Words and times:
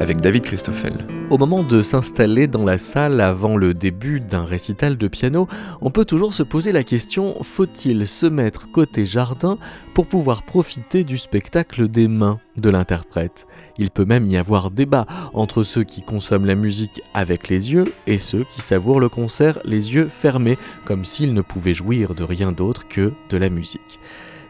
avec 0.00 0.20
David 0.20 0.42
Christoffel. 0.42 0.92
Au 1.30 1.38
moment 1.38 1.62
de 1.62 1.82
s'installer 1.82 2.46
dans 2.46 2.64
la 2.64 2.78
salle 2.78 3.20
avant 3.20 3.56
le 3.56 3.74
début 3.74 4.20
d'un 4.20 4.44
récital 4.44 4.96
de 4.96 5.08
piano, 5.08 5.48
on 5.80 5.90
peut 5.90 6.04
toujours 6.04 6.32
se 6.32 6.42
poser 6.42 6.72
la 6.72 6.84
question 6.84 7.42
faut-il 7.42 8.06
se 8.06 8.26
mettre 8.26 8.70
côté 8.70 9.04
jardin 9.04 9.58
pour 9.94 10.06
pouvoir 10.06 10.42
profiter 10.44 11.04
du 11.04 11.18
spectacle 11.18 11.88
des 11.88 12.08
mains 12.08 12.40
de 12.56 12.70
l'interprète? 12.70 13.46
Il 13.76 13.90
peut 13.90 14.04
même 14.04 14.26
y 14.26 14.36
avoir 14.36 14.70
débat 14.70 15.06
entre 15.34 15.64
ceux 15.64 15.84
qui 15.84 16.02
consomment 16.02 16.46
la 16.46 16.54
musique 16.54 17.02
avec 17.14 17.48
les 17.48 17.72
yeux 17.72 17.92
et 18.06 18.18
ceux 18.18 18.44
qui 18.44 18.60
savourent 18.60 19.00
le 19.00 19.08
concert 19.08 19.58
les 19.64 19.94
yeux 19.94 20.08
fermés, 20.08 20.58
comme 20.84 21.04
s'ils 21.04 21.34
ne 21.34 21.42
pouvaient 21.42 21.74
jouir 21.74 22.14
de 22.14 22.24
rien 22.24 22.52
d'autre 22.52 22.88
que 22.88 23.12
de 23.30 23.36
la 23.36 23.50
musique. 23.50 23.98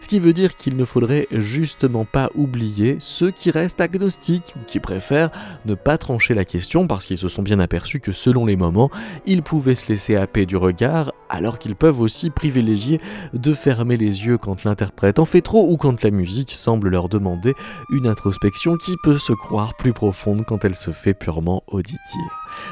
Ce 0.00 0.08
qui 0.08 0.20
veut 0.20 0.32
dire 0.32 0.56
qu'il 0.56 0.76
ne 0.76 0.84
faudrait 0.84 1.26
justement 1.30 2.04
pas 2.04 2.30
oublier 2.34 2.96
ceux 3.00 3.30
qui 3.30 3.50
restent 3.50 3.80
agnostiques 3.80 4.54
ou 4.56 4.64
qui 4.66 4.80
préfèrent 4.80 5.30
ne 5.66 5.74
pas 5.74 5.98
trancher 5.98 6.34
la 6.34 6.44
question 6.44 6.86
parce 6.86 7.04
qu'ils 7.06 7.18
se 7.18 7.28
sont 7.28 7.42
bien 7.42 7.58
aperçus 7.58 8.00
que 8.00 8.12
selon 8.12 8.46
les 8.46 8.56
moments, 8.56 8.90
ils 9.26 9.42
pouvaient 9.42 9.74
se 9.74 9.88
laisser 9.88 10.16
happer 10.16 10.46
du 10.46 10.56
regard 10.56 11.12
alors 11.28 11.58
qu'ils 11.58 11.76
peuvent 11.76 12.00
aussi 12.00 12.30
privilégier 12.30 13.00
de 13.34 13.52
fermer 13.52 13.96
les 13.96 14.26
yeux 14.26 14.38
quand 14.38 14.64
l'interprète 14.64 15.18
en 15.18 15.24
fait 15.24 15.42
trop 15.42 15.70
ou 15.70 15.76
quand 15.76 16.02
la 16.02 16.10
musique 16.10 16.52
semble 16.52 16.88
leur 16.88 17.08
demander 17.08 17.54
une 17.90 18.06
introspection 18.06 18.76
qui 18.76 18.96
peut 19.02 19.18
se 19.18 19.32
croire 19.32 19.74
plus 19.76 19.92
profonde 19.92 20.44
quand 20.46 20.64
elle 20.64 20.74
se 20.74 20.90
fait 20.90 21.14
purement 21.14 21.62
auditive. 21.66 21.98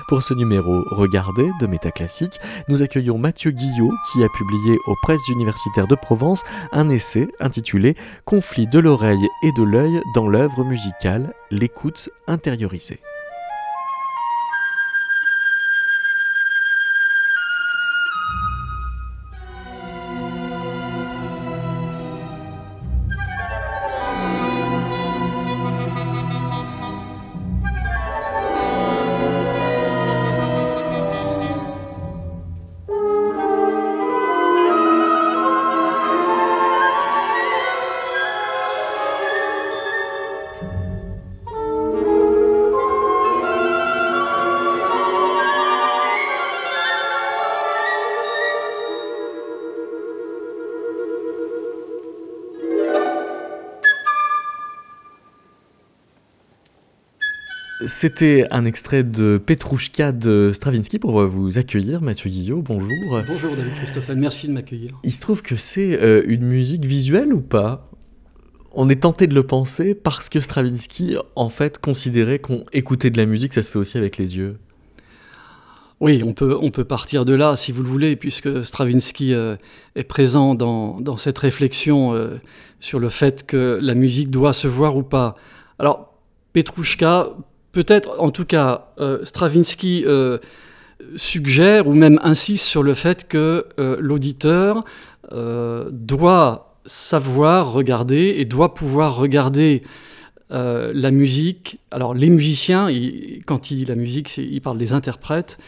Pour 0.09 0.23
ce 0.23 0.35
numéro 0.35 0.85
Regardez 0.91 1.51
de 1.61 1.67
Métaclassique, 1.67 2.39
nous 2.69 2.83
accueillons 2.83 3.19
Mathieu 3.19 3.51
Guillot 3.51 3.93
qui 4.13 4.23
a 4.25 4.29
publié 4.37 4.77
aux 4.87 4.95
presses 5.03 5.29
universitaires 5.29 5.87
de 5.87 5.95
Provence 5.95 6.43
un 6.73 6.89
essai 6.89 7.16
intitulé 7.41 7.97
Conflit 8.25 8.67
de 8.67 8.79
l'oreille 8.79 9.29
et 9.43 9.53
de 9.53 9.63
l'œil 9.63 10.01
dans 10.15 10.29
l'œuvre 10.29 10.65
musicale, 10.65 11.33
l'écoute 11.51 12.11
intériorisée. 12.27 13.01
C'était 57.85 58.47
un 58.51 58.65
extrait 58.65 59.05
de 59.05 59.37
Petrouchka 59.37 60.13
de 60.13 60.51
Stravinsky 60.55 60.99
pour 60.99 61.23
vous 61.27 61.59
accueillir, 61.59 62.01
Mathieu 62.01 62.31
Guillot. 62.31 62.63
Bonjour. 62.63 63.21
Bonjour 63.27 63.55
David 63.55 63.75
Christophe, 63.75 64.09
merci 64.17 64.49
de 64.49 64.53
m'accueillir. 64.53 64.93
Il 65.05 65.13
se 65.13 65.21
trouve 65.21 65.43
que 65.43 65.57
c'est 65.57 66.01
euh, 66.01 66.23
une 66.27 66.47
musique 66.47 66.87
visuelle 66.87 67.35
ou 67.35 67.43
pas? 67.43 67.91
On 68.73 68.89
est 68.89 69.03
tenté 69.03 69.27
de 69.27 69.35
le 69.35 69.47
penser 69.47 69.95
parce 69.95 70.31
que 70.31 70.41
Stravinsky, 70.41 71.17
en 71.35 71.51
fait, 71.51 71.79
considérait 71.79 72.39
qu'on 72.39 72.65
écoutait 72.73 73.11
de 73.11 73.19
la 73.19 73.27
musique, 73.27 73.53
ça 73.53 73.63
se 73.63 73.71
fait 73.71 73.79
aussi 73.79 73.99
avec 73.99 74.17
les 74.17 74.39
yeux. 74.39 74.57
Oui, 76.01 76.23
on 76.25 76.33
peut, 76.33 76.57
on 76.61 76.71
peut 76.71 76.85
partir 76.85 77.27
de 77.27 77.35
là, 77.35 77.57
si 77.57 77.73
vous 77.73 77.83
le 77.83 77.89
voulez, 77.89 78.17
puisque 78.17 78.65
Stravinsky 78.65 79.35
euh, 79.35 79.57
est 79.97 80.05
présent 80.05 80.55
dans, 80.55 80.99
dans 81.01 81.19
cette 81.19 81.39
réflexion 81.39 82.15
euh, 82.15 82.39
sur 82.81 83.01
le 83.01 83.11
fait 83.11 83.45
que 83.45 83.79
la 83.83 83.95
musique 83.95 84.31
doit 84.31 84.55
se 84.55 84.67
voir 84.67 84.97
ou 84.97 85.03
pas. 85.03 85.37
Alors, 85.79 86.15
Petrouchka, 86.55 87.31
peut-être, 87.77 88.19
en 88.21 88.31
tout 88.31 88.47
cas, 88.47 88.87
euh, 89.01 89.23
Stravinsky 89.23 90.05
euh, 90.07 90.39
suggère 91.17 91.87
ou 91.87 91.93
même 91.93 92.19
insiste 92.23 92.65
sur 92.65 92.83
le 92.83 92.95
fait 92.95 93.29
que 93.29 93.67
euh, 93.79 93.99
l'auditeur 94.01 94.83
doit 95.91 96.77
savoir 96.87 97.73
regarder 97.73 98.37
et 98.39 98.45
doit 98.45 98.75
pouvoir 98.75 99.17
regarder 99.17 99.83
la 100.51 101.11
musique. 101.11 101.81
Alors 101.91 102.15
les 102.15 102.31
musiciens, 102.31 102.89
quand 103.45 103.73
il 103.73 103.79
dit 103.79 103.85
la 103.85 103.97
musique, 103.97 104.37
il 104.39 104.61
parle 104.61 104.79
des 104.79 104.93
interprètes, 104.93 105.59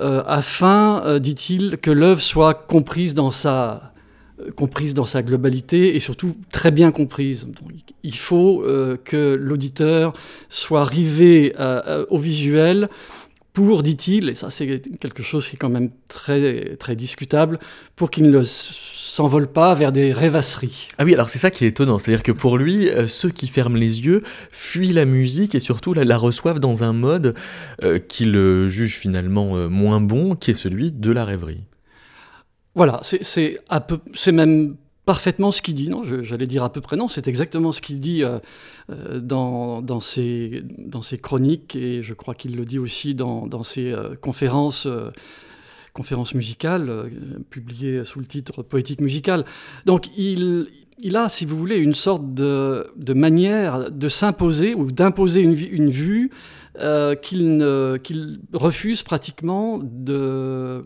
afin, 0.00 1.20
dit-il, 1.20 1.78
que 1.78 1.92
l'œuvre 1.92 2.20
soit 2.20 2.54
comprise 2.54 3.14
dans 3.14 3.30
sa 3.30 3.87
comprise 4.56 4.94
dans 4.94 5.04
sa 5.04 5.22
globalité 5.22 5.96
et 5.96 6.00
surtout 6.00 6.36
très 6.52 6.70
bien 6.70 6.90
comprise. 6.90 7.46
il 8.02 8.16
faut 8.16 8.62
euh, 8.62 8.96
que 9.02 9.34
l'auditeur 9.34 10.14
soit 10.48 10.84
rivé 10.84 11.54
euh, 11.58 11.80
euh, 11.86 12.06
au 12.10 12.18
visuel 12.18 12.88
pour, 13.52 13.82
dit-il, 13.82 14.28
et 14.28 14.34
ça 14.34 14.50
c'est 14.50 14.80
quelque 15.00 15.24
chose 15.24 15.48
qui 15.48 15.56
est 15.56 15.58
quand 15.58 15.68
même 15.68 15.90
très, 16.06 16.76
très 16.76 16.94
discutable, 16.94 17.58
pour 17.96 18.08
qu'il 18.08 18.30
ne 18.30 18.42
s'envole 18.44 19.48
pas 19.48 19.74
vers 19.74 19.90
des 19.90 20.12
rêvasseries. 20.12 20.86
Ah 20.96 21.04
oui, 21.04 21.12
alors 21.12 21.28
c'est 21.28 21.40
ça 21.40 21.50
qui 21.50 21.64
est 21.64 21.68
étonnant, 21.68 21.98
c'est-à-dire 21.98 22.22
que 22.22 22.30
pour 22.30 22.56
lui, 22.56 22.88
ceux 23.08 23.30
qui 23.30 23.48
ferment 23.48 23.76
les 23.76 24.06
yeux 24.06 24.22
fuient 24.52 24.92
la 24.92 25.06
musique 25.06 25.56
et 25.56 25.60
surtout 25.60 25.92
la, 25.92 26.16
reçoivent 26.16 26.60
dans 26.60 26.84
un 26.84 26.92
mode 26.92 27.34
qu'il 28.06 28.68
juge 28.68 28.96
finalement 28.96 29.68
moins 29.68 30.00
bon, 30.00 30.36
qui 30.36 30.52
est 30.52 30.54
celui 30.54 30.92
de 30.92 31.10
la 31.10 31.24
rêverie. 31.24 31.64
Voilà, 32.78 33.00
c'est 33.02 34.32
même 34.32 34.76
parfaitement 35.04 35.50
ce 35.50 35.62
qu'il 35.62 35.74
dit. 35.74 35.88
Non, 35.88 36.04
j'allais 36.22 36.46
dire 36.46 36.62
à 36.62 36.72
peu 36.72 36.80
près 36.80 36.96
non, 36.96 37.08
c'est 37.08 37.26
exactement 37.26 37.72
ce 37.72 37.82
qu'il 37.82 37.98
dit 37.98 38.22
euh, 38.22 38.38
euh, 38.92 39.18
dans, 39.18 40.00
ses, 40.00 40.62
dans 40.78 41.02
ses 41.02 41.18
chroniques 41.18 41.74
et 41.74 42.04
je 42.04 42.14
crois 42.14 42.36
qu'il 42.36 42.54
le 42.54 42.64
dit 42.64 42.78
aussi 42.78 43.16
dans, 43.16 43.64
ses 43.64 43.90
euh, 43.90 44.14
conférences, 44.20 44.86
musicales 46.34 47.10
publiées 47.50 48.04
sous 48.04 48.20
le 48.20 48.26
titre 48.26 48.62
Poétique 48.62 49.00
musicale. 49.00 49.42
Donc 49.84 50.16
il, 50.16 50.68
il 51.00 51.16
a, 51.16 51.28
si 51.28 51.46
vous 51.46 51.58
voulez, 51.58 51.78
une 51.78 51.94
sorte 51.94 52.32
de, 52.32 52.92
de 52.94 53.12
manière 53.12 53.90
de 53.90 54.08
s'imposer 54.08 54.76
ou 54.76 54.92
d'imposer 54.92 55.40
une, 55.40 55.58
une, 55.58 55.90
vue 55.90 56.30
qu'il 57.22 58.38
refuse 58.52 59.02
pratiquement 59.02 59.80
de 59.82 60.80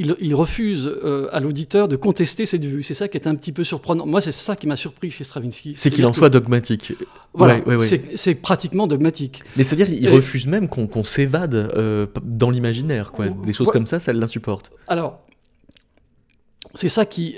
il, 0.00 0.34
refuse 0.34 0.86
euh, 0.86 1.28
à 1.32 1.40
l'auditeur 1.40 1.88
de 1.88 1.96
contester 1.96 2.46
cette 2.46 2.64
vue. 2.64 2.82
C'est 2.82 2.94
ça 2.94 3.08
qui 3.08 3.18
est 3.18 3.26
un 3.26 3.34
petit 3.34 3.52
peu 3.52 3.64
surprenant. 3.64 4.06
Moi, 4.06 4.20
c'est 4.20 4.32
ça 4.32 4.56
qui 4.56 4.66
m'a 4.66 4.76
surpris 4.76 5.10
chez 5.10 5.24
Stravinsky. 5.24 5.74
C'est 5.76 5.90
qu'il 5.90 6.06
en 6.06 6.12
soit 6.12 6.30
dogmatique. 6.30 6.92
Voilà, 7.34 7.60
c'est 8.14 8.34
pratiquement 8.34 8.86
dogmatique. 8.86 9.42
Mais 9.56 9.64
c'est-à-dire 9.64 9.86
qu'il 9.86 10.08
refuse 10.08 10.46
même 10.46 10.68
qu'on 10.68 11.04
s'évade 11.04 11.54
euh, 11.54 12.06
dans 12.22 12.50
l'imaginaire. 12.50 13.12
quoi. 13.12 13.28
Des 13.28 13.52
choses 13.52 13.70
comme 13.70 13.86
ça, 13.86 13.98
ça 13.98 14.12
l'insupporte. 14.12 14.72
Alors, 14.88 15.20
c'est 16.74 16.88
ça 16.88 17.04
qui, 17.04 17.34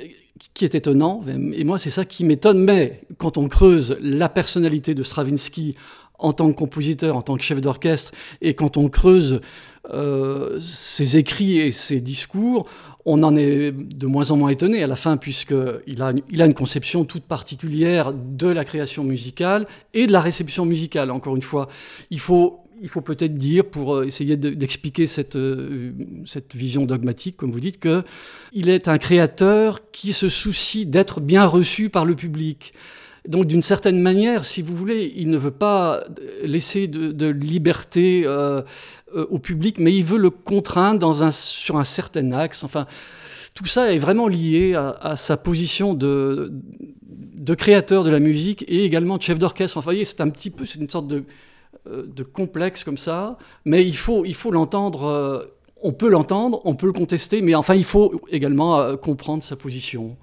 qui 0.54 0.64
est 0.64 0.74
étonnant, 0.74 1.22
et 1.26 1.64
moi, 1.64 1.78
c'est 1.78 1.90
ça 1.90 2.04
qui 2.04 2.24
m'étonne. 2.24 2.58
Mais 2.58 3.02
quand 3.18 3.38
on 3.38 3.48
creuse 3.48 3.96
la 4.00 4.28
personnalité 4.28 4.94
de 4.94 5.02
Stravinsky 5.02 5.76
en 6.18 6.32
tant 6.32 6.52
que 6.52 6.56
compositeur, 6.56 7.16
en 7.16 7.22
tant 7.22 7.36
que 7.36 7.42
chef 7.42 7.60
d'orchestre, 7.60 8.12
et 8.40 8.54
quand 8.54 8.76
on 8.76 8.88
creuse 8.88 9.40
euh, 9.90 10.60
ses 10.60 11.16
écrits 11.16 11.58
et 11.58 11.72
ses 11.72 12.00
discours, 12.00 12.68
on 13.04 13.22
en 13.24 13.34
est 13.34 13.72
de 13.72 14.06
moins 14.06 14.30
en 14.30 14.36
moins 14.36 14.50
étonné 14.50 14.82
à 14.82 14.86
la 14.86 14.94
fin, 14.94 15.16
puisqu'il 15.16 16.02
a, 16.02 16.12
il 16.30 16.42
a 16.42 16.46
une 16.46 16.54
conception 16.54 17.04
toute 17.04 17.24
particulière 17.24 18.12
de 18.12 18.46
la 18.46 18.64
création 18.64 19.02
musicale 19.02 19.66
et 19.92 20.06
de 20.06 20.12
la 20.12 20.20
réception 20.20 20.64
musicale. 20.64 21.10
Encore 21.10 21.34
une 21.34 21.42
fois, 21.42 21.68
il 22.10 22.20
faut, 22.20 22.60
il 22.80 22.88
faut 22.88 23.00
peut-être 23.00 23.34
dire, 23.34 23.64
pour 23.64 23.96
euh, 23.96 24.04
essayer 24.04 24.36
d'expliquer 24.36 25.08
cette, 25.08 25.34
euh, 25.34 25.92
cette 26.26 26.54
vision 26.54 26.84
dogmatique, 26.84 27.36
comme 27.36 27.50
vous 27.50 27.60
dites, 27.60 27.80
qu'il 27.80 28.68
est 28.68 28.86
un 28.86 28.98
créateur 28.98 29.90
qui 29.90 30.12
se 30.12 30.28
soucie 30.28 30.86
d'être 30.86 31.20
bien 31.20 31.44
reçu 31.44 31.88
par 31.88 32.04
le 32.04 32.14
public. 32.14 32.72
Donc 33.28 33.46
d'une 33.46 33.62
certaine 33.62 34.00
manière, 34.00 34.44
si 34.44 34.62
vous 34.62 34.74
voulez, 34.74 35.12
il 35.16 35.28
ne 35.28 35.36
veut 35.36 35.52
pas 35.52 36.04
laisser 36.42 36.88
de, 36.88 37.28
liberté 37.28 38.22
euh, 38.26 38.62
euh, 39.14 39.26
au 39.30 39.38
public, 39.38 39.78
mais 39.78 39.94
il 39.94 40.04
veut 40.04 40.18
le 40.18 40.30
contraindre 40.30 41.14
sur 41.32 41.76
un 41.76 41.84
certain 41.84 42.32
axe. 42.32 42.64
Enfin, 42.64 42.86
tout 43.54 43.66
ça 43.66 43.92
est 43.92 43.98
vraiment 43.98 44.26
lié 44.26 44.74
à, 44.74 45.14
sa 45.14 45.36
position 45.36 45.94
de, 45.94 46.52
de, 47.02 47.54
créateur 47.54 48.02
de 48.02 48.10
la 48.10 48.18
musique 48.18 48.64
et 48.66 48.84
également 48.84 49.18
de 49.18 49.22
chef 49.22 49.38
d'orchestre. 49.38 49.76
Enfin, 49.76 49.84
vous 49.84 49.94
voyez, 49.94 50.04
c'est 50.04 50.20
un 50.20 50.30
petit 50.30 50.50
peu, 50.50 50.66
c'est 50.66 50.80
une 50.80 50.90
sorte 50.90 51.06
de, 51.06 51.24
euh, 51.86 52.04
de 52.06 52.24
complexe 52.24 52.82
comme 52.82 52.98
ça, 52.98 53.38
mais 53.64 53.86
il 53.86 53.96
faut, 53.96 54.24
il 54.24 54.34
faut 54.34 54.50
l'entendre 54.50 55.48
on 55.82 55.92
peut 55.92 56.08
l'entendre, 56.08 56.60
on 56.64 56.74
peut 56.74 56.86
le 56.86 56.92
contester, 56.92 57.42
mais 57.42 57.54
enfin, 57.54 57.74
il 57.74 57.84
faut 57.84 58.20
également 58.30 58.80
euh, 58.80 58.96
comprendre 58.96 59.42
sa 59.42 59.56
position. 59.56 60.16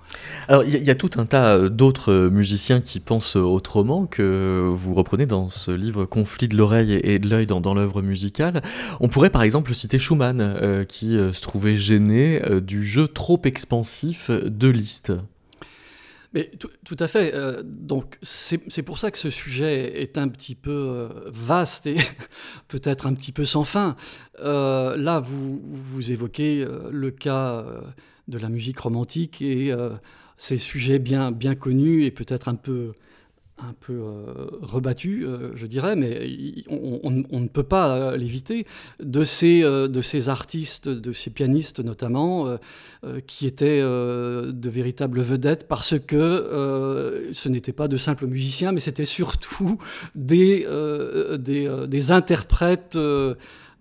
Alors, 0.48 0.64
il 0.64 0.84
y, 0.84 0.90
a 0.90 0.96
tout 0.96 1.12
un 1.18 1.26
tas 1.26 1.56
euh, 1.56 1.70
d'autres 1.70 2.12
euh, 2.12 2.30
musiciens 2.30 2.82
qui 2.82 3.00
pensent 3.00 3.36
autrement 3.36 4.06
que 4.06 4.70
vous 4.74 4.94
reprenez 4.94 5.26
dans 5.26 5.50
ce 5.50 5.72
livre 5.72 6.06
Conflit 6.06 6.48
de 6.48 6.56
l'oreille 6.56 7.00
et 7.04 7.20
de 7.20 7.30
l'œil 7.30 7.46
dans, 7.46 7.62
dans 7.62 7.74
l'œuvre 7.74 8.02
musicale. 8.02 8.62
On 9.00 9.10
pourrait 9.10 9.30
par 9.30 9.44
exemple 9.44 9.74
citer 9.74 10.00
Schumann, 10.00 10.86
qui 10.88 11.16
se 11.16 11.42
trouvait 11.42 11.78
gêné 11.78 12.42
du 12.62 12.84
jeu 12.84 13.08
trop 13.08 13.40
expansif 13.44 14.32
de 14.32 14.68
Liszt. 14.70 15.14
Mais 16.34 16.52
tout, 16.60 16.98
à 17.00 17.08
fait. 17.08 17.34
Euh, 17.34 17.64
donc 17.64 18.20
c'est 18.22 18.84
pour 18.84 19.00
ça 19.00 19.10
que 19.10 19.18
ce 19.18 19.32
sujet 19.32 20.02
est 20.02 20.18
un 20.18 20.28
petit 20.28 20.54
peu 20.54 20.72
euh, 20.72 21.10
vaste 21.34 21.88
et 21.88 21.98
peut-être 22.68 23.08
un 23.08 23.14
petit 23.16 23.32
peu 23.32 23.46
sans 23.46 23.64
fin. 23.64 23.96
Euh, 24.40 24.96
là, 24.96 25.20
vous, 25.20 25.60
vous 25.64 26.12
évoquez 26.12 26.66
le 26.92 27.12
cas 27.12 27.66
de 28.28 28.38
la 28.38 28.50
musique 28.50 28.80
romantique 28.80 29.42
et 29.42 29.74
ces 30.38 30.58
sujets 30.58 31.00
bien, 31.00 31.32
bien 31.32 31.56
connus 31.56 32.06
et 32.06 32.12
peut-être 32.12 32.48
un 32.48 32.56
peu 32.56 32.94
un 33.68 33.74
peu 33.80 33.94
euh, 33.94 34.48
rebattu, 34.62 35.26
euh, 35.26 35.52
je 35.56 35.66
dirais, 35.66 35.96
mais 35.96 36.64
on, 36.70 37.10
ne 37.12 37.48
peut 37.48 37.64
pas 37.64 37.96
euh, 37.96 38.18
l'éviter, 38.18 38.66
de 39.00 39.24
ces, 39.24 39.64
artistes, 40.30 40.88
de 40.90 41.12
ces 41.12 41.30
pianistes 41.30 41.80
notamment, 41.80 42.58
qui 43.28 43.48
étaient 43.48 43.82
de 43.82 44.70
véritables 44.70 45.22
vedettes 45.22 45.68
parce 45.68 45.98
que 46.00 47.30
ce 47.34 47.50
n'étaient 47.50 47.74
pas 47.74 47.88
de 47.88 47.98
simples 47.98 48.28
musiciens, 48.28 48.72
mais 48.72 48.80
c'était 48.80 49.06
surtout 49.06 49.78
des 50.16 50.66
interprètes 52.12 52.98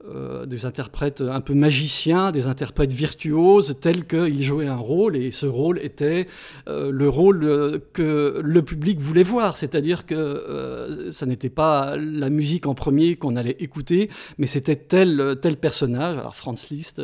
euh, 0.07 0.47
des 0.47 0.65
interprètes 0.65 1.23
un 1.23 1.41
peu 1.41 1.55
magiciens, 1.55 2.31
des 2.31 2.47
interprètes 2.47 2.93
virtuoses, 2.93 3.75
tels 3.81 4.07
qu'ils 4.07 4.45
jouaient 4.45 4.69
un 4.69 4.77
rôle, 4.77 5.17
et 5.17 5.33
ce 5.33 5.45
rôle 5.45 5.81
était 5.81 6.29
euh, 6.69 6.93
le 6.93 7.09
rôle 7.09 7.43
euh, 7.43 7.79
que 7.93 8.41
le 8.41 8.63
public 8.63 9.01
voulait 9.01 9.25
voir, 9.25 9.57
c'est-à-dire 9.57 10.07
que 10.07 11.09
ça 11.11 11.27
n'était 11.27 11.49
pas 11.49 11.97
la 11.97 12.31
musique 12.31 12.67
en 12.67 12.75
premier 12.75 13.17
qu'on 13.17 13.35
allait 13.35 13.57
écouter, 13.59 14.09
mais 14.39 14.47
c'était 14.47 14.77
tel, 14.77 15.37
tel 15.43 15.57
personnage. 15.57 16.17
Alors 16.17 16.37
Franz 16.37 16.69
Liszt, 16.71 17.03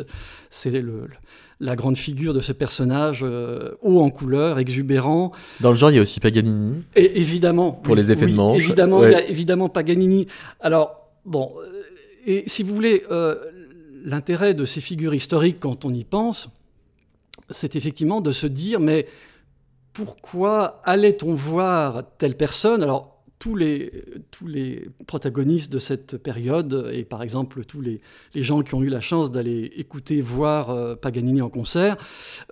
c'est 0.51 0.73
la 1.59 1.75
grande 1.75 1.97
figure 1.97 2.33
de 2.33 2.41
ce 2.41 2.53
personnage 2.53 3.25
haut 3.25 4.01
en 4.01 4.11
couleur, 4.11 4.61
exubérant. 4.61 5.33
Dans 5.61 5.71
le 5.71 5.77
genre, 5.77 5.91
il 5.91 5.97
y 5.97 5.99
a 5.99 6.03
aussi 6.03 6.21
Paganini. 6.21 6.85
Et 6.95 7.21
évidemment. 7.21 7.73
Pour 7.73 7.97
les 7.97 8.13
effets 8.13 8.27
de 8.27 8.35
manche. 8.35 8.59
Évidemment, 8.59 9.05
il 9.05 9.11
y 9.11 9.17
a 9.17 9.29
évidemment 9.29 9.69
Paganini. 9.69 10.29
Alors, 10.61 11.11
bon, 11.25 11.51
et 12.27 12.45
si 12.47 12.63
vous 12.63 12.75
voulez, 12.75 13.05
euh, 13.11 13.37
l'intérêt 14.05 14.55
de 14.55 14.65
ces 14.65 14.81
figures 14.81 15.15
historiques, 15.15 15.59
quand 15.61 15.85
on 15.85 15.93
y 15.93 16.05
pense, 16.05 16.49
c'est 17.51 17.77
effectivement 17.77 18.21
de 18.21 18.33
se 18.33 18.47
dire, 18.47 18.81
mais 18.81 19.07
pourquoi 19.93 20.81
allait-on 20.85 21.35
voir 21.35 22.05
telle 22.19 22.37
personne? 22.37 22.83
Alors, 22.83 23.15
tous 23.39 23.57
les, 23.57 24.05
tous 24.31 24.47
les 24.47 24.89
protagonistes 25.07 25.71
de 25.71 25.79
cette 25.79 26.17
période, 26.17 26.91
et 26.93 27.05
par 27.05 27.23
exemple 27.23 27.65
tous 27.65 27.81
les, 27.83 28.01
les 28.33 28.43
gens 28.43 28.63
qui 28.63 28.75
ont 28.75 28.83
eu 28.83 28.89
la 28.89 29.01
chance 29.01 29.31
d'aller 29.31 29.71
écouter, 29.77 30.21
voir 30.23 30.71
euh, 30.71 30.95
Paganini 30.95 31.43
en 31.43 31.51
concert, 31.51 31.97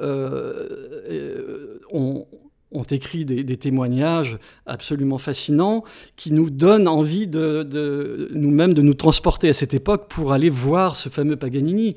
euh, 0.01 1.79
ont, 1.91 2.27
ont 2.73 2.83
écrit 2.83 3.25
des, 3.25 3.57
témoignages 3.57 4.39
absolument 4.67 5.19
fascinants 5.19 5.85
qui 6.17 6.33
nous 6.33 6.51
donnent 6.51 6.89
envie 6.89 7.27
de, 7.27 8.29
nous-mêmes 8.35 8.75
de 8.75 8.83
nous 8.83 8.95
transporter 8.95 9.49
à 9.49 9.53
cette 9.53 9.75
époque 9.75 10.09
pour 10.09 10.33
aller 10.33 10.51
voir 10.51 10.97
ce 10.97 11.09
fameux 11.09 11.37
Paganini. 11.37 11.97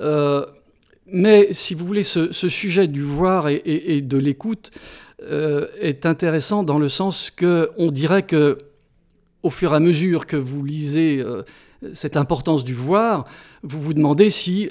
Euh, 0.00 0.44
mais 1.06 1.48
si 1.52 1.74
vous 1.74 1.86
voulez, 1.86 2.02
ce, 2.02 2.30
sujet 2.32 2.86
du 2.86 3.02
voir 3.02 3.48
et, 3.48 4.00
de 4.00 4.18
l'écoute 4.18 4.70
euh, 5.22 5.66
est 5.80 6.06
intéressant 6.06 6.62
dans 6.62 6.78
le 6.78 6.88
sens 6.88 7.30
que 7.30 7.70
on 7.76 7.90
dirait 7.90 8.24
que 8.24 8.58
au 9.42 9.50
fur 9.50 9.72
et 9.72 9.76
à 9.76 9.80
mesure 9.80 10.26
que 10.26 10.36
vous 10.36 10.64
lisez 10.64 11.20
euh, 11.20 11.42
cette 11.92 12.16
importance 12.16 12.64
du 12.64 12.74
voir, 12.74 13.24
vous 13.62 13.80
vous 13.80 13.94
demandez 13.94 14.30
si 14.30 14.68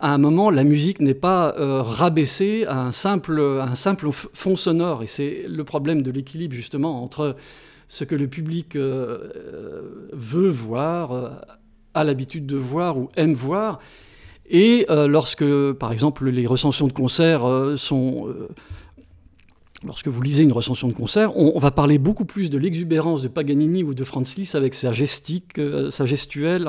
à 0.00 0.14
un 0.14 0.18
moment, 0.18 0.50
la 0.50 0.64
musique 0.64 1.00
n'est 1.00 1.14
pas 1.14 1.54
euh, 1.58 1.82
rabaissée 1.82 2.64
à 2.66 2.80
un 2.80 2.92
simple, 2.92 3.40
un 3.40 3.74
simple 3.74 4.08
fond 4.12 4.56
sonore. 4.56 5.02
Et 5.02 5.06
c'est 5.06 5.44
le 5.48 5.64
problème 5.64 6.02
de 6.02 6.10
l'équilibre, 6.10 6.54
justement, 6.54 7.02
entre 7.02 7.36
ce 7.88 8.04
que 8.04 8.14
le 8.14 8.28
public 8.28 8.76
euh, 8.76 9.30
euh, 9.36 10.08
veut 10.12 10.50
voir, 10.50 11.42
a 11.94 12.04
l'habitude 12.04 12.46
de 12.46 12.56
voir 12.56 12.98
ou 12.98 13.08
aime 13.16 13.34
voir, 13.34 13.78
et 14.50 14.86
lorsque, 14.88 15.44
par 15.74 15.92
exemple, 15.92 16.26
les 16.30 16.46
recensions 16.46 16.86
de 16.86 16.92
concerts 16.92 17.44
sont 17.76 18.34
Lorsque 19.86 20.08
vous 20.08 20.22
lisez 20.22 20.42
une 20.42 20.52
recension 20.52 20.88
de 20.88 20.92
concert, 20.92 21.36
on, 21.36 21.56
va 21.60 21.70
parler 21.70 21.98
beaucoup 21.98 22.24
plus 22.24 22.50
de 22.50 22.58
l'exubérance 22.58 23.22
de 23.22 23.28
Paganini 23.28 23.84
ou 23.84 23.94
de 23.94 24.02
Franz 24.02 24.34
Liszt 24.36 24.56
avec 24.56 24.74
sa 24.74 24.90
gestique, 24.90 25.56
euh, 25.58 25.88
sa 25.88 26.04
gestuelle, 26.04 26.68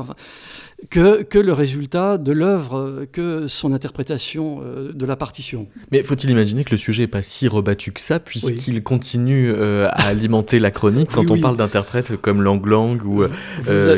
que, 0.91 1.23
que, 1.23 1.39
le 1.39 1.51
résultat 1.51 2.19
de 2.19 2.31
l'œuvre, 2.31 2.77
euh, 2.77 3.05
que 3.11 3.47
son 3.47 3.73
interprétation 3.73 4.61
euh, 4.61 4.93
de 4.93 5.05
la 5.07 5.15
partition. 5.15 5.65
Mais 5.91 6.03
faut-il 6.03 6.29
imaginer 6.29 6.63
que 6.63 6.69
le 6.69 6.77
sujet 6.77 7.03
n'est 7.03 7.07
pas 7.07 7.23
si 7.23 7.47
rebattu 7.47 7.93
que 7.93 7.99
ça, 7.99 8.19
puisqu'il 8.19 8.83
continue 8.83 9.55
à 9.55 10.07
alimenter 10.07 10.59
la 10.59 10.69
chronique 10.69 11.09
quand 11.11 11.31
on 11.31 11.39
parle 11.39 11.57
d'interprètes 11.57 12.15
comme 12.15 12.43
Lang 12.43 12.63
Lang 12.63 13.03
ou 13.03 13.23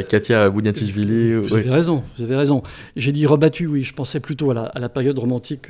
Katia 0.08 0.50
Bouniatishvili 0.50 1.36
Vous 1.36 1.54
avez 1.54 1.69
raison, 1.69 2.04
vous 2.18 2.24
avez 2.24 2.38
raison. 2.38 2.63
J'ai 2.96 3.12
dit 3.12 3.25
rebattu, 3.25 3.68
oui, 3.68 3.84
je 3.84 3.94
pensais 3.94 4.22
plutôt 4.22 4.52
à 4.52 4.54
la, 4.54 4.63
à 4.63 4.80
la 4.80 4.88
période 4.88 5.19
romantique 5.19 5.68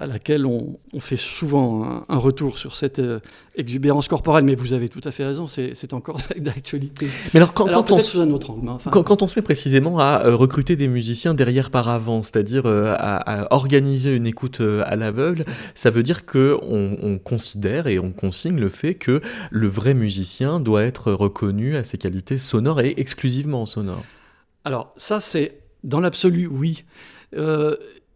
à 0.00 0.06
laquelle 0.06 0.46
on, 0.46 0.78
on 0.94 1.00
fait 1.00 1.18
souvent 1.18 2.02
un 2.08 2.18
retour 2.18 2.53
sur 2.58 2.76
cette 2.76 2.98
euh, 2.98 3.20
exubérance 3.56 4.08
corporelle, 4.08 4.44
mais 4.44 4.54
vous 4.54 4.72
avez 4.72 4.88
tout 4.88 5.00
à 5.04 5.10
fait 5.10 5.24
raison, 5.24 5.46
c'est 5.46 5.92
encore 5.92 6.16
d'actualité. 6.36 7.06
Mais 7.32 7.38
alors, 7.38 7.54
quand, 7.54 7.90
on, 7.90 8.00
se, 8.00 8.18
un 8.18 8.30
autre 8.30 8.50
angle, 8.50 8.70
quand, 8.90 9.22
on 9.22 9.28
se 9.28 9.38
met 9.38 9.42
précisément 9.42 9.98
à 9.98 10.22
euh, 10.24 10.36
recruter 10.36 10.76
des 10.76 10.88
musiciens 10.88 11.34
derrière 11.34 11.70
par 11.70 11.88
avant, 11.88 12.22
c'est-à-dire 12.22 12.66
euh, 12.66 12.94
à, 12.98 13.52
organiser 13.54 14.12
une 14.14 14.26
écoute 14.26 14.60
à 14.60 14.96
l'aveugle, 14.96 15.44
ça 15.74 15.90
veut 15.90 16.02
dire 16.02 16.26
que 16.26 16.58
on, 16.62 17.18
considère 17.18 17.86
et 17.86 17.98
on 17.98 18.10
consigne 18.10 18.58
le 18.58 18.68
fait 18.68 18.94
que 18.94 19.20
le 19.50 19.66
vrai 19.66 19.94
musicien 19.94 20.60
doit 20.60 20.82
être 20.82 21.12
reconnu 21.12 21.76
à 21.76 21.84
ses 21.84 21.98
qualités 21.98 22.38
sonores 22.38 22.80
et 22.80 22.94
exclusivement 22.96 23.66
sonores. 23.66 24.04
Alors 24.64 24.92
ça, 24.96 25.20
c'est 25.20 25.60
dans 25.84 26.00
l'absolu, 26.00 26.46
oui. 26.46 26.84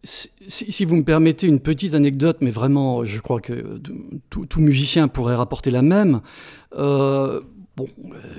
Si, 0.03 0.85
vous 0.85 0.95
me 0.95 1.03
permettez 1.03 1.45
une 1.45 1.59
petite 1.59 1.93
anecdote, 1.93 2.37
mais 2.39 2.51
vraiment, 2.51 3.03
je 3.03 3.19
crois 3.19 3.41
que 3.41 3.81
tout, 4.29 4.61
musicien 4.61 5.09
pourrait 5.09 5.35
rapporter 5.35 5.71
la 5.71 5.81
même. 5.81 6.21
Euh, 6.77 7.41
bon, 7.75 7.85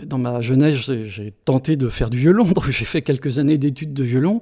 dans 0.07 0.17
ma 0.17 0.40
jeunesse, 0.40 0.76
j'ai 0.76 1.35
tenté 1.45 1.76
de 1.76 1.90
faire 1.90 2.09
du 2.09 2.17
violon, 2.17 2.45
donc 2.55 2.71
j'ai 2.71 2.87
fait 2.87 3.02
quelques 3.02 3.38
années 3.38 3.59
d'études 3.59 3.93
de 3.93 4.02
violon. 4.02 4.40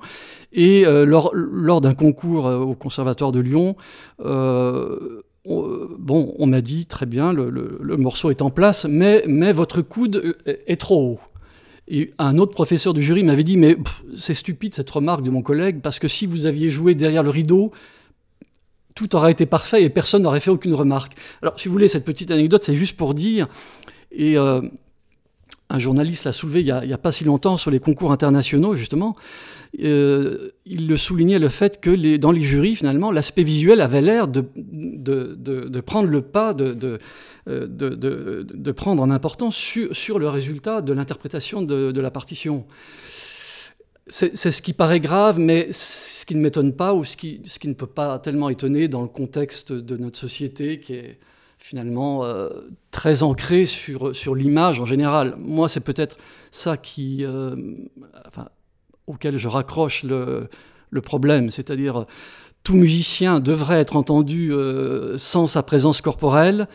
Et 0.52 0.86
euh, 0.86 1.04
lors, 1.04 1.80
d'un 1.80 1.94
concours 1.94 2.46
euh, 2.46 2.58
au 2.58 2.74
Conservatoire 2.74 3.32
de 3.32 3.40
Lyon, 3.40 3.74
bon, 4.20 6.34
on 6.38 6.46
m'a 6.46 6.60
dit 6.60 6.86
très 6.86 7.06
bien, 7.06 7.32
le, 7.32 7.96
morceau 7.96 8.30
est 8.30 8.42
en 8.42 8.50
place, 8.50 8.86
mais 8.88 9.52
votre 9.52 9.82
coude 9.82 10.36
est 10.46 10.80
trop 10.80 11.14
haut. 11.14 11.20
Et 11.90 12.12
un 12.18 12.36
autre 12.36 12.52
professeur 12.52 12.92
du 12.92 13.02
jury 13.02 13.24
m'avait 13.24 13.44
dit, 13.44 13.56
mais 13.56 13.76
c'est 14.16 14.34
stupide 14.34 14.74
cette 14.74 14.90
remarque 14.90 15.22
de 15.22 15.30
mon 15.30 15.42
collègue, 15.42 15.80
parce 15.80 15.98
que 15.98 16.06
si 16.06 16.26
vous 16.26 16.44
aviez 16.44 16.70
joué 16.70 16.94
derrière 16.94 17.22
le 17.22 17.30
rideau, 17.30 17.72
tout 18.94 19.16
aurait 19.16 19.32
été 19.32 19.46
parfait 19.46 19.82
et 19.84 19.88
personne 19.88 20.22
n'aurait 20.22 20.40
fait 20.40 20.50
aucune 20.50 20.74
remarque. 20.74 21.12
Alors, 21.40 21.58
si 21.58 21.68
vous 21.68 21.72
voulez, 21.72 21.88
cette 21.88 22.04
petite 22.04 22.30
anecdote, 22.30 22.62
c'est 22.64 22.74
juste 22.74 22.96
pour 22.96 23.14
dire, 23.14 23.48
et 24.12 24.36
euh, 24.36 24.60
un 25.70 25.78
journaliste 25.78 26.24
l'a 26.24 26.32
soulevé 26.32 26.60
il 26.60 26.64
n'y 26.64 26.92
a, 26.92 26.98
pas 26.98 27.12
si 27.12 27.24
longtemps 27.24 27.56
sur 27.56 27.70
les 27.70 27.80
concours 27.80 28.12
internationaux, 28.12 28.74
justement, 28.74 29.16
euh, 29.80 30.50
il 30.64 30.88
le 30.88 30.96
soulignait 30.96 31.38
le 31.38 31.48
fait 31.48 31.80
que 31.80 32.16
dans 32.16 32.32
les 32.32 32.42
jurys, 32.42 32.76
finalement, 32.76 33.10
l'aspect 33.10 33.42
visuel 33.42 33.80
avait 33.80 34.00
l'air 34.00 34.28
de, 34.28 35.80
prendre 35.80 36.08
le 36.08 36.22
pas, 36.22 36.54
de, 36.54 36.98
euh, 37.48 38.72
prendre 38.74 39.02
en 39.02 39.10
importance 39.10 39.56
sur, 39.56 40.18
le 40.18 40.28
résultat 40.28 40.80
de 40.80 40.92
l'interprétation 40.92 41.62
de, 41.62 42.00
la 42.00 42.10
partition. 42.10 42.66
C'est 44.08 44.34
ce 44.34 44.62
qui 44.62 44.72
paraît 44.72 45.00
grave, 45.00 45.38
mais 45.38 45.68
ce 45.70 46.24
qui 46.24 46.34
ne 46.34 46.40
m'étonne 46.40 46.72
pas, 46.72 46.94
ou 46.94 47.04
ce 47.04 47.16
qui, 47.16 47.42
ne 47.64 47.74
peut 47.74 47.86
pas 47.86 48.18
tellement 48.18 48.48
étonner 48.48 48.88
dans 48.88 49.02
le 49.02 49.08
contexte 49.08 49.72
de 49.72 49.96
notre 49.96 50.18
société 50.18 50.80
qui 50.80 50.94
est 50.94 51.18
finalement 51.58 52.24
euh, 52.24 52.48
très 52.90 53.22
ancré 53.22 53.66
sur, 53.66 54.34
l'image 54.34 54.80
en 54.80 54.86
général. 54.86 55.36
Moi, 55.40 55.68
c'est 55.68 55.80
peut-être 55.80 56.16
ça 56.50 56.78
qui, 56.78 57.22
auquel 59.08 59.36
je 59.36 59.48
raccroche 59.48 60.04
le, 60.04 60.48
problème, 61.02 61.50
c'est-à-dire 61.50 62.06
tout 62.62 62.74
musicien 62.74 63.40
devrait 63.40 63.80
être 63.80 63.96
entendu 63.96 64.52
sans 65.16 65.46
sa 65.46 65.62
présence 65.62 66.00
corporelle, 66.00 66.68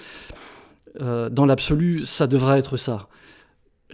euh, 1.02 1.30
dans 1.30 1.46
l'absolu, 1.46 2.06
ça 2.06 2.28
devrait 2.28 2.60
être 2.60 2.78
ça. 2.78 3.08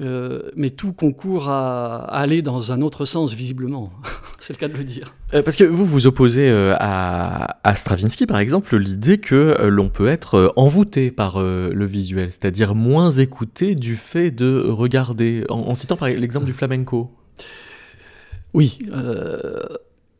Euh, 0.01 0.43
mais 0.55 0.69
tout 0.69 0.93
concourt 0.93 1.50
à, 1.50 1.98
aller 2.05 2.41
dans 2.41 2.72
un 2.72 2.81
autre 2.81 3.05
sens, 3.05 3.34
visiblement. 3.34 3.91
C'est 4.39 4.53
le 4.53 4.60
cas 4.60 4.69
de 4.69 4.77
le 4.77 4.86
dire. 4.86 5.13
Euh, 5.34 5.43
parce 5.43 5.58
que 5.58 5.65
vous 5.65 5.86
vous 5.86 6.08
opposez 6.08 6.50
euh, 6.50 6.74
à, 6.79 7.75
Stravinsky, 7.75 8.25
par 8.25 8.39
exemple, 8.39 8.77
l'idée 8.77 9.17
que 9.17 9.58
l'on 9.67 9.89
peut 9.89 10.08
être 10.08 10.53
envoûté 10.55 11.12
par 11.12 11.41
le 11.41 11.86
visuel, 11.86 12.31
c'est-à-dire 12.31 12.75
moins 12.75 13.12
écouté 13.12 13.75
du 13.75 13.96
fait 13.96 14.31
de 14.31 14.65
regarder, 14.69 15.46
en, 15.50 15.75
citant 15.75 15.98
par 15.98 16.10
l'exemple 16.10 16.46
du 16.46 16.53
flamenco. 16.53 17.12
Oui, 18.53 18.79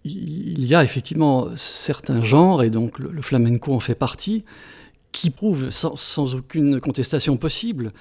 il 0.06 0.66
y 0.66 0.76
a 0.76 0.84
effectivement 0.84 1.48
certains 1.56 2.22
genres, 2.22 2.64
et 2.64 2.70
donc 2.70 3.00
le, 3.00 3.22
flamenco 3.22 3.74
en 3.74 3.80
fait 3.80 3.96
partie, 3.96 4.46
qui 5.12 5.30
prouvent 5.30 5.70
sans 5.72 6.36
aucune 6.36 6.80
contestation 6.80 7.38
possible 7.38 7.92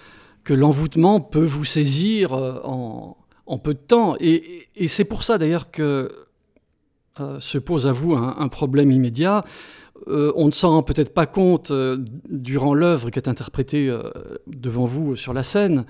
que 0.44 0.54
l'envoûtement 0.54 1.20
peut 1.20 1.44
vous 1.44 1.66
saisir 1.66 2.32
euh, 2.32 2.60
en, 2.64 3.58
peu 3.58 3.74
de 3.74 3.78
temps. 3.78 4.16
Et, 4.18 4.68
c'est 4.86 5.04
pour 5.04 5.22
ça 5.22 5.36
d'ailleurs 5.36 5.70
que 5.70 6.10
euh, 7.20 7.40
se 7.40 7.58
pose 7.58 7.86
à 7.86 7.92
vous 7.92 8.14
un, 8.14 8.48
problème 8.48 8.90
immédiat. 8.90 9.44
Euh, 10.06 10.32
on 10.36 10.46
ne 10.46 10.52
s'en 10.52 10.70
rend 10.70 10.82
peut-être 10.82 11.12
pas 11.12 11.26
compte 11.26 11.70
durant 12.30 12.72
l'œuvre 12.72 13.10
qui 13.10 13.18
est 13.18 13.28
interprétée 13.28 13.94
devant 14.46 14.86
vous 14.86 15.16
sur 15.16 15.34
la 15.34 15.42
scène, 15.42 15.84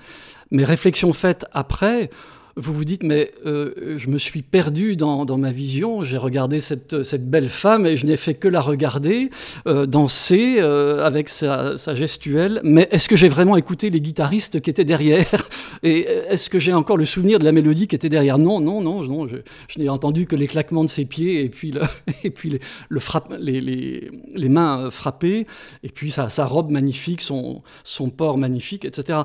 mais 0.51 0.65
réflexion 0.65 1.13
faite 1.13 1.45
après, 1.53 2.09
vous 2.55 2.73
vous 2.73 2.85
dites, 2.85 3.03
mais 3.03 3.31
euh, 3.45 3.97
je 3.97 4.09
me 4.09 4.17
suis 4.17 4.41
perdu 4.41 4.95
dans, 4.95 5.25
ma 5.37 5.51
vision, 5.51 6.03
j'ai 6.03 6.17
regardé 6.17 6.59
cette, 6.59 7.03
cette, 7.03 7.29
belle 7.29 7.49
femme 7.49 7.85
et 7.85 7.97
je 7.97 8.05
n'ai 8.05 8.17
fait 8.17 8.33
que 8.33 8.47
la 8.47 8.61
regarder, 8.61 9.29
euh, 9.67 9.85
danser 9.85 10.57
euh, 10.59 11.05
avec 11.05 11.29
sa, 11.29 11.75
gestuelle, 11.93 12.59
mais 12.63 12.87
est-ce 12.91 13.07
que 13.07 13.15
j'ai 13.15 13.29
vraiment 13.29 13.55
écouté 13.57 13.89
les 13.89 14.01
guitaristes 14.01 14.61
qui 14.61 14.69
étaient 14.69 14.83
derrière 14.83 15.49
Et 15.83 16.01
est-ce 16.01 16.49
que 16.49 16.59
j'ai 16.59 16.73
encore 16.73 16.97
le 16.97 17.05
souvenir 17.05 17.39
de 17.39 17.45
la 17.45 17.51
mélodie 17.51 17.87
qui 17.87 17.95
était 17.95 18.09
derrière? 18.09 18.37
Non, 18.37 18.59
non, 18.59 18.81
non, 18.81 19.03
non 19.03 19.27
je, 19.27 19.37
n'ai 19.79 19.89
entendu 19.89 20.25
que 20.25 20.35
les 20.35 20.47
claquements 20.47 20.83
de 20.83 20.89
ses 20.89 21.05
pieds 21.05 21.43
et 21.43 21.49
puis, 21.49 21.71
le, 21.71 21.81
et 22.23 22.29
puis 22.29 22.49
les, 22.49 23.61
les, 23.61 24.11
les, 24.35 24.49
mains 24.49 24.89
frappées, 24.91 25.47
et 25.83 25.89
puis 25.89 26.11
sa, 26.11 26.29
sa 26.29 26.45
robe 26.45 26.71
magnifique, 26.71 27.21
son, 27.21 27.61
son 27.83 28.09
port 28.09 28.37
magnifique, 28.37 28.85
etc. 28.85 29.19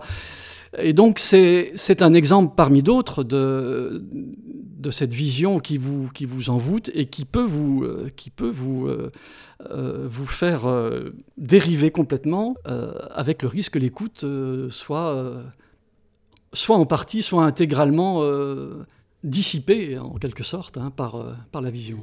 Et 0.79 0.93
donc 0.93 1.19
c'est 1.19 2.03
un 2.03 2.15
exemple 2.15 2.55
parmi 2.57 2.83
d'autres 2.83 3.25
de, 3.25 4.05
de 4.85 4.91
cette 4.91 5.15
vision 5.15 5.59
qui 5.59 5.79
vous, 5.79 6.09
qui 6.11 6.27
vous 6.27 6.51
envoûte 6.51 6.91
et 6.95 7.07
qui 7.07 7.25
peut 7.25 7.43
vous, 7.43 7.83
euh, 7.83 8.11
qui 8.17 8.31
peut 8.31 8.51
vous, 8.51 8.87
euh, 8.87 9.11
euh, 9.71 10.07
vous 10.09 10.27
faire 10.27 10.63
dériver 11.37 11.91
complètement 11.91 12.55
avec 13.11 13.43
le 13.43 13.49
risque 13.49 13.73
que 13.73 13.79
l'écoute 13.79 14.25
soit, 14.71 15.43
soit 16.53 16.77
en 16.77 16.87
partie, 16.87 17.23
soit 17.23 17.45
intégralement 17.45 18.23
dissipée 19.25 19.99
en 19.99 20.15
quelque 20.15 20.45
sorte 20.45 20.77
hein, 20.77 20.93
par, 20.95 21.17
par 21.51 21.63
la 21.63 21.71
vision. 21.71 21.99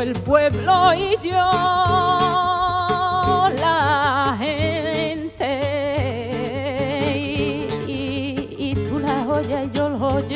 El 0.00 0.12
pueblo 0.14 0.92
y 0.94 1.16
yo, 1.22 1.50
la 3.58 4.36
gente, 4.38 5.60
y, 7.86 8.74
tú 8.88 8.98
la 8.98 9.24
joya 9.24 9.64
y 9.64 9.70
yo 9.70 9.86
el 9.86 9.96
joyero. 9.98 10.34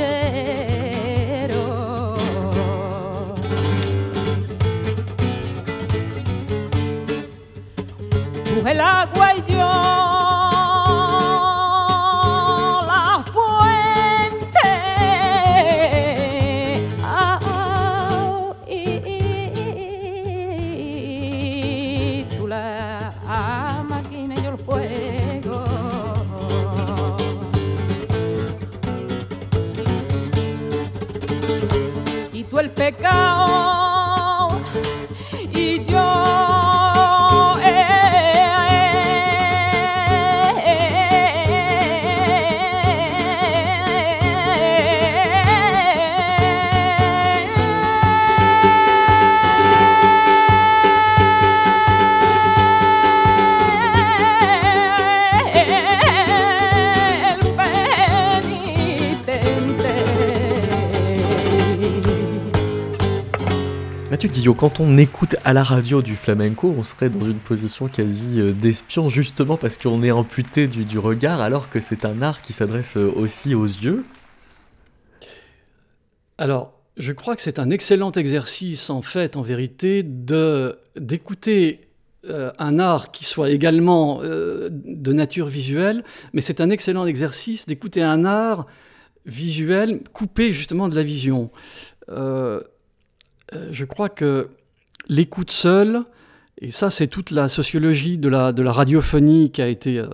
Tú 8.44 8.68
el 8.68 8.80
agua 8.80 9.34
y 9.34 9.52
yo. 9.52 9.97
pecado. 32.90 33.77
Quand 64.46 64.80
on 64.80 64.96
écoute 64.98 65.36
à 65.44 65.52
la 65.52 65.62
radio 65.62 66.02
du 66.02 66.14
flamenco, 66.14 66.74
on 66.76 66.84
serait 66.84 67.10
dans 67.10 67.26
une 67.26 67.38
position 67.38 67.88
quasi 67.88 68.40
euh, 68.40 68.52
d'espion, 68.52 69.08
justement 69.08 69.56
parce 69.56 69.78
qu'on 69.78 70.02
est 70.02 70.10
amputé 70.10 70.68
du, 70.68 70.98
regard, 70.98 71.40
alors 71.40 71.68
que 71.70 71.80
c'est 71.80 72.04
un 72.04 72.22
art 72.22 72.40
qui 72.40 72.52
s'adresse 72.52 72.96
euh, 72.96 73.10
aussi 73.16 73.54
aux 73.54 73.66
yeux. 73.66 74.04
Alors, 76.38 76.72
je 76.96 77.12
crois 77.12 77.36
que 77.36 77.42
c'est 77.42 77.58
un 77.58 77.70
excellent 77.70 78.12
exercice, 78.12 78.90
en 78.90 79.02
fait, 79.02 79.36
en 79.36 79.42
vérité, 79.42 80.04
d'écouter 80.96 81.88
euh, 82.26 82.50
un 82.58 82.78
art 82.78 83.10
qui 83.10 83.24
soit 83.24 83.50
également 83.50 84.20
de 84.22 85.12
nature 85.12 85.46
visuelle, 85.46 86.04
mais 86.32 86.40
c'est 86.40 86.60
un 86.60 86.70
excellent 86.70 87.06
exercice 87.06 87.66
d'écouter 87.66 88.02
un 88.02 88.24
art 88.24 88.66
visuel 89.26 90.02
coupé 90.12 90.52
justement 90.52 90.88
de 90.88 90.96
la 90.96 91.02
vision. 91.02 91.50
Je 93.70 93.84
crois 93.84 94.08
que 94.08 94.48
l'écoute 95.08 95.50
seule, 95.50 96.02
et 96.60 96.70
ça 96.70 96.90
c'est 96.90 97.06
toute 97.06 97.30
la 97.30 97.48
sociologie 97.48 98.18
de 98.18 98.28
la, 98.28 98.52
de 98.52 98.62
la 98.62 98.72
radiophonie 98.72 99.50
qui 99.50 99.62
a 99.62 99.68
été 99.68 99.98
euh, 99.98 100.08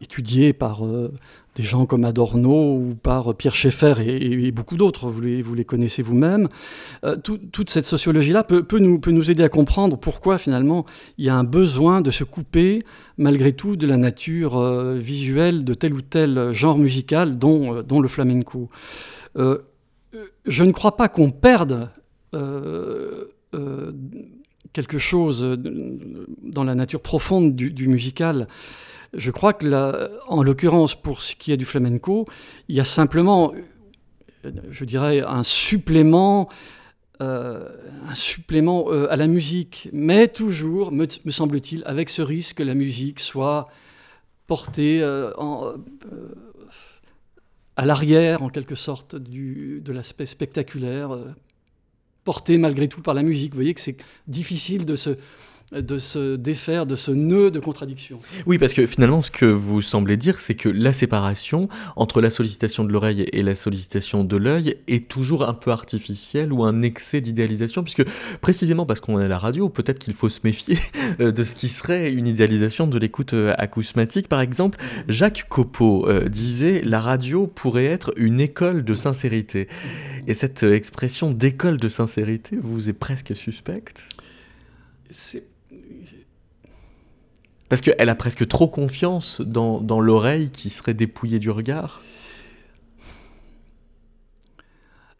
étudiée 0.00 0.52
par 0.52 0.84
euh, 0.84 1.12
des 1.56 1.62
gens 1.62 1.86
comme 1.86 2.04
Adorno 2.04 2.76
ou 2.76 2.96
par 3.02 3.34
Pierre 3.34 3.54
Schaeffer 3.54 3.94
et, 3.98 4.50
beaucoup 4.52 4.76
d'autres, 4.76 5.08
vous 5.08 5.20
les, 5.20 5.42
vous 5.42 5.54
les 5.54 5.64
connaissez 5.64 6.02
vous-même. 6.02 6.48
toute 7.24 7.68
cette 7.68 7.84
sociologie-là 7.84 8.44
peut, 8.44 8.62
peut, 8.62 8.78
nous, 8.78 9.00
peut 9.00 9.10
nous 9.10 9.28
aider 9.28 9.42
à 9.42 9.48
comprendre 9.48 9.98
pourquoi 9.98 10.38
finalement 10.38 10.86
il 11.18 11.24
y 11.24 11.28
a 11.28 11.34
un 11.34 11.42
besoin 11.42 12.00
de 12.00 12.12
se 12.12 12.22
couper 12.22 12.84
malgré 13.16 13.50
tout 13.50 13.74
de 13.74 13.88
la 13.88 13.96
nature 13.96 14.62
visuelle 14.94 15.64
de 15.64 15.74
tel 15.74 15.94
ou 15.94 16.00
tel 16.00 16.52
genre 16.52 16.78
musical, 16.78 17.38
dont, 17.38 17.82
dont 17.82 18.00
le 18.00 18.06
flamenco. 18.06 18.70
je 19.34 20.62
ne 20.62 20.70
crois 20.70 20.96
pas 20.96 21.08
qu'on 21.08 21.32
perde 21.32 21.72
euh, 21.72 21.86
euh, 21.86 21.90
quelque 24.72 24.98
chose 24.98 25.58
dans 26.42 26.64
la 26.64 26.74
nature 26.74 27.00
profonde 27.00 27.54
du, 27.56 27.88
musical. 27.88 28.48
Je 29.14 29.30
crois 29.30 29.52
que, 29.52 30.10
en 30.28 30.42
l'occurrence, 30.42 30.94
pour 30.94 31.22
ce 31.22 31.34
qui 31.34 31.52
est 31.52 31.56
du 31.56 31.64
flamenco, 31.64 32.26
il 32.68 32.76
y 32.76 32.80
a 32.80 32.84
simplement, 32.84 33.52
je 34.70 34.84
dirais, 34.84 35.20
un 35.20 35.42
supplément, 35.42 36.48
euh, 37.22 37.68
un 38.08 38.14
supplément 38.14 38.88
à 38.90 39.16
la 39.16 39.26
musique, 39.26 39.88
mais 39.92 40.28
toujours, 40.28 40.92
me, 40.92 41.06
semble-t-il, 41.28 41.82
avec 41.86 42.10
ce 42.10 42.22
risque 42.22 42.58
que 42.58 42.62
la 42.62 42.74
musique 42.74 43.20
soit 43.20 43.68
portée 44.46 45.02
à 47.76 47.86
l'arrière, 47.86 48.42
en 48.42 48.48
quelque 48.48 48.74
sorte, 48.74 49.16
du, 49.16 49.80
de 49.80 49.92
l'aspect 49.92 50.26
spectaculaire 50.26 51.16
porté 52.28 52.58
malgré 52.58 52.88
tout 52.88 53.00
par 53.00 53.14
la 53.14 53.22
musique. 53.22 53.52
Vous 53.52 53.60
voyez 53.60 53.72
que 53.72 53.80
c'est 53.80 53.96
difficile 54.26 54.84
de 54.84 54.96
se, 54.96 55.16
de 55.72 55.98
se 55.98 56.36
défaire 56.36 56.86
de 56.86 56.96
ce 56.96 57.10
nœud 57.10 57.50
de 57.50 57.60
contradiction. 57.60 58.18
Oui, 58.46 58.56
parce 58.56 58.72
que 58.72 58.86
finalement, 58.86 59.20
ce 59.20 59.30
que 59.30 59.44
vous 59.44 59.82
semblez 59.82 60.16
dire, 60.16 60.40
c'est 60.40 60.54
que 60.54 60.70
la 60.70 60.94
séparation 60.94 61.68
entre 61.94 62.22
la 62.22 62.30
sollicitation 62.30 62.84
de 62.84 62.92
l'oreille 62.92 63.26
et 63.32 63.42
la 63.42 63.54
sollicitation 63.54 64.24
de 64.24 64.36
l'œil 64.36 64.76
est 64.86 65.08
toujours 65.08 65.46
un 65.46 65.52
peu 65.52 65.70
artificielle 65.70 66.54
ou 66.54 66.64
un 66.64 66.80
excès 66.80 67.20
d'idéalisation, 67.20 67.82
puisque 67.82 68.04
précisément 68.40 68.86
parce 68.86 69.00
qu'on 69.00 69.20
est 69.20 69.24
à 69.24 69.28
la 69.28 69.38
radio, 69.38 69.68
peut-être 69.68 69.98
qu'il 69.98 70.14
faut 70.14 70.30
se 70.30 70.40
méfier 70.42 70.78
euh, 71.20 71.32
de 71.32 71.44
ce 71.44 71.54
qui 71.54 71.68
serait 71.68 72.10
une 72.10 72.26
idéalisation 72.26 72.86
de 72.86 72.98
l'écoute 72.98 73.34
euh, 73.34 73.52
acousmatique. 73.58 74.28
Par 74.28 74.40
exemple, 74.40 74.78
Jacques 75.06 75.46
Copeau 75.50 76.08
euh, 76.08 76.28
disait 76.30 76.80
La 76.82 77.00
radio 77.00 77.46
pourrait 77.46 77.84
être 77.84 78.14
une 78.16 78.40
école 78.40 78.84
de 78.84 78.94
sincérité. 78.94 79.68
Et 80.26 80.32
cette 80.32 80.62
expression 80.62 81.30
d'école 81.30 81.76
de 81.76 81.90
sincérité 81.90 82.56
vous 82.58 82.88
est 82.88 82.94
presque 82.94 83.36
suspecte? 83.36 84.04
Parce 87.68 87.82
qu'elle 87.82 88.08
a 88.08 88.14
presque 88.14 88.46
trop 88.48 88.68
confiance 88.68 89.40
dans, 89.42 90.00
l'oreille 90.00 90.50
qui 90.50 90.70
serait 90.70 90.94
dépouillée 90.94 91.38
du 91.38 91.50
regard. 91.50 92.02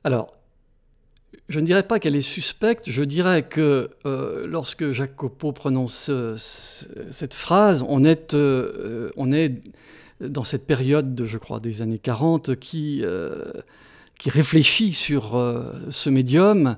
Alors, 0.02 0.34
je 1.50 1.60
ne 1.60 1.66
dirais 1.66 1.82
pas 1.82 1.98
qu'elle 1.98 2.16
est 2.16 2.22
suspecte, 2.22 2.90
je 2.90 3.02
dirais 3.02 3.42
que 3.42 3.90
euh, 4.06 4.46
lorsque 4.46 4.92
Jacopo 4.92 5.52
prononce 5.52 6.08
euh, 6.10 6.36
cette 6.36 7.34
phrase, 7.34 7.84
on 7.86 8.04
est, 8.04 8.32
euh, 8.32 9.10
on 9.16 9.32
est 9.32 9.60
dans 10.20 10.44
cette 10.44 10.66
période, 10.66 11.14
de, 11.14 11.26
je 11.26 11.36
crois, 11.36 11.60
des 11.60 11.82
années 11.82 11.98
40, 11.98 12.56
qui, 12.56 13.04
qui 14.18 14.30
réfléchit 14.30 14.92
sur 14.92 15.40
ce 15.90 16.10
médium 16.10 16.76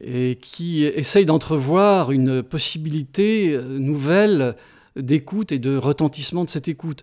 et 0.00 0.36
qui 0.40 0.84
essaye 0.84 1.24
d'entrevoir 1.24 2.10
une 2.10 2.42
possibilité 2.42 3.56
nouvelle 3.62 4.56
d'écoute 5.00 5.52
et 5.52 5.58
de 5.58 5.76
retentissement 5.76 6.44
de 6.44 6.50
cette 6.50 6.68
écoute. 6.68 7.02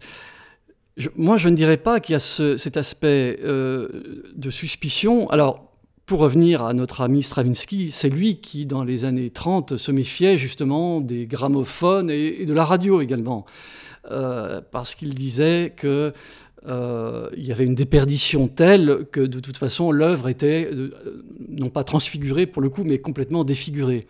Moi, 1.15 1.37
je 1.37 1.49
ne 1.49 1.55
dirais 1.55 1.77
pas 1.77 1.99
qu'il 1.99 2.13
y 2.13 2.15
a 2.15 2.19
ce- 2.19 2.57
cet 2.57 2.77
aspect 2.77 3.39
euh, 3.43 3.89
de 4.35 4.49
suspicion. 4.49 5.27
Alors, 5.27 5.71
pour 6.05 6.19
revenir 6.19 6.63
à 6.63 6.73
notre 6.73 7.01
ami 7.01 7.21
Stravinsky, 7.23 7.91
c'est 7.91 8.09
lui 8.09 8.39
qui, 8.39 8.65
dans 8.65 8.83
les 8.83 9.03
années 9.03 9.29
30, 9.29 9.75
se 9.77 9.91
méfiait 9.91 10.37
justement 10.37 11.01
des 11.01 11.25
gramophones 11.25 12.09
et, 12.09 12.45
de 12.45 12.53
la 12.53 12.63
radio 12.63 13.01
également. 13.01 13.45
Euh, 14.11 14.61
parce 14.71 14.95
qu'il 14.95 15.15
disait 15.15 15.73
que 15.75 16.13
euh, 16.67 17.27
il 17.35 17.43
y 17.43 17.51
avait 17.51 17.65
une 17.65 17.75
déperdition 17.75 18.47
telle 18.47 19.07
que 19.11 19.19
de 19.19 19.39
toute 19.39 19.57
façon 19.57 19.91
l'œuvre 19.91 20.29
était 20.29 20.69
non 21.49 21.69
pas 21.69 21.83
transfigurée 21.83 22.45
pour 22.45 22.61
le 22.61 22.69
coup, 22.69 22.83
mais 22.83 22.99
complètement 22.99 23.43
défigurée. 23.43 24.07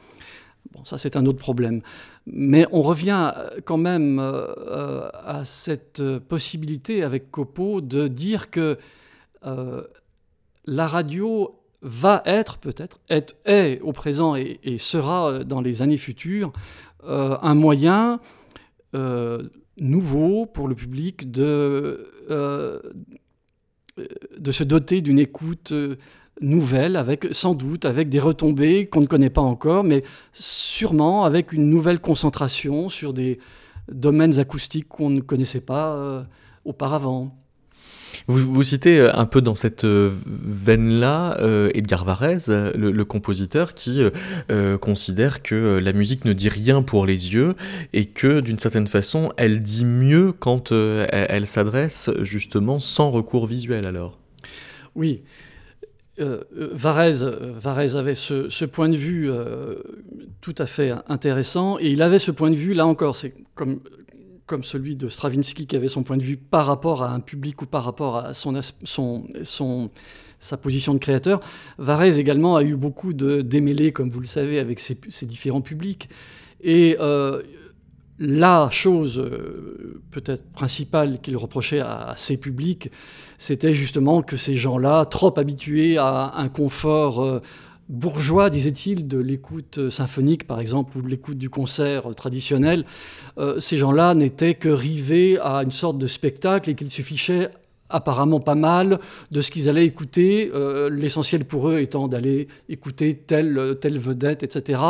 Bon, 0.74 0.84
ça 0.84 0.98
c'est 0.98 1.15
un 1.15 1.25
autre 1.25 1.39
problème. 1.39 1.80
Mais 2.27 2.65
on 2.72 2.82
revient 2.82 3.32
euh, 3.36 3.60
quand 3.63 3.77
même 3.77 4.20
euh, 4.20 4.48
euh, 4.67 5.10
à 5.13 5.46
cette 5.46 6.01
possibilité 6.27 7.03
avec 7.03 7.29
Copo 7.32 7.82
de 7.82 8.08
dire 8.08 8.50
que 8.50 8.77
la 10.67 10.88
radio 10.88 11.62
va 11.84 12.24
être 12.25 12.58
peut-être, 12.58 13.00
est, 13.10 13.79
au 13.82 13.91
présent 13.91 14.36
et, 14.36 14.60
sera 14.79 15.44
dans 15.44 15.62
les 15.62 15.84
années 15.84 15.98
futures 15.98 16.51
un 17.03 17.53
moyen 17.53 18.20
nouveau 19.77 20.48
pour 20.48 20.67
le 20.67 20.74
public 20.74 21.29
de, 21.29 22.10
de 24.39 24.51
se 24.51 24.63
doter 24.63 25.01
d'une 25.01 25.20
écoute 25.20 25.72
nouvelle, 26.42 26.96
avec 26.96 27.27
sans 27.32 27.54
doute 27.54 27.86
avec 27.86 28.10
des 28.10 28.20
retombées 28.20 28.88
qu'on 28.88 29.01
ne 29.01 29.08
connaît 29.08 29.30
pas 29.30 29.42
encore, 29.42 29.84
mais 29.84 30.04
sûrement 30.34 31.24
avec 31.24 31.54
une 31.54 31.70
nouvelle 31.70 32.00
concentration 32.00 32.89
sur 32.89 33.13
des 33.13 33.39
domaines 33.92 34.39
acoustiques 34.39 34.88
qu'on 34.88 35.10
ne 35.10 35.22
connaissait 35.22 35.62
pas 35.62 35.96
euh, 35.96 36.24
auparavant. 36.65 37.38
Vous, 38.27 38.39
vous 38.54 38.63
citez 38.63 39.00
euh, 39.00 39.15
un 39.15 39.25
peu 39.25 39.42
dans 39.42 39.56
cette 39.56 39.84
euh, 39.84 40.12
veine-là 40.25 41.38
euh, 41.42 41.70
Edgar 41.74 42.06
Varèse, 42.06 42.50
euh, 42.50 42.72
le, 42.75 42.92
le 42.92 43.06
compositeur, 43.06 43.74
qui 43.74 44.01
euh, 44.50 44.77
considère 44.77 45.44
que 45.44 45.80
la 45.84 45.94
musique 45.94 46.25
ne 46.25 46.34
dit 46.34 46.50
rien 46.50 46.82
pour 46.82 47.06
les 47.06 47.34
yeux 47.34 47.56
et 47.94 48.06
que 48.06 48.39
d'une 48.39 48.58
certaine 48.60 48.88
façon, 48.88 49.32
elle 49.38 49.62
dit 49.62 49.86
mieux 49.86 50.32
quand 50.32 50.72
euh, 50.72 51.06
elle, 51.10 51.27
elle 51.30 51.48
s'adresse 51.48 52.10
justement 52.22 52.80
sans 52.80 53.12
recours 53.12 53.48
visuel 53.48 53.86
alors? 53.86 54.18
Oui. 54.96 55.22
Euh, 56.19 56.41
euh, 56.57 56.69
Varèse, 56.72 57.24
euh, 57.24 58.00
avait 58.00 58.15
ce, 58.15 58.65
point 58.65 58.88
de 58.88 58.95
vue 58.95 59.29
euh, 59.29 59.75
tout 60.39 60.55
à 60.57 60.65
fait 60.65 60.93
intéressant, 61.10 61.77
et 61.79 61.89
il 61.89 62.01
avait 62.01 62.19
ce 62.19 62.31
point 62.31 62.50
de 62.50 62.55
vue, 62.55 62.74
là 62.74 62.86
encore, 62.86 63.17
c'est 63.17 63.34
comme, 63.53 63.81
comme 64.45 64.63
celui 64.63 64.95
de 64.95 65.10
Stravinsky 65.10 65.67
qui 65.67 65.75
avait 65.75 65.89
son 65.89 66.03
point 66.03 66.15
de 66.15 66.24
vue 66.24 66.38
par 66.38 66.67
rapport 66.67 67.03
à 67.03 67.12
un 67.12 67.19
public 67.19 67.62
ou 67.62 67.65
par 67.65 67.84
rapport 67.84 68.17
à 68.17 68.34
son, 68.34 68.57
son, 68.84 69.25
son, 69.43 69.89
sa 70.39 70.55
position 70.55 70.93
de 70.93 71.00
créateur. 71.00 71.41
Varèse 71.79 72.17
également 72.17 72.56
a 72.56 72.63
eu 72.63 72.78
beaucoup 72.78 73.12
de 73.12 73.41
démêlés, 73.41 73.91
comme 73.91 74.10
vous 74.10 74.21
le 74.21 74.28
savez, 74.28 74.60
avec 74.60 74.80
ses, 74.80 74.97
différents 75.23 75.62
publics. 75.62 76.08
Et 76.62 76.97
la 78.19 78.69
chose 78.71 79.19
euh, 79.19 80.01
peut-être 80.12 80.43
principale 80.51 81.19
qu'il 81.19 81.36
reprochait 81.38 81.80
à, 81.80 82.10
à 82.10 82.17
ces 82.17 82.38
publics, 82.38 82.89
c'était 83.38 83.73
justement 83.73 84.21
que 84.21 84.38
ces 84.38 84.56
gens-là, 84.56 85.06
trop 85.06 85.38
habitués 85.38 85.97
à 85.97 86.34
un 86.36 86.47
confort 86.47 87.21
euh, 87.21 87.39
bourgeois, 87.89 88.49
disait-il, 88.49 89.08
de 89.08 89.19
l'écoute 89.19 89.80
euh, 89.80 89.89
symphonique, 89.89 90.47
par 90.47 90.62
exemple, 90.62 90.97
ou 90.97 91.01
de 91.01 91.10
l'écoute 91.10 91.38
du 91.38 91.49
concert 91.49 92.15
traditionnel, 92.15 92.86
ces 93.60 93.78
gens-là 93.78 94.13
n'étaient 94.13 94.56
que 94.56 94.69
rivés 94.69 95.38
à 95.41 95.58
une 95.63 95.73
sorte 95.73 95.97
de 95.97 96.08
spectacle 96.08 96.69
et 96.69 96.75
qu'il 96.75 96.89
suffisait 96.89 97.49
apparemment 97.89 98.39
pas 98.39 98.56
mal 98.56 99.00
de 99.32 99.41
ce 99.41 99.52
qu'ils 99.52 99.69
allaient 99.69 99.86
écouter, 99.86 100.52
euh, 100.54 100.89
l'essentiel 100.89 101.45
pour 101.45 101.69
eux 101.69 101.80
étant 101.80 102.08
d'aller 102.08 102.48
écouter 102.69 103.15
telle, 103.15 103.78
telle 103.80 104.00
vedette, 104.00 104.43
etc. 104.43 104.82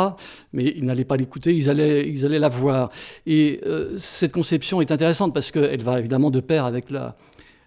Mais 0.52 0.72
ils 0.76 0.84
n'allaient 0.84 1.04
pas 1.04 1.16
l'écouter, 1.16 1.54
ils 1.54 1.68
allaient, 1.68 2.08
ils 2.08 2.24
allaient 2.24 2.38
la 2.38 2.48
voir. 2.48 2.90
Et 3.26 3.60
euh, 3.66 3.94
cette 3.96 4.32
conception 4.32 4.80
est 4.80 4.90
intéressante 4.90 5.34
parce 5.34 5.50
qu'elle 5.50 5.82
va 5.82 5.98
évidemment 5.98 6.30
de 6.30 6.40
pair 6.40 6.64
avec 6.64 6.90
la, 6.90 7.16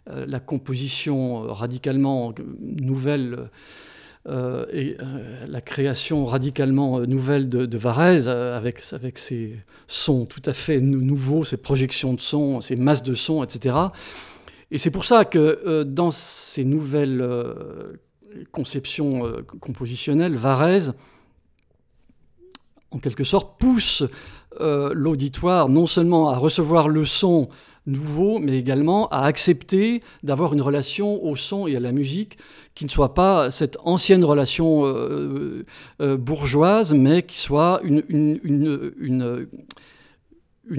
euh, 0.09 0.39
composition 0.39 1.41
radicalement 1.53 2.33
nouvelle 2.81 3.49
euh, 4.27 4.65
et 4.73 4.97
euh, 4.99 5.45
la 5.47 5.61
création 5.61 6.25
radicalement 6.25 6.99
nouvelle 6.99 7.47
de, 7.47 7.67
euh, 7.73 8.57
avec, 8.57 8.81
avec 8.91 9.17
ses 9.17 9.55
sons 9.87 10.25
tout 10.25 10.41
à 10.45 10.51
fait 10.51 10.81
nou- 10.81 11.01
nouveaux, 11.01 11.45
ses 11.45 11.55
projections 11.57 12.13
de 12.13 12.19
sons, 12.19 12.59
ses 12.59 12.75
masses 12.75 13.03
de 13.03 13.13
sons, 13.13 13.43
etc. 13.43 13.75
Et 14.71 14.77
c'est 14.77 14.91
pour 14.91 15.05
ça 15.05 15.25
que 15.25 15.61
euh, 15.65 15.83
dans 15.83 16.11
ces 16.11 16.63
nouvelles 16.63 17.21
euh, 17.21 17.93
conceptions 18.51 19.25
euh, 19.25 19.41
compositionnelles, 19.59 20.35
Varèse, 20.35 20.93
en 22.91 22.99
quelque 22.99 23.23
sorte, 23.23 23.59
pousse 23.59 24.03
l'auditoire 24.59 25.69
non 25.69 25.85
seulement 25.85 26.29
à 26.29 26.37
recevoir 26.37 26.89
le 26.89 27.05
son 27.05 27.49
nouveau, 27.85 28.39
mais 28.39 28.57
également 28.57 29.07
à 29.09 29.21
accepter 29.21 30.01
d'avoir 30.23 30.53
une 30.53 30.61
relation 30.61 31.23
au 31.23 31.35
son 31.35 31.67
et 31.67 31.75
à 31.75 31.79
la 31.79 31.91
musique 31.91 32.39
qui 32.73 32.85
ne 32.85 32.89
soit 32.89 33.13
pas 33.13 33.51
cette 33.51 33.77
ancienne 33.83 34.25
relation 34.25 34.91
bourgeoise, 35.99 36.95
mais 36.95 37.21
qui 37.21 37.37
soit 37.37 37.79
une 37.83 38.33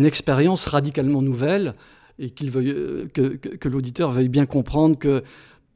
expérience 0.00 0.66
radicalement 0.66 1.22
nouvelle 1.22 1.72
et 2.20 2.30
qu'il 2.30 2.50
veuille, 2.50 2.70
euh, 2.70 3.06
que, 3.12 3.68
l'auditeur 3.68 4.10
veuille 4.10 4.28
bien 4.28 4.46
comprendre 4.46 4.96
que 4.98 5.24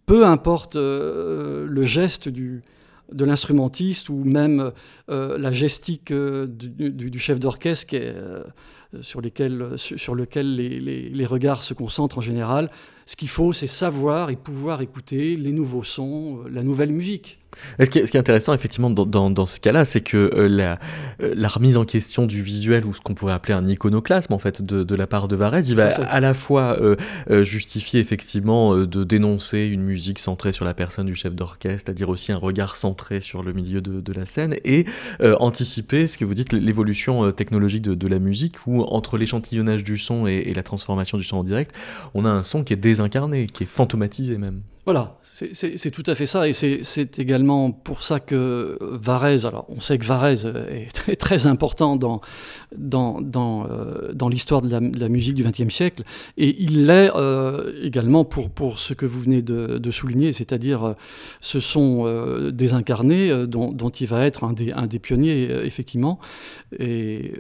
peu 0.07 0.27
importe 0.27 0.77
euh, 0.77 1.67
le 1.67 1.85
geste 1.85 2.29
de 2.29 3.25
l'instrumentiste 3.25 4.11
ou 4.11 4.23
même 4.25 4.73
euh, 5.09 5.39
la 5.39 5.51
gestique 5.51 6.13
du, 6.13 7.19
chef 7.19 7.41
d'orchestre 7.41 7.95
sur, 9.01 9.21
lesquels, 9.23 9.57
lequel 9.57 10.55
les, 10.55 11.27
regards 11.27 11.63
se 11.63 11.73
concentrent 11.73 12.19
en 12.19 12.23
général. 12.23 12.71
Ce 13.07 13.17
qu'il 13.17 13.29
faut, 13.29 13.53
c'est 13.53 13.67
savoir 13.67 14.31
et 14.31 14.37
pouvoir 14.37 14.83
écouter 14.83 15.37
les 15.37 15.53
nouveaux 15.53 15.83
sons, 15.83 16.45
la 16.51 16.63
nouvelle 16.63 16.93
musique. 16.93 17.39
Ce 17.81 17.91
qui, 17.91 17.99
est, 17.99 18.07
ce 18.07 18.11
qui 18.11 18.17
est 18.17 18.21
intéressant 18.21 18.55
effectivement 18.55 18.91
dans, 18.91 19.07
dans, 19.07 19.31
dans 19.31 19.47
ce 19.47 19.61
cas-là, 19.61 19.85
c'est 19.85 20.01
que 20.01 20.17
euh, 20.35 20.49
la, 20.49 20.79
euh, 21.23 21.35
la, 21.37 21.49
remise 21.49 21.77
en 21.77 21.85
question 21.85 22.27
du 22.27 22.43
visuel 22.43 22.85
ou 22.85 22.95
ce 22.95 23.01
qu'on 23.01 23.15
pourrait 23.15 23.33
appeler 23.33 23.55
un 23.55 23.67
iconoclasme 23.67 24.33
en 24.33 24.39
fait 24.39 24.63
de, 24.63 24.83
de 24.83 24.95
la 24.95 25.07
part 25.07 25.29
de 25.29 25.37
Varese, 25.37 25.71
il 25.71 25.77
va 25.77 25.89
à, 25.89 26.05
à 26.05 26.21
la 26.21 26.35
fois 26.35 26.77
euh, 26.81 26.97
justifier 27.45 28.01
effectivement 28.01 28.77
de 28.77 29.05
dénoncer 29.05 29.67
une 29.67 29.83
musique 29.83 30.19
centrée 30.19 30.53
sur 30.53 30.65
la 30.65 30.75
personne 30.75 31.07
du 31.07 31.15
chef 31.15 31.35
d'orchestre, 31.35 31.85
c'est-à-dire 31.85 32.09
aussi 32.09 32.33
un 32.33 32.37
regard 32.37 32.77
centré 32.77 33.21
sur 33.21 33.43
le 33.43 33.53
milieu 33.53 33.81
de, 33.81 34.01
de 34.01 34.13
la 34.13 34.27
scène, 34.27 34.57
et 34.65 34.87
anticiper 35.39 36.07
ce 36.07 36.19
que 36.19 36.25
vous 36.25 36.35
dites 36.35 36.53
l'évolution 36.53 37.31
technologique 37.33 37.83
de, 37.83 37.95
de, 37.95 38.09
la 38.09 38.19
musique 38.19 38.67
où 38.67 38.83
entre 38.83 39.19
l'échantillonnage 39.19 39.85
du 39.85 39.99
son 39.99 40.27
et, 40.27 40.35
et 40.47 40.55
la 40.55 40.63
transformation 40.63 41.19
du 41.19 41.25
son 41.25 41.39
en 41.39 41.45
direct, 41.45 41.75
on 42.15 42.25
a 42.25 42.29
un 42.29 42.43
son 42.43 42.65
qui 42.65 42.73
est 42.73 42.77
désincarné, 42.77 43.47
qui 43.47 43.65
est 43.65 43.69
fantomatisé 43.69 44.39
même. 44.39 44.63
Voilà, 44.87 45.19
c'est 45.23 45.91
tout 45.91 46.03
à 46.07 46.15
fait 46.15 46.27
ça, 46.27 46.47
et 46.47 46.53
c'est 46.53 47.19
également 47.19 47.73
pour 47.73 48.05
ça 48.05 48.21
que 48.21 48.77
Varèse, 48.83 49.47
alors 49.47 49.65
on 49.71 49.81
sait 49.81 49.97
que 49.97 50.05
Varèse 50.05 50.45
est 50.45 51.17
très, 51.17 51.47
important 51.47 51.97
dans, 51.97 52.21
dans, 52.77 53.23
dans, 53.23 53.67
euh, 53.67 54.29
l'histoire 54.29 54.61
de, 54.61 54.69
la 54.69 55.09
musique 55.09 55.37
du 55.37 55.43
XXe 55.43 55.73
siècle, 55.73 56.03
et 56.37 56.55
il 56.63 56.85
l'est 56.85 57.11
euh, 57.17 57.73
également 57.83 58.27
pour, 58.27 58.51
pour 58.51 58.79
ce 58.79 58.93
que 58.93 59.07
vous 59.07 59.21
venez 59.21 59.41
de, 59.41 59.91
souligner, 59.91 60.33
c'est-à-dire 60.33 60.85
euh, 60.85 60.93
ce 61.41 61.61
son 61.61 62.05
désincarné 62.53 63.47
dont, 63.47 63.73
dont, 63.73 63.89
il 63.89 64.07
va 64.07 64.27
être 64.27 64.45
un 64.45 64.53
des, 64.53 64.71
un 64.73 64.87
des 64.87 64.99
pionniers, 64.99 65.49
effectivement, 65.65 66.19
et 66.79 67.33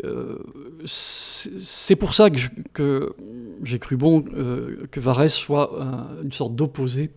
c'est 0.86 1.96
pour 1.96 2.14
ça 2.14 2.30
que 2.72 3.14
j'ai 3.62 3.78
cru 3.78 3.98
bon 3.98 4.22
que 4.22 5.00
Varèse 5.00 5.34
soit 5.34 5.70
une 6.22 6.32
sorte 6.32 6.56
d'opposé 6.56 7.10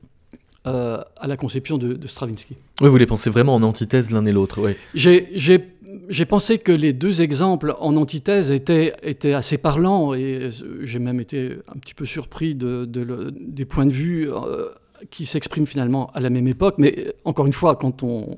euh, 0.68 0.98
à 1.18 1.28
la 1.28 1.38
conception 1.38 1.78
de, 1.78 1.94
de, 1.94 2.08
Stravinsky. 2.08 2.58
Oui, 2.82 2.90
vous 2.90 2.98
les 2.98 3.06
pensez 3.06 3.30
vraiment 3.30 3.56
en 3.56 3.64
antithèse 3.64 4.12
l'un 4.12 4.26
et 4.26 4.32
l'autre, 4.32 4.62
oui. 4.62 4.74
J'ai 6.10 6.26
pensé 6.26 6.58
que 6.58 6.72
les 6.72 6.94
deux 6.94 7.22
exemples 7.22 7.76
en 7.80 7.96
antithèse 7.96 8.52
étaient, 8.52 8.94
étaient 9.02 9.34
assez 9.34 9.58
parlants 9.58 10.14
et 10.14 10.50
j'ai 10.82 11.00
même 11.00 11.20
été 11.22 11.54
un 11.74 11.80
petit 11.80 11.94
peu 11.94 12.06
surpris 12.06 12.56
de, 12.56 12.86
des 12.86 13.66
points 13.66 13.86
de 13.86 13.92
vue 13.92 14.30
euh, 14.30 14.70
qui 15.10 15.26
s'expriment 15.26 15.68
finalement 15.68 16.12
à 16.14 16.20
la 16.20 16.30
même 16.30 16.48
époque. 16.48 16.76
Mais 16.78 17.14
encore 17.24 17.46
une 17.46 17.54
fois, 17.54 17.76
quand 17.76 18.04
on, 18.04 18.38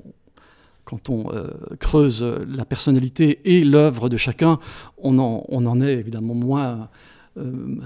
quand 0.84 1.10
on 1.10 1.32
euh, 1.32 1.48
creuse 1.78 2.22
la 2.22 2.64
personnalité 2.64 3.40
et 3.44 3.64
l'œuvre 3.64 4.08
de 4.08 4.16
chacun, 4.16 4.58
on 4.98 5.18
en, 5.18 5.44
on 5.48 5.66
en, 5.66 5.80
est 5.80 5.94
évidemment 5.94 6.34
moins, 6.34 6.88
euh, 7.38 7.78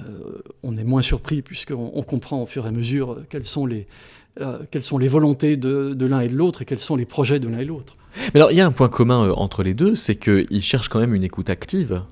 on 0.62 0.76
est 0.76 0.85
moins 0.85 1.02
surpris 1.02 1.42
puisqu'on 1.42 1.90
on 1.94 2.02
comprend 2.02 2.42
au 2.42 2.46
fur 2.46 2.66
et 2.66 2.68
à 2.68 2.72
mesure 2.72 3.18
quelles 3.28 3.44
sont 3.44 3.66
les, 3.66 3.87
quelles 4.70 4.83
sont 4.83 4.99
les 4.99 5.09
volontés 5.09 5.57
de, 5.57 5.94
de 5.94 6.07
l'un 6.07 6.20
et 6.20 6.29
de 6.29 6.37
l'autre 6.37 6.62
et 6.62 6.64
quels 6.64 6.81
sont 6.81 6.97
les 6.97 7.07
projets 7.07 7.38
de 7.38 7.49
l'un 7.49 7.59
et 7.59 7.64
l'autre. 7.64 7.97
Mais 8.33 8.40
alors, 8.40 8.53
il 8.53 8.57
y 8.57 8.61
a 8.61 8.66
un 8.66 8.73
point 8.73 8.88
commun 8.88 9.27
euh, 9.27 9.33
entre 9.33 9.62
les 9.62 9.75
deux, 9.75 9.94
c'est 9.94 10.16
qu'ils 10.16 10.62
cherchent 10.62 10.88
quand 10.88 11.01
même 11.01 11.14
une 11.14 11.25
écoute 11.25 11.51
active. 11.51 12.03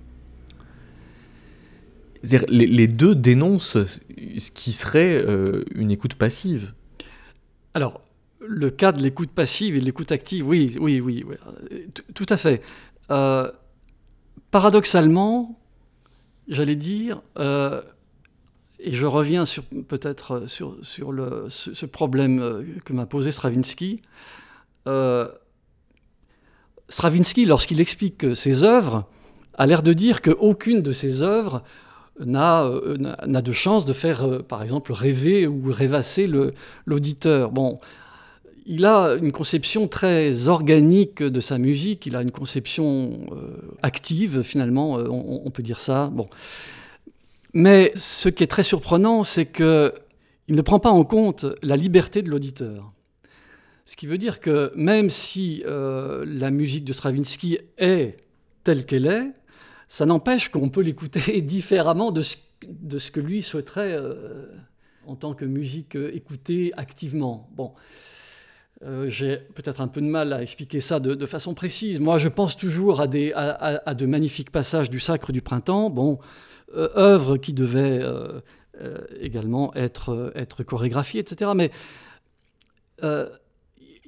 Les, 2.49 2.67
les, 2.67 2.87
deux 2.87 3.17
dénoncent 3.17 3.79
ce 3.85 4.51
qui 4.53 4.73
serait 4.73 5.17
euh, 5.17 5.65
une 5.75 5.91
écoute 5.91 6.15
passive. 6.15 6.73
Alors, 7.75 8.01
le 8.41 8.71
cas 8.71 8.93
de 8.93 9.03
l'écoute 9.03 9.31
passive 9.31 9.77
et 9.77 9.81
de 9.81 9.85
l'écoute 9.85 10.13
active, 10.13 10.47
oui, 10.47 10.77
oui, 10.81 11.01
oui, 11.01 11.25
oui 11.27 11.37
tout 12.15 12.27
à 12.29 12.37
fait. 12.37 12.63
Euh, 13.11 13.51
paradoxalement, 14.53 15.59
j'allais 16.47 16.77
dire, 16.77 17.23
et 18.85 18.93
je 18.93 19.07
reviens 19.07 19.47
sur 19.47 19.65
peut-être 19.65 20.45
sur, 20.47 20.77
sur 20.83 21.13
le, 21.13 21.47
ce, 21.49 21.87
problème 21.87 22.65
que 22.85 22.93
m'a 22.93 23.07
posé 23.07 23.31
Stravinsky, 23.31 24.03
Stravinsky, 26.89 27.47
lorsqu'il 27.47 27.81
explique 27.81 28.37
ses 28.37 28.65
œuvres, 28.65 29.07
a 29.55 29.67
l'air 29.67 29.83
de 29.83 29.93
dire 29.93 30.23
qu'aucune 30.23 30.83
de 30.83 30.93
ses 30.93 31.23
œuvres 31.23 31.63
n'a 32.21 32.65
euh, 32.65 32.97
de 32.97 33.53
chance 33.53 33.85
de 33.85 33.93
faire, 33.93 34.25
euh, 34.25 34.39
par 34.41 34.63
exemple, 34.63 34.93
rêver 34.93 35.47
ou 35.47 35.63
rêvasser 35.71 36.29
l'auditeur. 36.87 37.51
Bon, 37.51 37.79
il 38.67 38.85
a 38.85 39.15
une 39.15 39.33
conception 39.33 39.89
très 39.89 40.49
organique 40.49 41.23
de 41.23 41.41
sa 41.41 41.59
musique, 41.59 42.07
il 42.07 42.15
a 42.17 42.23
une 42.23 42.31
conception 42.31 43.21
euh, 43.33 43.77
active, 43.83 44.43
finalement, 44.43 44.95
on, 44.95 45.51
peut 45.51 45.63
dire 45.63 45.81
ça. 45.81 46.11
Bon. 46.13 46.29
Mais 47.55 47.93
ce 47.95 48.29
qui 48.29 48.43
est 48.43 48.49
très 48.49 48.63
surprenant, 48.63 49.25
c'est 49.25 49.47
qu'il 49.47 49.93
ne 50.49 50.63
prend 50.63 50.79
pas 50.79 50.91
en 50.91 51.05
compte 51.05 51.47
la 51.63 51.77
liberté 51.77 52.23
de 52.23 52.31
l'auditeur. 52.31 52.93
Ce 53.85 53.97
qui 53.97 54.07
veut 54.07 54.19
dire 54.19 54.41
que 54.41 54.73
même 54.77 55.11
si 55.11 55.63
euh, 55.67 56.25
la 56.27 56.51
musique 56.51 56.85
de 56.85 56.93
Stravinsky 56.93 57.59
est 57.79 58.17
telle 58.65 58.87
qu'elle 58.87 59.07
est, 59.07 59.33
ça 59.89 60.07
n'empêche 60.07 60.49
qu'on 60.49 60.69
peut 60.69 60.83
l'écouter 60.83 61.41
différemment 61.43 62.13
de 62.13 62.23
ce, 62.23 63.11
que 63.11 63.21
lui 63.21 63.43
souhaiterait 63.43 63.93
euh, 63.93 64.47
en 65.07 65.17
tant 65.17 65.35
que 65.35 65.45
musique 65.45 65.97
euh, 65.97 66.15
écoutée 66.15 66.73
activement. 66.77 67.51
Bon, 67.55 67.73
j'ai 69.07 69.37
peut-être 69.55 69.81
un 69.81 69.87
peu 69.87 70.01
de 70.01 70.07
mal 70.07 70.33
à 70.33 70.43
expliquer 70.43 70.81
ça 70.81 70.99
de, 70.99 71.27
façon 71.27 71.55
précise. 71.55 72.01
Moi, 72.01 72.19
je 72.19 72.27
pense 72.27 72.57
toujours 72.57 73.01
à, 73.01 73.07
des, 73.07 73.33
à, 73.33 73.95
de 73.95 74.07
magnifiques 74.07 74.51
passages 74.51 74.91
du 74.91 74.99
Sacre 74.99 75.31
du 75.31 75.41
Printemps, 75.41 75.89
bon, 75.89 76.19
œuvre 76.75 77.37
qui 77.37 77.53
devait 77.53 78.03
également 79.21 79.75
être, 79.75 80.33
être 80.35 80.63
chorégraphiée, 80.63 81.21
etc. 81.21 81.53
Mais 81.55 81.71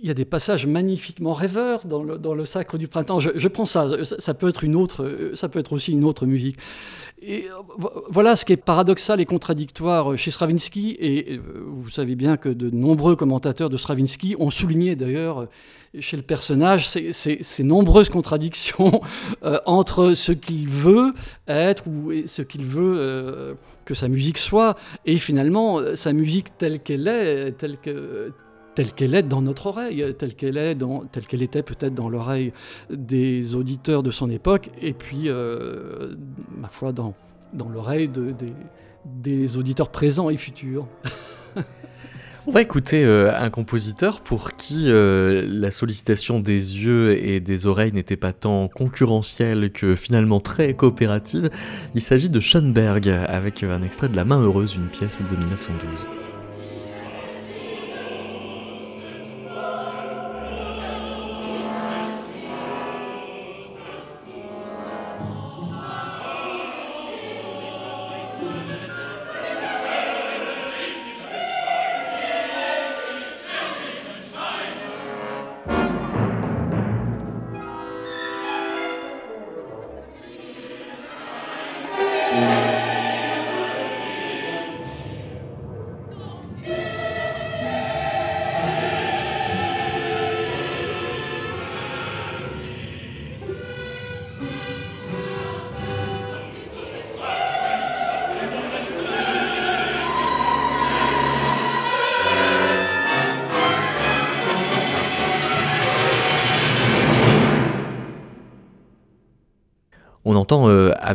il 0.04 0.08
y 0.08 0.10
a 0.10 0.14
des 0.14 0.26
passages 0.26 0.66
magnifiquement 0.66 1.32
rêveurs 1.32 1.86
dans 1.86 2.02
le, 2.02 2.18
dans 2.18 2.34
le 2.34 2.44
Sacre 2.44 2.76
du 2.76 2.88
Printemps. 2.88 3.20
Je, 3.20 3.48
prends 3.48 3.64
ça, 3.64 3.88
ça, 4.04 4.34
peut 4.34 4.50
être 4.50 4.62
une 4.62 4.76
autre, 4.76 5.32
ça 5.34 5.48
peut 5.48 5.58
être 5.58 5.72
aussi 5.72 5.92
une 5.92 6.04
autre 6.04 6.26
musique. 6.26 6.58
Et 7.22 7.46
euh, 7.48 7.86
voilà 8.10 8.36
ce 8.36 8.44
qui 8.44 8.52
est 8.52 8.58
paradoxal 8.58 9.18
et 9.22 9.24
contradictoire 9.24 10.14
chez 10.18 10.30
Stravinsky. 10.30 10.94
Et 11.00 11.38
euh, 11.38 11.40
vous 11.66 11.88
savez 11.88 12.16
bien 12.16 12.36
que 12.36 12.50
de 12.50 12.68
nombreux 12.68 13.16
commentateurs 13.16 13.70
de 13.70 13.78
Stravinsky 13.78 14.36
ont 14.38 14.50
souligné 14.50 14.94
d'ailleurs 14.94 15.48
chez 15.98 16.18
le 16.18 16.22
personnage 16.22 16.86
ces, 16.86 17.64
nombreuses 17.64 18.10
contradictions 18.10 19.00
euh, 19.42 19.58
entre 19.64 20.12
ce 20.12 20.32
qu'il 20.32 20.68
veut 20.68 21.14
être 21.48 21.86
ou 21.86 22.12
ce 22.26 22.42
qu'il 22.42 22.66
veut 22.66 23.56
que 23.86 23.94
sa 23.94 24.08
musique 24.08 24.36
soit 24.36 24.76
et 25.06 25.16
finalement 25.16 25.80
sa 25.94 26.12
musique 26.12 26.58
telle 26.58 26.80
qu'elle 26.80 27.08
est, 27.08 27.52
telle 27.52 27.78
que 27.78 28.32
telle 28.74 28.92
qu'elle 28.92 29.14
est 29.14 29.22
dans 29.22 29.42
notre 29.42 29.66
oreille, 29.66 30.14
telle 30.18 30.34
qu'elle 30.34 30.56
est 30.56 30.76
telle 31.12 31.26
qu'elle 31.26 31.42
était 31.42 31.62
peut-être 31.62 31.94
dans 31.94 32.08
l'oreille 32.08 32.52
des 32.90 33.54
auditeurs 33.54 34.02
de 34.02 34.10
son 34.10 34.30
époque, 34.30 34.70
et 34.80 34.92
puis, 34.92 35.24
euh, 35.26 36.14
ma 36.58 36.68
foi, 36.68 36.92
dans, 36.92 37.14
dans 37.52 37.68
l'oreille 37.68 38.08
de, 38.08 38.32
des, 38.32 38.52
des 39.04 39.56
auditeurs 39.56 39.90
présents 39.90 40.30
et 40.30 40.36
futurs. 40.36 40.86
On 42.46 42.50
va 42.50 42.60
écouter 42.60 43.04
euh, 43.06 43.34
un 43.34 43.48
compositeur 43.48 44.20
pour 44.20 44.52
qui 44.52 44.90
euh, 44.90 45.46
la 45.48 45.70
sollicitation 45.70 46.38
des 46.38 46.52
yeux 46.84 47.16
et 47.16 47.40
des 47.40 47.64
oreilles 47.64 47.92
n'était 47.92 48.18
pas 48.18 48.34
tant 48.34 48.68
concurrentielle 48.68 49.72
que 49.72 49.94
finalement 49.94 50.40
très 50.40 50.74
coopérative. 50.74 51.48
Il 51.94 52.02
s'agit 52.02 52.28
de 52.28 52.40
Schoenberg 52.40 53.08
avec 53.08 53.62
un 53.62 53.82
extrait 53.82 54.10
de 54.10 54.16
La 54.16 54.26
main 54.26 54.42
heureuse, 54.42 54.74
une 54.74 54.88
pièce 54.88 55.22
de 55.22 55.36
1912. 55.36 56.06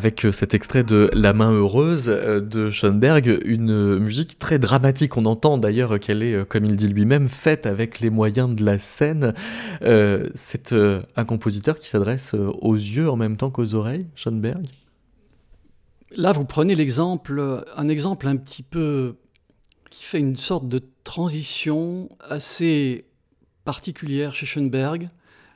Avec 0.09 0.33
cet 0.33 0.55
extrait 0.55 0.83
de 0.83 1.11
La 1.13 1.33
main 1.33 1.51
heureuse 1.51 2.09
euh, 2.09 2.41
de 2.41 2.71
Schoenberg 2.71 3.41
une 3.45 3.99
musique 3.99 4.39
très 4.39 4.57
dramatique. 4.57 5.17
On 5.17 5.25
entend 5.25 5.59
d'ailleurs 5.59 5.99
qu'elle 5.99 6.23
est, 6.23 6.33
euh, 6.33 6.45
comme 6.45 6.65
il 6.65 6.75
dit 6.75 6.87
lui-même, 6.87 7.29
faite 7.29 7.67
avec 7.67 7.99
les 7.99 8.09
moyens 8.09 8.55
de 8.55 8.65
la 8.65 8.79
scène. 8.79 9.35
c'est 10.33 10.73
un 10.73 11.25
compositeur 11.25 11.77
qui 11.77 11.87
s'adresse 11.87 12.33
aux 12.33 12.73
yeux 12.73 13.07
en 13.07 13.17
même 13.17 13.37
temps 13.37 13.51
qu'aux 13.51 13.75
oreilles, 13.75 14.07
Schoenberg? 14.15 14.65
Là, 16.15 16.31
vous 16.31 16.45
prenez 16.45 16.73
l'exemple, 16.73 17.63
un 17.77 17.87
exemple 17.87 18.27
un 18.27 18.35
petit 18.35 18.63
peu 18.63 19.15
qui 19.91 20.05
fait 20.05 20.19
une 20.19 20.37
sorte 20.37 20.67
de 20.67 20.81
transition 21.03 22.09
assez 22.27 23.05
particulière 23.63 24.33
chez 24.33 24.47
Schoenberg. 24.47 25.09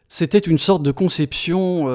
C'était 0.10 0.38
une 0.38 0.60
sorte 0.60 0.84
de 0.84 0.92
conception 0.92 1.88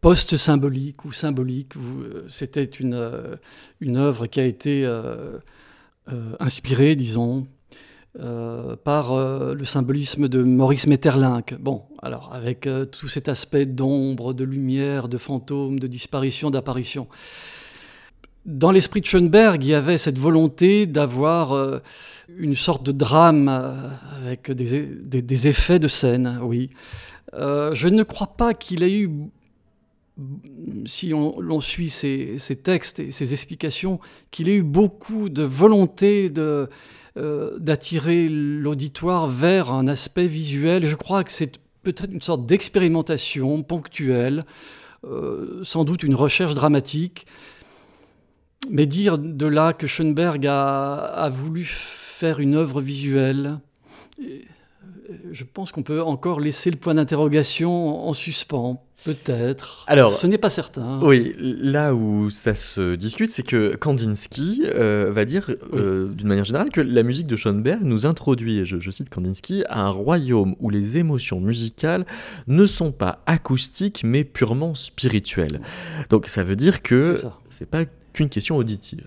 post-symbolique 0.00 1.04
ou 1.04 1.12
symbolique. 1.12 1.76
Euh, 1.76 2.24
c'était 2.28 2.64
une, 2.64 2.94
euh, 2.94 3.36
une 3.80 3.96
œuvre 3.96 4.26
qui 4.26 4.40
a 4.40 4.44
été 4.44 4.84
euh, 4.84 5.38
inspirée, 6.38 6.96
disons, 6.96 7.46
par 8.82 9.14
le 9.54 9.62
symbolisme 9.62 10.26
de 10.26 10.42
Maurice 10.42 10.88
Maeterlinck. 10.88 11.54
Bon, 11.60 11.84
alors 12.02 12.34
avec 12.34 12.68
tout 12.90 13.06
cet 13.06 13.28
aspect 13.28 13.64
d'ombre, 13.64 14.32
de 14.32 14.42
lumière, 14.42 15.06
de 15.06 15.16
fantôme, 15.16 15.78
de 15.78 15.86
disparition, 15.86 16.50
d'apparition. 16.50 17.06
Dans 18.44 18.72
l'esprit 18.72 19.00
de 19.02 19.06
Schoenberg, 19.06 19.62
il 19.62 19.68
y 19.68 19.74
avait 19.74 19.98
cette 19.98 20.18
volonté 20.18 20.86
d'avoir 20.86 21.80
une 22.36 22.56
sorte 22.56 22.82
de 22.84 22.90
drame 22.90 23.46
avec 23.48 24.50
des, 24.50 24.82
des, 25.22 25.46
effets 25.46 25.78
de 25.78 25.86
scène, 25.86 26.40
oui. 26.42 26.70
je 27.32 27.86
ne 27.86 28.02
crois 28.02 28.34
pas 28.36 28.54
qu'il 28.54 28.82
ait 28.82 28.98
eu 28.98 29.30
si 30.86 31.12
on, 31.14 31.60
suit 31.60 31.90
ces, 31.90 32.38
textes 32.62 33.00
et 33.00 33.10
ces 33.10 33.32
explications, 33.32 34.00
qu'il 34.30 34.48
ait 34.48 34.56
eu 34.56 34.62
beaucoup 34.62 35.28
de 35.28 35.42
volonté 35.42 36.32
euh, 36.36 37.58
d'attirer 37.58 38.28
l'auditoire 38.28 39.26
vers 39.26 39.70
un 39.70 39.88
aspect 39.88 40.26
visuel. 40.26 40.86
Je 40.86 40.96
crois 40.96 41.24
que 41.24 41.32
c'est 41.32 41.58
peut-être 41.82 42.12
une 42.12 42.22
sorte 42.22 42.46
d'expérimentation 42.46 43.62
ponctuelle, 43.62 44.44
euh, 45.04 45.60
sans 45.62 45.84
doute 45.84 46.02
une 46.02 46.14
recherche 46.14 46.54
dramatique. 46.54 47.26
Mais 48.68 48.86
dire 48.86 49.18
de 49.18 49.46
là 49.46 49.72
que 49.72 49.86
Schoenberg 49.86 50.46
a, 50.46 50.96
a 50.96 51.30
voulu 51.30 51.64
faire 51.64 52.40
une 52.40 52.54
œuvre 52.54 52.82
visuelle, 52.82 53.58
je 55.32 55.44
pense 55.44 55.72
qu'on 55.72 55.82
peut 55.82 56.02
encore 56.02 56.40
laisser 56.40 56.70
le 56.70 56.76
point 56.76 56.94
d'interrogation 56.94 58.06
en 58.06 58.12
suspens. 58.12 58.84
Peut-être. 59.04 59.84
Alors, 59.86 60.12
ce 60.12 60.26
n'est 60.26 60.38
pas 60.38 60.50
certain. 60.50 61.00
Oui, 61.02 61.34
là 61.38 61.94
où 61.94 62.28
ça 62.28 62.54
se 62.54 62.96
discute, 62.96 63.32
c'est 63.32 63.42
que 63.42 63.74
Kandinsky 63.76 64.64
euh, 64.66 65.10
va 65.10 65.24
dire, 65.24 65.50
euh, 65.72 66.08
d'une 66.08 66.28
manière 66.28 66.44
générale, 66.44 66.70
que 66.70 66.80
la 66.80 67.02
musique 67.02 67.26
de 67.26 67.36
Schoenberg 67.36 67.80
nous 67.82 68.04
introduit, 68.04 68.64
je, 68.66 68.78
je, 68.78 68.90
cite 68.90 69.08
Kandinsky, 69.08 69.64
à 69.68 69.80
un 69.80 69.88
royaume 69.88 70.54
où 70.60 70.68
les 70.68 70.98
émotions 70.98 71.40
musicales 71.40 72.04
ne 72.46 72.66
sont 72.66 72.92
pas 72.92 73.22
acoustiques 73.26 74.02
mais 74.04 74.24
purement 74.24 74.74
spirituelles. 74.74 75.60
Donc 76.10 76.26
ça 76.26 76.44
veut 76.44 76.56
dire 76.56 76.82
que 76.82 77.14
c'est 77.48 77.68
pas 77.68 77.84
qu'une 78.12 78.28
question 78.28 78.56
auditive. 78.56 79.06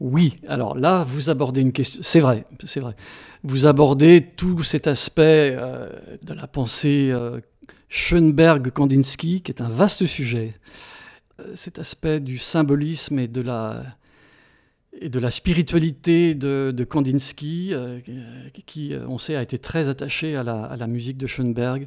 Oui, 0.00 0.36
alors 0.48 0.78
là, 0.78 1.04
vous 1.06 1.28
abordez 1.28 1.60
une 1.60 1.72
question. 1.72 2.00
C'est 2.02 2.20
vrai, 2.20 2.44
c'est 2.64 2.80
vrai. 2.80 2.96
Vous 3.44 3.66
abordez 3.66 4.26
tout 4.34 4.62
cet 4.62 4.86
aspect 4.86 5.54
euh, 5.54 5.88
de 6.22 6.32
la 6.32 6.46
pensée 6.46 7.10
euh, 7.12 7.40
Schoenberg-Kandinsky, 7.90 9.42
qui 9.42 9.52
est 9.52 9.60
un 9.60 9.68
vaste 9.68 10.06
sujet. 10.06 10.54
Euh, 11.40 11.52
cet 11.54 11.78
aspect 11.78 12.20
du 12.20 12.38
symbolisme 12.38 13.18
et 13.18 13.28
de 13.28 13.42
la, 13.42 13.82
et 14.98 15.08
de 15.08 15.18
la 15.18 15.30
spiritualité 15.30 16.34
de, 16.34 16.86
Kandinsky, 16.88 17.70
euh, 17.72 18.00
qui, 18.66 18.94
on 19.06 19.18
sait, 19.18 19.36
a 19.36 19.42
été 19.42 19.58
très 19.58 19.88
attaché 19.88 20.36
à 20.36 20.42
la, 20.42 20.64
à 20.64 20.76
la 20.76 20.86
musique 20.86 21.18
de 21.18 21.26
Schoenberg. 21.26 21.86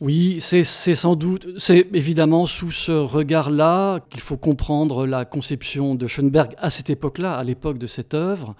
Oui, 0.00 0.38
c'est 0.40 0.64
sans 0.64 1.14
doute, 1.14 1.46
c'est 1.58 1.86
évidemment 1.92 2.46
sous 2.46 2.72
ce 2.72 2.90
regard-là 2.90 4.00
qu'il 4.10 4.20
faut 4.20 4.36
comprendre 4.36 5.06
la 5.06 5.24
conception 5.24 5.94
de 5.94 6.08
Schoenberg 6.08 6.54
à 6.58 6.70
cette 6.70 6.90
époque-là, 6.90 7.36
à 7.36 7.44
l'époque 7.44 7.78
de 7.78 7.86
cette 7.86 8.12
œuvre. 8.12 8.56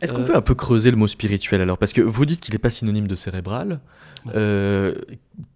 Est-ce 0.00 0.12
qu'on 0.12 0.22
euh, 0.22 0.26
peut 0.26 0.36
un 0.36 0.40
peu 0.40 0.54
creuser 0.54 0.90
le 0.90 0.96
mot 0.96 1.06
spirituel 1.06 1.60
alors? 1.60 1.78
Parce 1.78 1.92
que 1.92 2.00
vous 2.00 2.26
dites 2.26 2.40
qu'il 2.40 2.54
n'est 2.54 2.58
pas 2.58 2.70
synonyme 2.70 3.06
de 3.06 3.14
cérébral, 3.14 3.80
euh, 4.34 4.94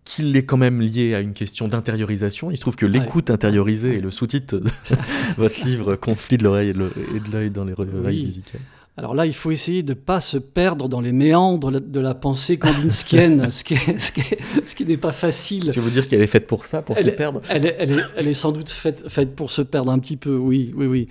qu'il 0.05 0.37
est 0.37 0.45
quand 0.45 0.57
même 0.57 0.81
lié 0.81 1.15
à 1.15 1.21
une 1.21 1.33
question 1.33 1.69
d'intériorisation. 1.69 2.51
Il 2.51 2.57
se 2.57 2.61
trouve 2.61 2.77
que 2.77 2.87
l'écoute 2.87 3.29
ouais. 3.29 3.35
intériorisée 3.35 3.97
est 3.99 4.01
le 4.01 4.11
sous-titre 4.11 4.59
de 4.59 4.65
votre 5.37 5.65
livre 5.65 5.97
Conflit 5.97 6.39
de 6.39 6.45
l'oreille 6.45 6.71
et 6.71 6.73
de 6.75 7.31
l'œil 7.33 7.51
dans 7.51 7.65
les 7.65 7.73
oreilles 7.73 7.89
oui. 8.05 8.25
musicales. 8.27 8.61
Alors 8.97 9.15
là, 9.15 9.27
il 9.27 9.35
faut 9.35 9.51
essayer 9.51 9.83
de 9.83 9.93
ne 9.93 9.99
pas 9.99 10.21
se 10.21 10.39
perdre 10.39 10.89
dans 10.89 11.01
les 11.01 11.11
méandres 11.11 11.73
de 11.81 12.01
la 12.01 12.15
pensée 12.15 12.59
kandinskienne, 12.59 13.49
ce 13.51 13.65
qui, 13.65 13.75
est, 13.75 13.99
ce 13.99 14.13
qui, 14.13 14.21
est, 14.21 14.39
ce 14.65 14.75
qui 14.77 14.87
n'est 14.87 14.97
pas 14.97 15.11
facile. 15.11 15.71
Tu 15.73 15.81
veux 15.81 15.91
dire 15.91 16.07
qu'elle 16.07 16.23
est 16.23 16.29
faite 16.29 16.47
pour 16.47 16.65
ça, 16.65 16.81
pour 16.81 16.97
elle 16.97 17.05
se 17.05 17.09
est, 17.09 17.17
perdre? 17.17 17.43
elle 17.49 17.67
est, 17.67 17.77
elle, 17.77 17.91
est, 17.91 18.03
elle 18.17 18.29
est, 18.29 18.35
sans 18.35 18.53
doute 18.53 18.71
faite, 18.71 19.09
faite 19.09 19.35
pour 19.35 19.51
se 19.51 19.63
perdre 19.63 19.91
un 19.91 19.99
petit 19.99 20.17
peu, 20.17 20.37
oui, 20.37 20.73
oui, 20.77 20.87
oui. 20.87 21.09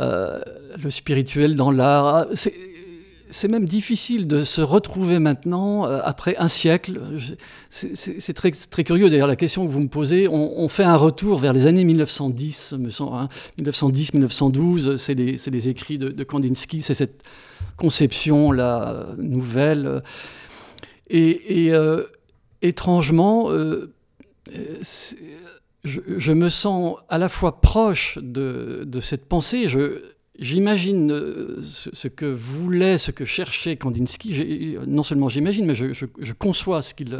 Euh, 0.00 0.38
le 0.82 0.90
spirituel 0.90 1.56
dans 1.56 1.70
l'art. 1.70 2.26
C'est 3.30 3.48
même 3.48 3.66
difficile 3.66 4.26
de 4.26 4.44
se 4.44 4.60
retrouver 4.62 5.18
maintenant, 5.18 5.86
euh, 5.86 6.00
après 6.02 6.36
un 6.36 6.48
siècle. 6.48 7.00
C'est 7.68 8.32
très, 8.32 8.52
très 8.52 8.84
curieux, 8.84 9.10
d'ailleurs, 9.10 9.26
la 9.26 9.36
question 9.36 9.66
que 9.66 9.72
vous 9.72 9.80
me 9.80 9.88
posez. 9.88 10.28
On, 10.28 10.68
fait 10.68 10.84
un 10.84 10.96
retour 10.96 11.38
vers 11.38 11.52
les 11.52 11.66
années 11.66 11.84
1910, 11.84 12.74
hein, 13.00 13.28
1910-1912. 13.60 14.96
C'est 14.96 15.14
les, 15.14 15.36
les, 15.50 15.68
écrits 15.68 15.98
de, 15.98 16.24
Kandinsky, 16.24 16.80
c'est 16.80 16.94
cette 16.94 17.22
conception 17.76 18.52
la 18.52 19.06
nouvelle. 19.18 20.02
Et, 21.10 21.68
euh, 21.70 22.04
étrangement, 22.62 23.50
euh, 23.50 23.92
je, 25.84 26.32
me 26.32 26.48
sens 26.48 26.96
à 27.08 27.18
la 27.18 27.28
fois 27.28 27.60
proche 27.60 28.18
de, 28.20 29.00
cette 29.00 29.26
pensée. 29.28 29.66
J'imagine 30.38 31.08
ce, 31.62 31.90
ce, 31.92 32.08
que 32.08 32.26
voulait, 32.26 32.98
ce 32.98 33.10
que 33.10 33.24
cherchait 33.24 33.76
Kandinsky. 33.76 34.76
Non 34.86 35.02
seulement 35.02 35.28
j'imagine, 35.28 35.66
mais 35.66 35.74
je, 35.74 36.32
conçois 36.32 36.82
ce 36.82 36.94
qu'il 36.94 37.16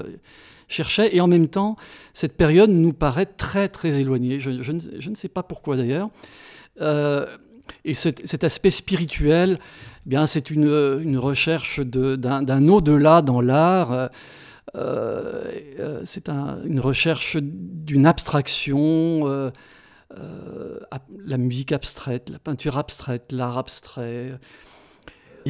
cherchait. 0.68 1.14
Et 1.14 1.20
en 1.20 1.26
même 1.26 1.48
temps, 1.48 1.76
cette 2.14 2.36
période 2.36 2.70
nous 2.70 2.92
paraît 2.92 3.26
très, 3.26 3.68
très 3.68 4.00
éloignée. 4.00 4.40
Je, 4.40 4.50
ne, 4.50 5.14
sais 5.14 5.28
pas 5.28 5.42
pourquoi 5.42 5.76
d'ailleurs. 5.76 6.10
Euh, 6.80 7.26
et 7.84 7.94
cet, 7.94 8.44
aspect 8.44 8.70
spirituel, 8.70 9.58
eh 10.06 10.08
bien, 10.08 10.26
c'est 10.26 10.50
une, 10.50 11.18
recherche 11.18 11.80
d'un 11.80 12.68
au-delà 12.68 13.22
dans 13.22 13.40
l'art. 13.40 14.10
Euh, 14.74 15.52
euh, 15.78 16.02
c'est 16.04 16.28
un, 16.28 16.62
une 16.64 16.80
recherche 16.80 17.36
d'une 17.40 18.06
abstraction. 18.06 19.28
Euh, 19.28 19.50
la 21.20 21.36
musique 21.36 21.72
abstraite, 21.72 22.30
la 22.30 22.38
peinture 22.38 22.78
abstraite, 22.78 23.30
l'art 23.30 23.58
abstrait. 23.58 24.32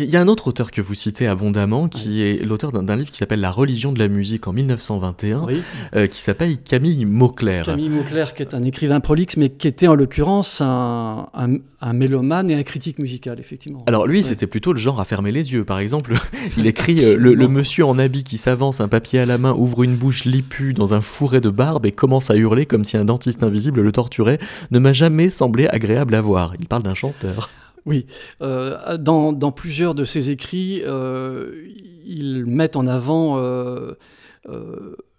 Il 0.01 0.11
y 0.11 0.17
a 0.17 0.21
un 0.21 0.29
autre 0.29 0.47
auteur 0.47 0.71
que 0.71 0.81
vous 0.81 0.95
citez 0.95 1.27
abondamment, 1.27 1.89
qui 1.89 2.09
oui. 2.09 2.21
est 2.23 2.45
l'auteur 2.47 2.71
d'un 2.71 2.95
livre 2.95 3.11
qui 3.11 3.17
s'appelle 3.17 3.41
La 3.41 3.51
religion 3.51 3.91
de 3.91 3.99
la 3.99 4.07
musique 4.07 4.47
en 4.47 4.53
1921, 4.53 5.43
oui. 5.45 5.61
euh, 5.97 6.07
qui 6.07 6.21
s'appelle 6.21 6.57
Camille 6.59 7.05
Mauclair. 7.05 7.65
Camille 7.65 7.89
Mauclair, 7.89 8.33
qui 8.35 8.43
est 8.43 8.55
un 8.55 8.63
écrivain 8.63 9.01
prolixe, 9.01 9.37
mais 9.37 9.49
qui 9.49 9.67
était 9.67 9.89
en 9.89 9.97
l'occurrence 9.97 10.61
un, 10.61 11.29
un, 11.35 11.57
un, 11.81 11.93
mélomane 11.93 12.49
et 12.49 12.55
un 12.55 12.63
critique 12.63 13.01
musical, 13.01 13.41
effectivement. 13.41 13.83
Alors 13.87 14.07
lui, 14.07 14.19
ouais. 14.19 14.23
c'était 14.23 14.47
plutôt 14.47 14.73
le 14.73 14.79
genre 14.79 15.01
à 15.01 15.05
fermer 15.05 15.33
les 15.33 15.53
yeux. 15.53 15.65
Par 15.65 15.81
exemple, 15.81 16.15
il 16.57 16.67
écrit 16.69 17.05
euh, 17.05 17.17
le, 17.17 17.35
le, 17.35 17.49
monsieur 17.49 17.85
en 17.85 17.99
habit 17.99 18.23
qui 18.23 18.39
s'avance, 18.39 18.81
un 18.81 18.89
papier 18.89 19.19
à 19.19 19.27
la 19.27 19.37
main, 19.37 19.53
ouvre 19.53 19.83
une 19.83 19.97
bouche 19.97 20.25
lipue 20.25 20.75
dans 20.75 20.95
un 20.95 21.01
fourré 21.01 21.41
de 21.41 21.51
barbe 21.51 21.87
et 21.87 21.93
commence 21.93 22.31
à 22.31 22.37
hurler 22.37 22.67
comme 22.67 22.85
si 22.85 22.97
un 22.97 23.05
dentiste 23.05 23.43
invisible 23.43 23.83
le 23.83 23.91
torturait, 23.91 24.39
ne 24.71 24.79
m'a 24.79 24.93
jamais 24.93 25.29
semblé 25.29 25.67
agréable 25.67 26.15
à 26.15 26.21
voir. 26.21 26.53
Il 26.61 26.69
parle 26.69 26.85
d'un 26.85 26.95
chanteur. 26.95 27.51
Oui, 27.89 28.05
euh, 28.43 28.99
dans, 28.99 29.33
dans, 29.33 29.51
plusieurs 29.51 29.95
de 29.95 30.05
ses 30.05 30.29
écrits, 30.29 30.83
euh, 30.85 31.67
ils 32.05 32.45
mettent 32.45 32.77
en 32.77 32.87
avant 32.87 33.39
euh, 33.39 33.95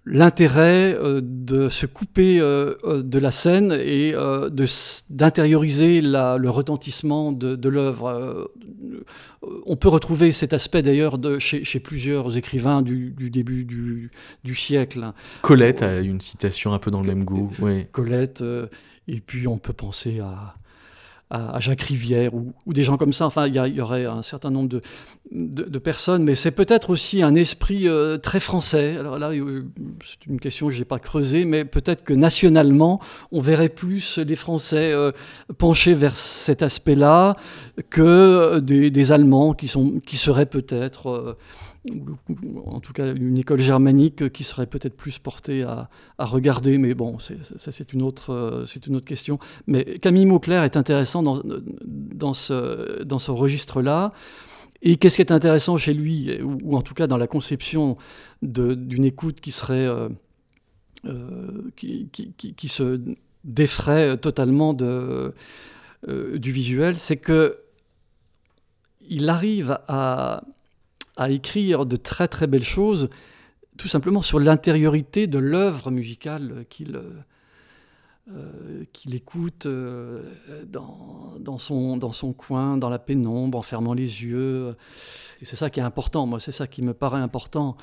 l'intérêt 0.06 0.96
de 1.20 1.68
se 1.68 1.88
couper 1.88 2.38
de 2.38 3.20
la 3.20 3.32
scène 3.32 3.72
et 3.72 4.14
d'intérioriser 5.10 6.02
le 6.02 6.50
retentissement 6.50 7.32
de, 7.32 7.56
de 7.56 7.70
l'œuvre. 7.70 8.52
on 9.66 9.76
peut 9.76 9.90
retrouver 9.90 10.32
cet 10.32 10.54
aspect 10.54 10.84
d'ailleurs 10.84 11.18
chez, 11.40 11.64
chez, 11.64 11.80
plusieurs 11.80 12.38
écrivains 12.38 12.84
du, 12.84 13.16
du 13.18 13.32
début 13.32 13.66
du, 13.66 14.12
du, 14.44 14.56
siècle. 14.56 15.12
Colette 15.42 15.82
a 15.82 16.00
une 16.00 16.22
citation 16.22 16.74
un 16.74 16.80
peu 16.80 16.92
dans 16.92 17.02
le 17.02 17.08
même 17.08 17.24
goût. 17.24 17.52
Colette, 17.92 18.44
et 19.08 19.22
puis 19.22 19.48
on 19.48 19.58
peut 19.58 19.74
penser 19.74 20.20
à 20.20 20.56
à, 21.30 21.60
Jacques 21.60 21.82
Rivière 21.82 22.34
ou, 22.34 22.54
des 22.74 22.84
gens 22.84 22.98
comme 22.98 23.14
ça. 23.14 23.26
Enfin, 23.26 23.48
il 23.48 23.56
y, 23.56 23.82
aurait 23.82 24.06
un 24.06 24.22
certain 24.22 24.50
nombre 24.50 24.70
de, 25.32 25.80
personnes, 25.80 26.24
mais 26.24 26.36
c'est 26.36 26.52
peut-être 26.52 26.90
aussi 26.90 27.22
un 27.22 27.36
esprit 27.36 27.88
euh, 27.88 28.18
très 28.18 28.40
français. 28.40 28.98
Alors 28.98 29.20
là, 29.20 29.30
euh, 29.30 29.64
c'est 30.04 30.26
une 30.26 30.40
question 30.40 30.68
que 30.68 30.74
je 30.74 30.80
n'ai 30.80 30.86
pas 30.86 31.00
creusée, 31.00 31.46
mais 31.46 31.66
peut-être 31.66 32.04
que 32.04 32.14
nationalement, 32.14 33.00
on 33.32 33.42
verrait 33.42 33.70
plus 33.70 34.18
les 34.18 34.36
Français 34.36 34.92
euh, 34.92 35.12
pencher 35.58 35.94
vers 35.94 36.16
cet 36.16 36.64
aspect-là 36.64 37.36
que 37.90 38.60
des, 38.60 38.90
des, 38.90 39.12
Allemands 39.12 39.54
qui, 39.54 39.68
sont, 39.68 40.00
qui 40.06 40.18
seraient 40.18 40.46
peut-être 40.46 41.38
en 42.66 42.80
tout 42.80 42.94
cas 42.94 43.14
une 43.14 43.38
école 43.38 43.60
germanique 43.60 44.32
qui 44.32 44.44
serait 44.44 44.68
peut-être 44.68 44.96
plus 44.96 45.20
portée 45.20 45.64
à, 45.64 45.90
regarder, 46.18 46.78
mais 46.78 46.94
bon, 46.94 47.18
ça 47.20 47.72
c'est 47.72 47.94
une, 47.94 48.02
autre, 48.02 48.66
c'est 48.68 48.88
une 48.88 48.96
autre 48.96 49.06
question. 49.06 49.40
Mais 49.68 49.84
Camille 50.00 50.26
Mauclair 50.26 50.64
est 50.64 50.78
intéressant 50.78 51.24
dans, 51.24 52.34
ce, 52.34 53.32
registre-là. 53.32 54.14
Et 54.82 54.96
qu'est-ce 54.96 55.18
qui 55.18 55.22
est 55.22 55.32
intéressant 55.32 55.78
chez 55.78 55.94
lui, 55.94 56.42
ou, 56.42 56.58
ou, 56.64 56.78
en 56.78 56.82
tout 56.82 56.94
cas 56.94 57.08
dans 57.08 57.18
la 57.18 57.28
conception 57.28 57.96
d'une 58.42 59.06
écoute 59.06 59.42
qui 59.42 59.52
serait... 59.52 59.86
Euh, 59.86 60.10
euh, 61.06 61.72
qui, 61.78 62.68
se 62.68 63.00
défrait 63.46 64.18
totalement 64.18 64.76
euh, 64.82 65.32
du 66.04 66.52
visuel, 66.52 67.00
c'est 67.00 67.16
que 67.16 67.60
il 69.08 69.30
arrive 69.30 69.80
à 69.88 70.44
à 71.20 71.30
écrire 71.30 71.86
de 71.86 71.96
très 71.96 72.28
très 72.28 72.48
belles 72.48 72.64
choses, 72.64 73.10
tout 73.78 73.88
simplement 73.88 74.22
sur 74.22 74.40
l'intériorité 74.40 75.28
de 75.28 75.38
l'œuvre 75.38 75.92
musicale 75.92 76.66
qu'il 76.70 77.00
euh, 78.32 78.84
qu'il 78.94 79.16
écoute 79.16 79.66
euh, 79.66 80.22
dans, 80.68 81.34
dans, 81.40 81.58
son, 81.58 81.98
dans 81.98 82.12
son 82.12 82.32
coin, 82.32 82.78
dans 82.78 82.90
la 82.90 83.00
pénombre, 83.00 83.58
en 83.58 83.64
fermant 83.64 83.94
les 83.94 84.24
yeux. 84.24 84.76
C'est 85.42 85.56
ça 85.56 85.70
qui 85.70 85.80
est 85.80 85.84
important, 85.84 86.28
moi, 86.28 86.40
c'est 86.40 86.52
ça 86.52 86.68
qui 86.68 86.84
me 86.84 86.94
paraît 86.94 87.22
important. 87.22 87.76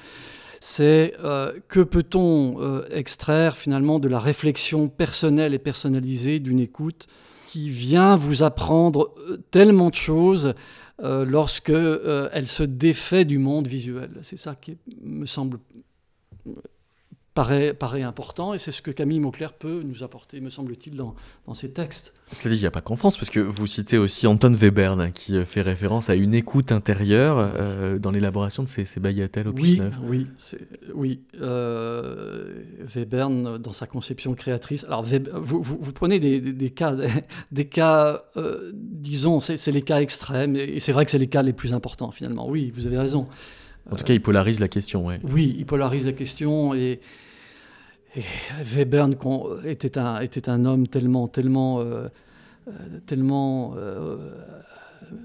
C'est 0.60 1.14
euh, 1.22 1.52
que 1.68 1.80
peut-on 1.80 2.60
euh, 2.60 2.86
extraire 2.90 3.56
finalement 3.56 3.98
de 3.98 4.08
la 4.08 4.18
réflexion 4.18 4.88
personnelle 4.88 5.54
et 5.54 5.58
personnalisée 5.58 6.38
d'une 6.38 6.60
écoute 6.60 7.06
qui 7.46 7.68
vient 7.70 8.16
vous 8.16 8.42
apprendre 8.42 9.14
euh, 9.28 9.38
tellement 9.50 9.90
de 9.90 9.94
choses 9.94 10.54
euh, 11.02 11.24
lorsque 11.24 11.70
euh, 11.70 12.28
elle 12.32 12.48
se 12.48 12.62
défait 12.62 13.24
du 13.24 13.38
monde 13.38 13.66
visuel. 13.66 14.18
C'est 14.22 14.38
ça 14.38 14.54
qui 14.54 14.78
me 15.02 15.26
semble 15.26 15.58
paraît, 17.36 17.72
paraît 17.74 18.02
important 18.02 18.52
et 18.54 18.58
c'est 18.58 18.72
ce 18.72 18.82
que 18.82 18.90
Camille 18.90 19.20
Mauclerc 19.20 19.52
peut 19.52 19.82
nous 19.84 20.02
apporter, 20.02 20.40
me 20.40 20.50
semble-t-il, 20.50 20.96
dans, 20.96 21.14
dans 21.46 21.54
ses 21.54 21.70
textes. 21.70 22.12
Cela 22.32 22.50
dit, 22.50 22.56
il 22.56 22.62
n'y 22.62 22.66
a 22.66 22.72
pas 22.72 22.80
qu'en 22.80 22.96
France, 22.96 23.16
parce 23.16 23.30
que 23.30 23.38
vous 23.38 23.68
citez 23.68 23.98
aussi 23.98 24.26
Anton 24.26 24.52
Webern, 24.52 25.00
hein, 25.00 25.10
qui 25.12 25.40
fait 25.44 25.62
référence 25.62 26.10
à 26.10 26.16
une 26.16 26.34
écoute 26.34 26.72
intérieure 26.72 27.36
euh, 27.38 27.98
dans 28.00 28.10
l'élaboration 28.10 28.64
de 28.64 28.68
ces, 28.68 28.84
ces 28.84 28.98
bagatelles 28.98 29.46
opus 29.46 29.62
Oui, 29.64 29.78
9. 29.78 29.94
oui, 30.08 30.26
oui. 30.94 31.20
Euh, 31.40 32.62
Webern, 32.96 33.58
dans 33.58 33.72
sa 33.72 33.86
conception 33.86 34.34
créatrice. 34.34 34.84
Alors, 34.84 35.04
vous, 35.04 35.62
vous- 35.62 35.78
vous 35.80 35.92
prenez 35.92 36.18
des, 36.18 36.40
des- 36.40 36.52
des 36.52 36.70
cas, 36.70 36.96
des 37.52 37.66
cas 37.66 38.24
euh, 38.36 38.72
disons, 38.74 39.38
c'est 39.40 39.70
les 39.70 39.82
cas 39.82 40.00
extrêmes, 40.00 40.56
et 40.56 40.80
c'est 40.80 40.92
vrai 40.92 41.04
que 41.04 41.10
c'est 41.10 41.18
les 41.18 41.28
cas 41.28 41.42
les 41.42 41.52
plus 41.52 41.72
importants, 41.74 42.10
finalement. 42.10 42.48
Oui, 42.48 42.72
vous 42.74 42.86
avez 42.86 42.98
raison. 42.98 43.26
En 43.90 43.94
tout 43.94 44.02
cas, 44.02 44.14
il 44.14 44.20
polarise 44.22 44.58
la 44.58 44.66
question, 44.66 45.06
ouais. 45.06 45.20
Oui, 45.22 45.54
il 45.58 45.64
polarise 45.64 46.06
la 46.06 46.12
question 46.12 46.74
et, 46.74 46.98
et 48.16 48.22
Webern 48.76 49.14
était 49.64 49.98
un, 49.98 50.64
homme 50.64 50.88
tellement, 50.88 51.28
euh, 51.80 52.08
euh, 52.68 53.00
euh, 53.12 54.16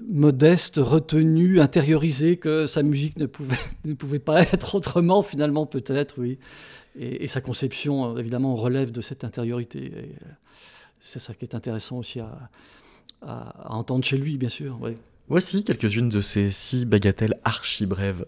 modeste, 0.08 0.76
retenu, 0.76 1.60
intériorisé 1.60 2.36
que 2.36 2.66
sa 2.66 2.82
musique 2.82 3.16
ne 3.16 3.26
pouvait, 3.26 4.18
pas 4.24 4.42
être 4.42 4.74
autrement 4.74 5.22
finalement 5.22 5.66
peut-être, 5.66 6.20
oui. 6.20 6.38
Et, 6.98 7.26
sa 7.26 7.40
conception, 7.40 8.18
évidemment, 8.18 8.54
relève 8.54 8.92
de 8.92 9.00
cette 9.00 9.24
intériorité. 9.24 10.10
C'est 11.00 11.18
ça 11.18 11.32
qui 11.32 11.46
est 11.46 11.54
intéressant 11.54 11.96
aussi 11.98 12.20
à 13.22 13.74
entendre 13.74 14.04
chez 14.04 14.18
lui, 14.18 14.36
bien 14.36 14.50
sûr. 14.50 14.78
oui. 14.82 14.96
Voici 15.28 15.64
quelques-unes 15.64 16.10
de 16.10 16.20
ces 16.20 16.50
six 16.50 16.84
bagatelles 16.84 17.38
archi 17.44 17.86
brèves. 17.86 18.26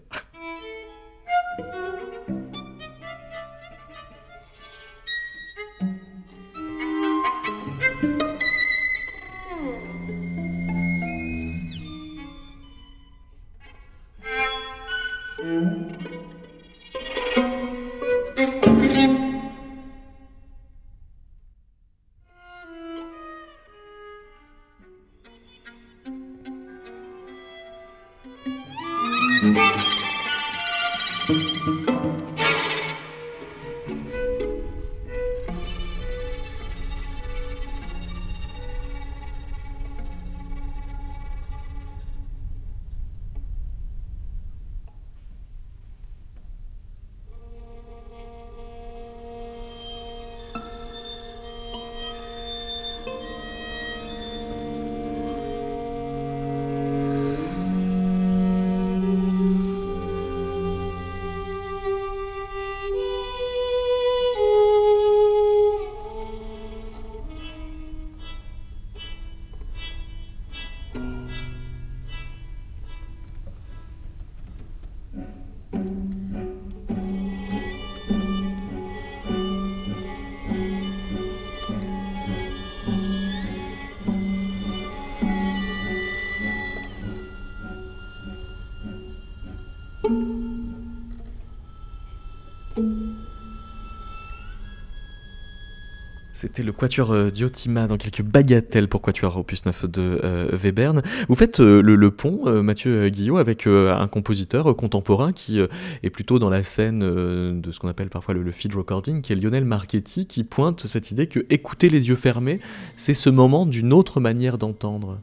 C'était 96.45 96.61
le 96.61 96.73
Quatuor 96.73 97.11
euh, 97.11 97.31
Diotima 97.31 97.87
dans 97.87 97.97
quelques 97.97 98.21
bagatelles 98.21 98.87
pour 98.87 99.01
Quatuor 99.01 99.35
Opus 99.35 99.65
9 99.65 99.85
de 99.89 100.21
euh, 100.23 100.55
Webern. 100.63 101.01
Vous 101.27 101.33
faites 101.33 101.59
euh, 101.59 101.81
le, 101.81 101.95
le 101.95 102.11
pont, 102.11 102.41
euh, 102.45 102.61
Mathieu 102.61 103.09
Guillot, 103.09 103.37
avec 103.37 103.65
un 103.65 104.07
compositeur 104.07 104.75
contemporain 104.75 105.33
qui 105.33 105.59
est 105.59 106.09
plutôt 106.11 106.37
dans 106.37 106.51
la 106.51 106.61
scène 106.61 106.99
de 106.99 107.71
ce 107.71 107.79
qu'on 107.79 107.87
appelle 107.87 108.09
parfois 108.09 108.35
le, 108.35 108.43
le 108.43 108.51
feed 108.51 108.75
recording, 108.75 109.23
qui 109.23 109.33
est 109.33 109.35
Lionel 109.35 109.65
Marchetti, 109.65 110.27
qui 110.27 110.43
pointe 110.43 110.85
cette 110.85 111.09
idée 111.09 111.25
que 111.25 111.39
écouter 111.49 111.89
les 111.89 112.09
yeux 112.09 112.15
fermés, 112.15 112.59
c'est 112.95 113.15
ce 113.15 113.31
moment 113.31 113.65
d'une 113.65 113.91
autre 113.91 114.19
manière 114.19 114.59
d'entendre. 114.59 115.19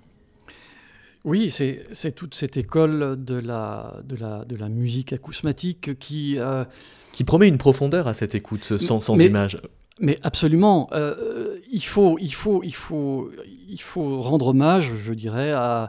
Oui, 1.25 1.51
c'est 1.51 2.13
toute 2.17 2.35
cette 2.35 2.57
école 2.57 3.17
de 3.25 3.39
la, 3.39 4.01
de 4.05 4.17
la, 4.17 4.45
de 4.45 4.57
la 4.57 4.69
musique 4.69 5.13
acousmatique 5.13 5.97
qui... 6.01 6.37
Qui 7.13 7.25
promet 7.25 7.47
une 7.47 7.59
profondeur 7.59 8.09
à 8.09 8.15
cette 8.15 8.35
écoute 8.35 8.77
sans, 8.79 8.99
sans 8.99 9.17
Mais- 9.17 9.27
image. 9.27 9.59
Mais 10.03 10.19
absolument, 10.23 10.91
euh, 10.93 11.59
il, 11.71 11.85
faut, 11.85 12.19
il, 12.21 12.35
faut, 12.35 12.63
il, 12.63 12.75
faut, 12.75 13.31
il 13.69 13.81
faut 13.81 14.21
rendre 14.21 14.49
hommage, 14.49 14.97
je 14.97 15.15
dirais, 15.15 15.53
à, 15.53 15.89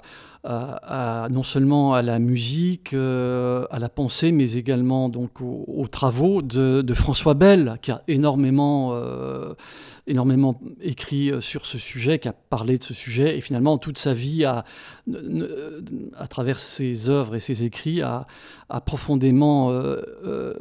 non 1.32 1.44
seulement 1.44 1.94
à 1.94 2.02
la 2.02 2.20
musique, 2.20 2.94
euh, 2.94 3.66
à 3.72 3.80
la 3.80 3.90
pensée, 3.90 4.32
mais 4.32 4.54
également 4.54 5.10
donc 5.10 5.42
aux, 5.42 5.66
aux 5.68 5.88
travaux 5.88 6.42
de, 6.42 6.94
François 6.94 7.34
Bell, 7.34 7.78
qui 7.82 7.92
a 7.92 8.04
énormément, 8.08 8.94
euh, 8.94 9.54
énormément 10.08 10.60
écrit 10.82 11.32
euh, 11.32 11.42
sur 11.42 11.66
ce 11.66 11.78
sujet, 11.78 12.20
qui 12.20 12.28
a 12.28 12.34
parlé 12.34 12.78
de 12.78 12.84
ce 12.84 12.94
sujet, 12.94 13.38
et 13.38 13.42
finalement 13.42 13.78
toute 13.78 13.98
sa 13.98 14.14
vie, 14.14 14.44
a, 14.46 14.66
à 16.18 16.28
travers 16.28 16.60
ses 16.60 17.10
œuvres 17.10 17.36
et 17.36 17.40
ses 17.40 17.64
écrits, 17.64 18.02
a, 18.02 18.28
profondément 18.86 19.72
euh, 19.72 20.02
euh, 20.26 20.54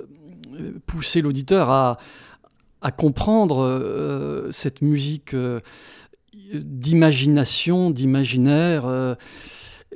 poussé 0.87 1.23
l'auditeur 1.23 1.71
à, 1.71 1.99
à 2.83 2.90
comprendre 2.90 3.61
euh, 3.61 4.51
cette 4.51 4.83
musique 4.83 5.35
euh, 5.35 5.61
d'imagination, 6.53 7.90
d'imaginaire. 7.90 8.87
euh, 8.87 9.14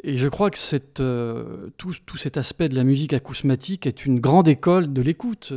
et 0.04 0.18
je 0.18 0.28
crois 0.28 0.50
que 0.50 1.68
tout, 1.78 2.16
cet 2.16 2.36
aspect 2.36 2.68
de 2.68 2.76
la 2.76 2.84
musique 2.84 3.12
acousmatique 3.12 3.86
est 3.86 4.04
une 4.04 4.20
grande 4.20 4.46
école 4.46 4.92
de 4.92 5.00
l'écoute, 5.00 5.54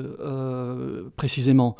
précisément. 1.17 1.75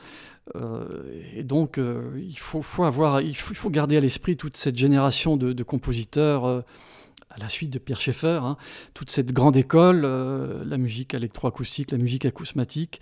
Et 1.37 1.43
donc, 1.43 1.79
il, 2.17 2.37
faut, 2.37 2.83
avoir, 2.83 3.21
il, 3.21 3.37
faut, 3.37 3.69
garder 3.69 3.95
à 3.95 4.01
l'esprit 4.01 4.35
toute 4.35 4.57
cette 4.57 4.75
génération 4.75 5.37
de, 5.37 5.63
compositeurs, 5.63 6.45
à 6.45 7.39
la 7.39 7.47
suite 7.47 7.69
de 7.69 7.79
Pierre 7.79 8.01
Schaeffer, 8.01 8.41
hein, 8.43 8.57
toute 8.93 9.09
cette 9.09 9.31
grande 9.31 9.55
école, 9.55 10.01
la 10.01 10.77
musique 10.77 11.13
électroacoustique, 11.13 11.91
la 11.91 11.97
musique 11.97 12.25
acousmatique. 12.25 12.99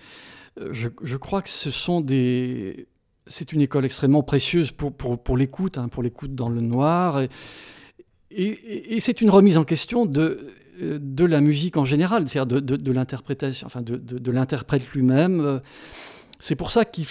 Je, 0.71 1.17
crois 1.17 1.41
que 1.41 1.49
ce 1.49 1.71
sont 1.71 2.01
des. 2.01 2.87
C'est 3.27 3.51
une 3.51 3.61
école 3.61 3.85
extrêmement 3.85 4.23
précieuse 4.23 4.71
pour, 4.71 4.93
pour, 4.93 5.21
pour 5.21 5.37
l'écoute, 5.37 5.77
hein, 5.77 5.87
pour 5.87 6.01
l'écoute 6.03 6.33
dans 6.33 6.49
le 6.49 6.61
noir. 6.61 7.21
Et, 8.31 8.99
c'est 8.99 9.21
une 9.21 9.29
remise 9.29 9.57
en 9.57 9.63
question 9.63 10.05
de, 10.05 10.47
de 10.79 11.25
la 11.25 11.41
musique 11.41 11.77
en 11.77 11.85
général, 11.85 12.27
c'est-à-dire 12.27 12.61
de, 12.61 12.75
de, 12.75 12.91
l'interprétation, 12.91 13.67
enfin 13.67 13.81
de, 13.81 13.95
de, 13.97 14.31
l'interprète 14.31 14.89
lui-même. 14.91 15.61
C'est 16.39 16.55
pour 16.55 16.71
ça 16.71 16.85
qu'il 16.85 17.05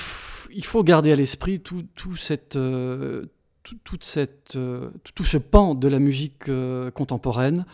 il 0.57 0.65
faut 0.65 0.83
garder 0.83 1.13
à 1.13 1.17
l'esprit 1.17 1.61
tout, 1.61 1.85
tout, 1.95 2.17
cette, 2.17 2.57
euh, 2.57 3.27
tout, 3.63 3.99
cette, 4.01 4.57
euh, 4.57 4.91
tout 5.15 5.25
ce 5.25 5.37
pan 5.37 5.75
de 5.75 5.89
la 5.89 5.99
musique 5.99 6.49
euh, 6.49 6.91
contemporaine 6.91 7.67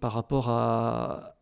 par 0.00 0.12
rapport 0.12 0.48
à, 0.48 1.36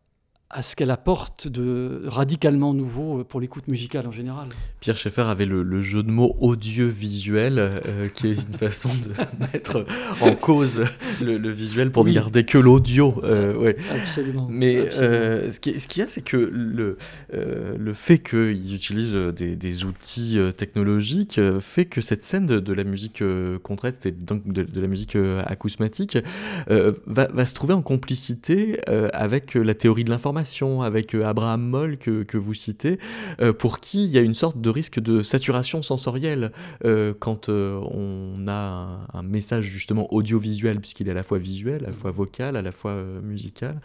à 0.51 0.63
ce 0.63 0.75
qu'elle 0.75 0.89
apporte 0.89 1.47
de 1.47 2.01
radicalement 2.07 2.73
nouveau 2.73 3.23
pour 3.23 3.39
l'écoute 3.39 3.67
musicale 3.67 4.07
en 4.07 4.11
général. 4.11 4.47
Pierre 4.79 4.97
Schaeffer 4.97 5.21
avait 5.21 5.45
le, 5.45 5.81
jeu 5.83 6.01
de 6.01 6.09
mots 6.09 6.35
audiovisuel, 6.39 7.59
euh, 7.59 8.07
qui 8.07 8.29
est 8.29 8.33
une 8.33 8.53
façon 8.57 8.89
de 8.89 9.11
mettre 9.53 9.85
en 10.21 10.33
cause 10.33 10.85
le, 11.21 11.51
visuel 11.51 11.91
pour 11.91 12.03
ne 12.03 12.11
garder 12.11 12.45
que 12.45 12.57
l'audio. 12.57 13.21
Euh, 13.23 13.55
ouais. 13.57 13.77
Absolument. 13.91 14.47
Mais 14.49 14.77
euh, 14.77 15.51
ce 15.51 15.59
qu'il 15.59 15.97
y 15.97 16.01
a, 16.01 16.07
c'est 16.07 16.21
que 16.21 16.37
le, 16.37 16.97
le 17.31 17.93
fait 17.93 18.17
qu'ils 18.17 18.73
utilisent 18.73 19.13
des, 19.13 19.55
des 19.55 19.85
outils 19.85 20.39
technologiques 20.57 21.39
fait 21.59 21.85
que 21.85 22.01
cette 22.01 22.23
scène 22.23 22.47
de, 22.47 22.73
la 22.73 22.83
musique 22.83 23.23
contrainte 23.61 24.05
et 24.07 24.11
donc 24.11 24.51
de, 24.51 24.81
la 24.81 24.87
musique 24.87 25.15
acousmatique 25.45 26.17
va, 26.67 27.27
va, 27.27 27.45
se 27.45 27.53
trouver 27.53 27.73
en 27.73 27.81
complicité 27.83 28.79
avec 29.13 29.53
la 29.53 29.75
théorie 29.75 30.03
de 30.03 30.09
l'information 30.09 30.38
avec 30.83 31.15
euh, 31.15 31.25
Abraham 31.25 31.61
Moll 31.61 31.97
que, 31.97 32.37
vous 32.37 32.53
citez, 32.53 32.99
euh, 33.41 33.51
pour 33.51 33.79
qui 33.79 34.05
il 34.05 34.09
y 34.09 34.17
a 34.17 34.21
une 34.21 34.33
sorte 34.33 34.61
de 34.61 34.69
risque 34.69 34.99
de 34.99 35.21
saturation 35.21 35.81
sensorielle 35.81 36.51
euh, 36.85 37.13
quand 37.17 37.49
on 37.49 38.47
a 38.47 39.07
un, 39.13 39.23
message 39.23 39.65
justement 39.65 40.11
audiovisuel, 40.13 40.79
puisqu'il 40.79 41.07
est 41.07 41.11
à 41.11 41.15
la 41.15 41.23
fois 41.23 41.37
visuel, 41.37 41.83
à 41.83 41.87
la 41.87 41.93
fois 41.93 42.11
vocal, 42.11 42.55
à 42.55 42.61
la 42.61 42.71
fois 42.71 42.95
musical. 43.21 43.79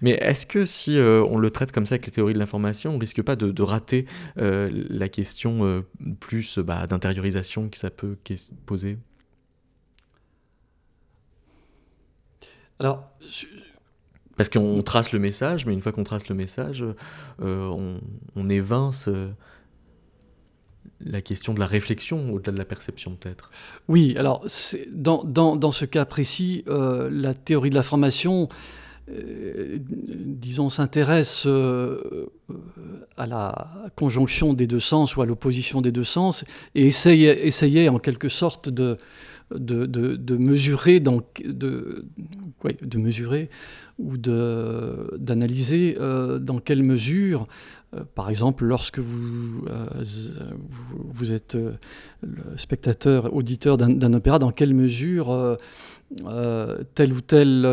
Mais 0.00 0.12
est-ce 0.12 0.46
que 0.46 0.64
si 0.64 0.98
on 0.98 1.36
le 1.36 1.50
traite 1.50 1.72
comme 1.72 1.84
ça 1.84 1.94
avec 1.94 2.06
les 2.06 2.12
théories 2.12 2.32
de 2.32 2.38
l'information, 2.38 2.94
on 2.94 2.98
risque 2.98 3.22
pas 3.22 3.36
de, 3.36 3.62
rater 3.62 4.06
la 4.36 5.08
question 5.08 5.84
plus 6.20 6.58
bah, 6.58 6.86
d'intériorisation 6.86 7.68
que 7.68 7.76
ça 7.76 7.90
peut 7.90 8.16
poser? 8.64 8.98
Alors, 12.78 13.10
parce 14.38 14.48
qu'on 14.48 14.82
trace 14.82 15.12
le 15.12 15.18
message, 15.18 15.66
mais 15.66 15.72
une 15.72 15.80
fois 15.80 15.90
qu'on 15.90 16.04
trace 16.04 16.28
le 16.28 16.36
message, 16.36 16.84
euh, 17.42 17.98
on, 18.36 18.48
évince 18.48 19.08
euh, 19.08 19.28
la 21.00 21.20
question 21.20 21.54
de 21.54 21.60
la 21.60 21.66
réflexion 21.66 22.32
au-delà 22.32 22.52
de 22.52 22.58
la 22.58 22.64
perception 22.64 23.16
peut-être. 23.16 23.50
Oui, 23.88 24.14
alors 24.16 24.46
dans, 24.92 25.24
dans, 25.24 25.56
dans, 25.56 25.72
ce 25.72 25.84
cas 25.84 26.04
précis, 26.04 26.64
euh, 26.68 27.10
la 27.12 27.34
théorie 27.34 27.70
de 27.70 27.74
l'information, 27.74 28.48
disons, 29.08 30.68
s'intéresse 30.68 31.46
à 33.16 33.26
la 33.26 33.90
conjonction 33.96 34.52
des 34.52 34.66
deux 34.66 34.80
sens 34.80 35.16
ou 35.16 35.22
à 35.22 35.26
l'opposition 35.26 35.80
des 35.80 35.92
deux 35.92 36.04
sens 36.04 36.44
et 36.74 36.86
essayait, 36.86 37.46
essayait 37.46 37.88
en 37.88 37.98
quelque 37.98 38.28
sorte 38.28 38.68
de, 38.68 38.98
de, 39.54 39.86
de, 39.86 40.36
mesurer, 40.36 41.00
dans, 41.00 41.22
de, 41.44 42.04
de 42.82 42.98
mesurer 42.98 43.48
ou 43.98 44.16
d'analyser 44.16 45.96
euh, 45.98 46.38
dans 46.38 46.58
quelle 46.58 46.82
mesure, 46.82 47.48
euh, 47.94 48.04
par 48.14 48.30
exemple, 48.30 48.64
lorsque 48.64 48.98
vous, 49.00 49.64
euh, 49.68 49.86
vous, 50.90 51.32
êtes 51.32 51.56
le 52.22 52.56
spectateur, 52.56 53.34
auditeur 53.34 53.76
d'un 53.76 54.12
opéra, 54.12 54.38
dans 54.38 54.52
quelle 54.52 54.74
mesure 54.74 55.58
telle 56.94 57.12
ou 57.12 57.20
telle 57.20 57.66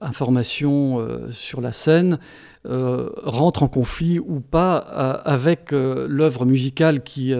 information 0.00 1.06
sur 1.30 1.60
la 1.60 1.72
scène 1.72 2.18
rentre 2.64 3.62
en 3.62 3.68
conflit 3.68 4.18
ou 4.18 4.40
pas 4.40 4.78
avec 4.78 5.72
l'œuvre 5.72 6.46
musicale 6.46 7.02
qui, 7.02 7.34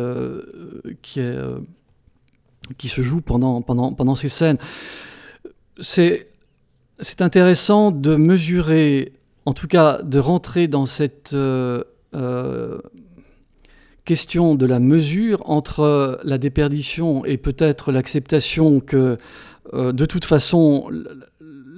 qui, 1.01 1.21
est, 1.21 1.39
qui 2.79 2.89
se 2.89 3.03
joue 3.03 3.21
pendant, 3.21 3.63
pendant, 3.63 3.93
pendant 3.93 4.15
ces 4.15 4.29
scènes. 4.29 4.59
C'est 5.81 6.27
intéressant 7.21 7.91
de 7.91 8.17
mesurer, 8.17 9.13
en 9.45 9.53
tout 9.53 9.67
cas 9.67 10.03
de 10.03 10.19
rentrer 10.19 10.69
dans 10.69 10.87
cette 10.87 11.33
euh, 11.35 11.85
euh, 12.15 12.79
question 14.05 14.55
de 14.55 14.67
la 14.67 14.79
mesure 14.79 15.43
entre 15.51 16.19
la 16.23 16.39
déperdition 16.39 17.25
et 17.25 17.37
peut-être 17.37 17.93
l'acceptation 17.93 18.81
que 18.81 19.17
euh, 19.75 19.93
de 19.93 20.07
toute 20.07 20.25
façon 20.25 20.89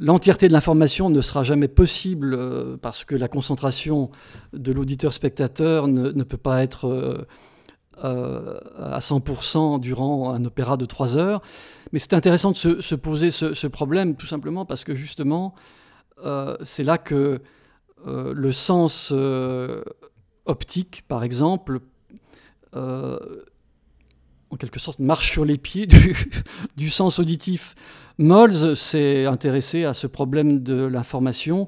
l'entièreté 0.00 0.46
de 0.46 0.52
l'information 0.52 1.10
ne 1.10 1.20
sera 1.20 1.42
jamais 1.42 1.66
possible 1.66 2.38
parce 2.78 3.04
que 3.04 3.16
la 3.16 3.26
concentration 3.26 4.10
de 4.52 4.70
l'auditeur-spectateur 4.70 5.88
ne, 5.88 6.22
peut 6.22 6.36
pas 6.36 6.62
être 6.62 7.26
à 8.02 8.98
100% 8.98 9.80
durant 9.80 10.32
un 10.32 10.44
opéra 10.44 10.76
de 10.76 10.84
trois 10.84 11.16
heures. 11.16 11.42
Mais 11.92 11.98
c'est 11.98 12.14
intéressant 12.14 12.52
de 12.52 12.56
se, 12.56 12.94
poser 12.94 13.30
ce, 13.30 13.66
problème 13.66 14.14
tout 14.16 14.26
simplement 14.26 14.64
parce 14.66 14.84
que 14.84 14.94
justement, 14.94 15.54
euh, 16.24 16.56
c'est 16.62 16.82
là 16.82 16.98
que 16.98 17.40
euh, 18.06 18.32
le 18.34 18.52
sens 18.52 19.10
euh, 19.12 19.82
optique, 20.44 21.04
par 21.08 21.24
exemple, 21.24 21.80
en 22.74 24.56
quelque 24.56 24.78
sorte 24.78 25.00
marche 25.00 25.32
sur 25.32 25.44
les 25.44 25.58
pieds 25.58 25.86
du, 26.76 26.90
sens 26.90 27.18
auditif. 27.18 27.74
Molls 28.18 28.76
s'est 28.76 29.26
intéressé 29.26 29.84
à 29.84 29.94
ce 29.94 30.06
problème 30.06 30.62
de 30.62 30.84
l'information 30.84 31.66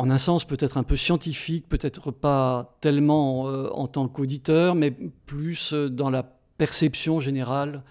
en 0.00 0.08
un 0.08 0.18
sens 0.18 0.46
peut-être 0.46 0.78
un 0.78 0.82
peu 0.82 0.96
scientifique, 0.96 1.68
peut-être 1.68 2.10
pas 2.10 2.78
tellement 2.80 3.42
en 3.42 3.86
tant 3.86 4.08
qu'auditeur, 4.08 4.74
mais 4.74 4.92
plus 5.26 5.74
dans 5.74 6.08
la 6.08 6.22
perception 6.56 7.20
générale, 7.20 7.82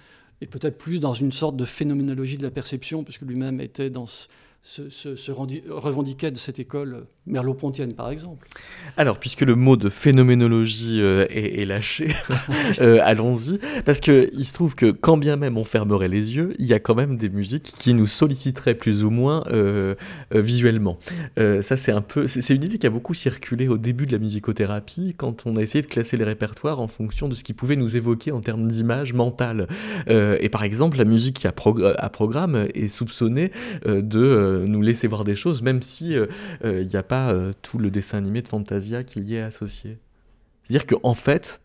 et 0.42 0.48
peut-être 0.48 0.80
plus 0.80 1.00
dans 1.00 1.14
une 1.14 1.32
sorte 1.32 1.56
de 1.56 1.66
phénoménologie 1.66 2.38
de 2.38 2.44
la 2.44 2.50
perception, 2.50 3.04
puisque 3.04 3.22
lui-même 3.22 3.62
était 3.62 3.92
dans 3.92 4.08
ce, 4.08 4.90
se, 4.90 5.32
revendiquait 5.32 6.32
de 6.32 6.38
cette 6.38 6.58
école 6.58 7.06
merleau-pontienne, 7.30 7.94
par 7.94 8.10
exemple. 8.10 8.48
Alors, 8.98 9.18
puisque 9.20 9.42
le 9.42 9.56
mot 9.56 9.78
de 9.78 9.90
phénoménologie 9.90 11.02
euh, 11.02 11.26
est, 11.30 11.66
lâché, 11.66 12.10
euh, 12.82 13.00
allons-y, 13.04 13.60
parce 13.86 14.00
qu'il 14.00 14.46
se 14.46 14.54
trouve 14.54 14.76
que 14.76 14.92
quand 14.92 15.18
bien 15.18 15.36
même 15.36 15.58
on 15.58 15.64
fermerait 15.64 16.10
les 16.10 16.36
yeux, 16.36 16.54
il 16.60 16.66
y 16.66 16.74
a 16.74 16.80
quand 16.80 16.96
même 16.96 17.18
des 17.18 17.30
musiques 17.30 17.72
qui 17.78 17.94
nous 17.94 18.08
solliciteraient 18.08 18.76
plus 18.76 19.04
ou 19.04 19.10
moins 19.10 19.44
euh, 19.52 19.96
visuellement. 20.32 20.98
ça, 21.38 21.78
c'est 21.78 21.92
un 21.92 22.02
peu, 22.02 22.28
c'est 22.28 22.56
une 22.56 22.64
idée 22.64 22.78
qui 22.78 22.88
a 22.88 22.90
beaucoup 22.90 23.14
circulé 23.14 23.68
au 23.68 23.78
début 23.78 24.06
de 24.06 24.12
la 24.12 24.20
musicothérapie, 24.20 25.14
quand 25.16 25.46
on 25.46 25.56
a 25.56 25.62
essayé 25.62 25.82
de 25.82 25.88
classer 25.88 26.18
les 26.18 26.24
répertoires 26.24 26.80
en 26.80 26.88
fonction 26.88 27.30
de 27.30 27.36
ce 27.36 27.44
qui 27.44 27.54
pouvait 27.54 27.76
nous 27.76 27.96
évoquer 27.96 28.32
en 28.32 28.42
termes 28.42 28.68
d'image 28.68 29.14
mentale. 29.14 29.68
et 30.08 30.50
par 30.50 30.64
exemple, 30.64 30.98
la 30.98 31.06
musique 31.06 31.46
à, 31.46 31.54
à 31.98 32.10
programme 32.10 32.68
est 32.74 32.88
soupçonnée 32.88 33.52
de 33.86 34.66
nous 34.68 34.82
laisser 34.82 35.08
voir 35.08 35.24
des 35.24 35.36
choses, 35.36 35.62
même 35.62 35.82
si 35.82 36.16
il 36.64 36.88
n'y 36.88 36.96
a 36.96 37.04
pas 37.04 37.19
tout 37.62 37.78
le 37.78 37.92
dessin 37.92 38.18
animé 38.18 38.42
de 38.42 38.48
Fantasia 38.48 39.04
qui 39.04 39.20
y 39.22 39.36
est 39.36 39.42
associé. 39.42 39.98
C'est-à-dire 40.64 40.88
qu'en 40.88 41.14
fait, 41.14 41.62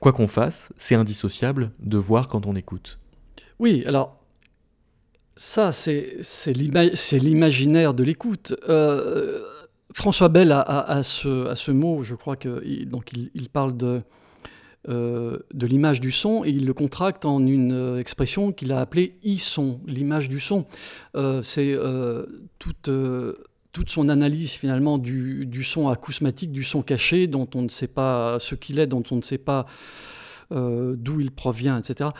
quoi 0.00 0.12
qu'on 0.12 0.26
fasse, 0.26 0.72
c'est 0.76 0.94
indissociable 0.94 1.72
de 1.80 1.98
voir 1.98 2.28
quand 2.28 2.46
on 2.46 2.54
écoute. 2.54 2.98
Oui, 3.58 3.84
alors 3.86 4.20
ça, 5.36 5.72
c'est 5.72 6.52
l'imaginaire 6.52 7.94
de 7.94 8.04
l'écoute. 8.04 8.54
François 9.92 10.28
Bell 10.28 10.52
a, 10.52 11.02
ce, 11.02 11.52
ce, 11.54 11.70
mot, 11.70 12.02
je 12.02 12.14
crois 12.14 12.36
qu'il 12.36 12.60
il, 12.64 13.30
il, 13.34 13.48
parle 13.48 13.76
de 13.76 14.02
euh, 14.90 15.38
de 15.54 15.66
l'image 15.66 15.98
du 15.98 16.10
son 16.10 16.44
et 16.44 16.50
il 16.50 16.66
le 16.66 16.74
contracte 16.74 17.24
en 17.24 17.46
une 17.46 17.72
euh, 17.72 17.98
expression 17.98 18.52
qu'il 18.52 18.70
a 18.70 18.80
appelée 18.80 19.16
i-son, 19.22 19.80
l'image 19.86 20.28
du 20.28 20.40
son. 20.40 20.66
Euh, 21.16 21.42
c'est 21.42 21.74
toute, 22.58 22.90
toute 23.74 23.90
son 23.90 24.08
analyse 24.08 24.52
finalement 24.52 24.96
du, 24.96 25.64
son 25.64 25.88
acousmatique, 25.88 26.52
du 26.52 26.64
son 26.64 26.80
caché, 26.80 27.26
dont 27.26 27.48
on 27.54 27.60
ne 27.60 27.68
sait 27.68 27.88
pas 27.88 28.38
ce 28.40 28.54
qu'il 28.54 28.78
est, 28.78 28.86
dont 28.86 29.02
on 29.10 29.16
ne 29.16 29.22
sait 29.22 29.36
pas 29.36 29.66
d'où 30.50 31.18
il 31.18 31.32
provient, 31.32 31.76
etc. 31.80 32.10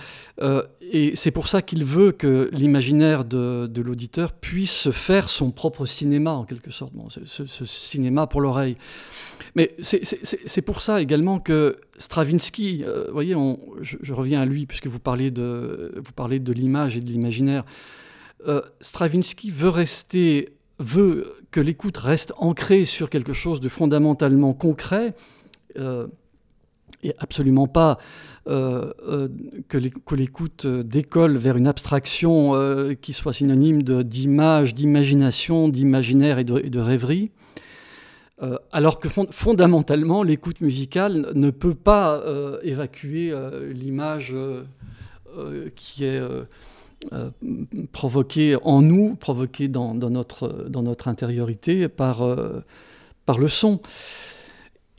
et 0.80 1.14
c'est 1.14 1.30
pour 1.30 1.46
ça 1.46 1.62
qu'il 1.62 1.84
veut 1.84 2.11
que 2.11 2.50
l'imaginaire 2.52 3.24
de, 3.24 3.80
l'auditeur 3.80 4.32
puisse 4.32 4.90
faire 4.90 5.28
son 5.28 5.52
propre 5.52 5.86
cinéma, 5.86 6.32
en 6.32 6.44
quelque 6.44 6.72
sorte, 6.72 6.92
ce, 7.26 7.64
cinéma 7.64 8.26
pour 8.26 8.40
l'oreille. 8.40 8.76
Mais 9.55 9.72
c'est 9.80 10.62
pour 10.62 10.82
ça 10.82 11.00
également 11.00 11.38
que 11.38 11.76
Stravinsky, 11.98 12.82
euh, 12.84 13.05
vous 13.07 13.12
voyez, 13.12 13.36
je, 13.82 14.12
reviens 14.12 14.40
à 14.40 14.46
lui 14.46 14.66
puisque 14.66 14.88
vous 14.88 14.98
parlez 14.98 15.30
de, 15.30 15.92
vous 15.96 16.12
parlez 16.12 16.40
de 16.40 16.52
l'image 16.52 16.96
et 16.96 17.00
de 17.00 17.11
l'imaginaire. 17.11 17.64
Euh, 18.46 18.61
Stravinsky 18.80 19.50
veut 19.50 19.68
rester, 19.68 20.50
veut 20.78 21.32
que 21.50 21.60
l'écoute 21.60 21.96
reste 21.96 22.32
ancrée 22.36 22.84
sur 22.84 23.10
quelque 23.10 23.32
chose 23.32 23.60
de 23.60 23.68
fondamentalement 23.68 24.52
concret. 24.52 25.14
Euh, 25.78 26.06
et 27.02 27.14
absolument 27.18 27.66
pas 27.66 27.98
que 28.46 30.14
l'écoute 30.14 30.66
décolle 30.66 31.36
vers 31.36 31.58
une 31.58 31.66
abstraction 31.66 32.54
qui 33.02 33.12
soit 33.12 33.34
synonyme 33.34 33.82
d'image, 33.82 34.74
d'imagination, 34.74 35.68
d'imaginaire 35.68 36.38
et, 36.38 36.44
de, 36.44 36.78
rêverie. 36.78 37.30
Euh, 38.42 38.58
alors 38.72 38.98
que 38.98 39.08
fondamentalement, 39.08 40.22
l'écoute 40.22 40.60
musicale 40.60 41.30
ne 41.34 41.50
peut 41.50 41.74
pas 41.74 42.16
euh, 42.16 42.58
évacuer 42.62 43.30
euh, 43.30 43.72
l'image 43.72 44.34
qui 45.74 46.04
est 46.04 46.22
euh, 47.12 47.30
provoquée 47.92 48.57
en 48.62 48.82
nous, 48.82 49.14
provoquée 49.14 49.68
dans, 49.68 49.94
notre, 49.94 50.66
dans 50.68 50.82
notre 50.82 51.09
intériorité 51.09 51.88
par, 51.88 52.22
euh, 52.22 52.61
par 53.26 53.38
le 53.38 53.48
son. 53.48 53.80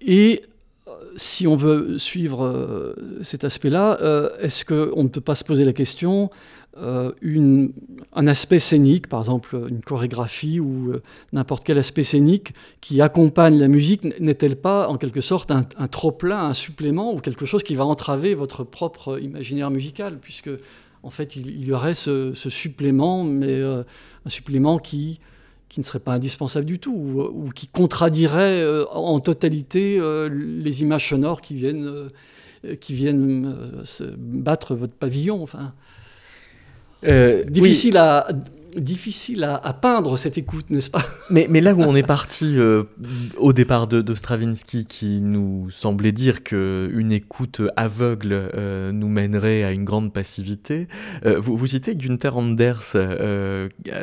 Et 0.06 0.43
si 1.16 1.47
on 1.47 1.56
veut 1.56 1.97
suivre 1.97 2.93
cet 3.22 3.43
aspect-là, 3.43 3.97
est-ce 4.41 4.66
qu'on 4.66 5.03
ne 5.03 5.08
peut 5.08 5.22
pas 5.22 5.36
se 5.36 5.43
poser 5.43 5.64
la 5.64 5.74
question 5.74 6.30
euh, 6.78 7.14
un 8.12 8.28
aspect 8.28 8.60
scénique, 8.60 9.08
par 9.08 9.22
exemple 9.22 9.56
une 9.70 9.80
chorégraphie 9.80 10.60
ou 10.60 10.91
euh, 10.91 11.01
n'importe 11.32 11.64
quel 11.64 11.78
aspect 11.78 12.03
scénique 12.03 12.53
qui 12.82 13.01
accompagne 13.01 13.58
la 13.58 13.70
musique, 13.70 14.03
n'est-elle 14.20 14.58
pas 14.58 14.89
en 14.89 14.97
quelque 14.97 15.22
sorte 15.22 15.51
un, 15.51 15.64
trop-plein, 15.88 16.47
un 16.47 16.53
supplément 16.53 17.14
ou 17.14 17.20
quelque 17.20 17.45
chose 17.45 17.64
qui 17.64 17.76
va 17.76 17.86
entraver 17.86 18.36
votre 18.36 18.66
propre 18.66 19.22
imaginaire 19.22 19.72
musical 19.72 20.20
Puisque 20.20 20.49
en 21.06 21.12
fait 21.12 21.36
il, 21.36 21.64
y 21.64 21.72
aurait 21.72 21.93
ce, 21.93 22.34
supplément, 22.34 23.24
mais 23.24 23.53
euh, 23.62 23.84
un 24.26 24.30
supplément 24.30 24.80
qui, 24.80 25.20
qui 25.70 25.80
ne 25.80 25.86
serait 25.86 25.99
pas 25.99 26.14
indispensable 26.14 26.66
du 26.66 26.80
tout 26.80 26.93
ou, 26.93 27.49
qui 27.53 27.68
contradirait 27.68 28.66
en 28.91 29.20
totalité 29.20 29.99
les 30.30 30.82
images 30.82 31.10
sonores 31.10 31.41
qui 31.41 31.53
viennent, 31.53 32.10
qui 32.82 32.93
viennent 32.93 33.56
battre 34.18 34.76
votre 34.76 34.93
pavillon. 34.93 35.41
Enfin. 35.43 35.74
Euh, 37.08 37.43
difficile 37.43 37.97
à 37.97 38.28
difficile 38.76 39.43
à, 39.43 39.73
peindre 39.73 40.17
cette 40.17 40.38
écoute, 40.38 40.69
n'est-ce 40.69 40.89
pas? 40.89 41.03
Mais, 41.30 41.47
là 41.61 41.73
où 41.73 41.82
on 41.82 41.95
est 41.95 42.03
parti 42.03 42.57
euh, 42.57 42.84
au 43.38 43.53
départ 43.53 43.88
de, 43.88 44.13
Stravinsky, 44.13 44.86
qui 44.86 45.21
nous 45.21 45.69
semblait 45.71 46.11
dire 46.11 46.43
qu'une 46.43 47.11
écoute 47.11 47.61
aveugle 47.76 48.32
euh, 48.34 48.91
nous 48.91 49.09
mènerait 49.09 49.63
à 49.63 49.71
une 49.71 49.86
grande 49.86 50.13
passivité, 50.13 50.88
euh, 51.26 51.39
vous, 51.39 51.67
citez 51.67 51.95
Günther 51.95 52.36
Anders 52.36 52.95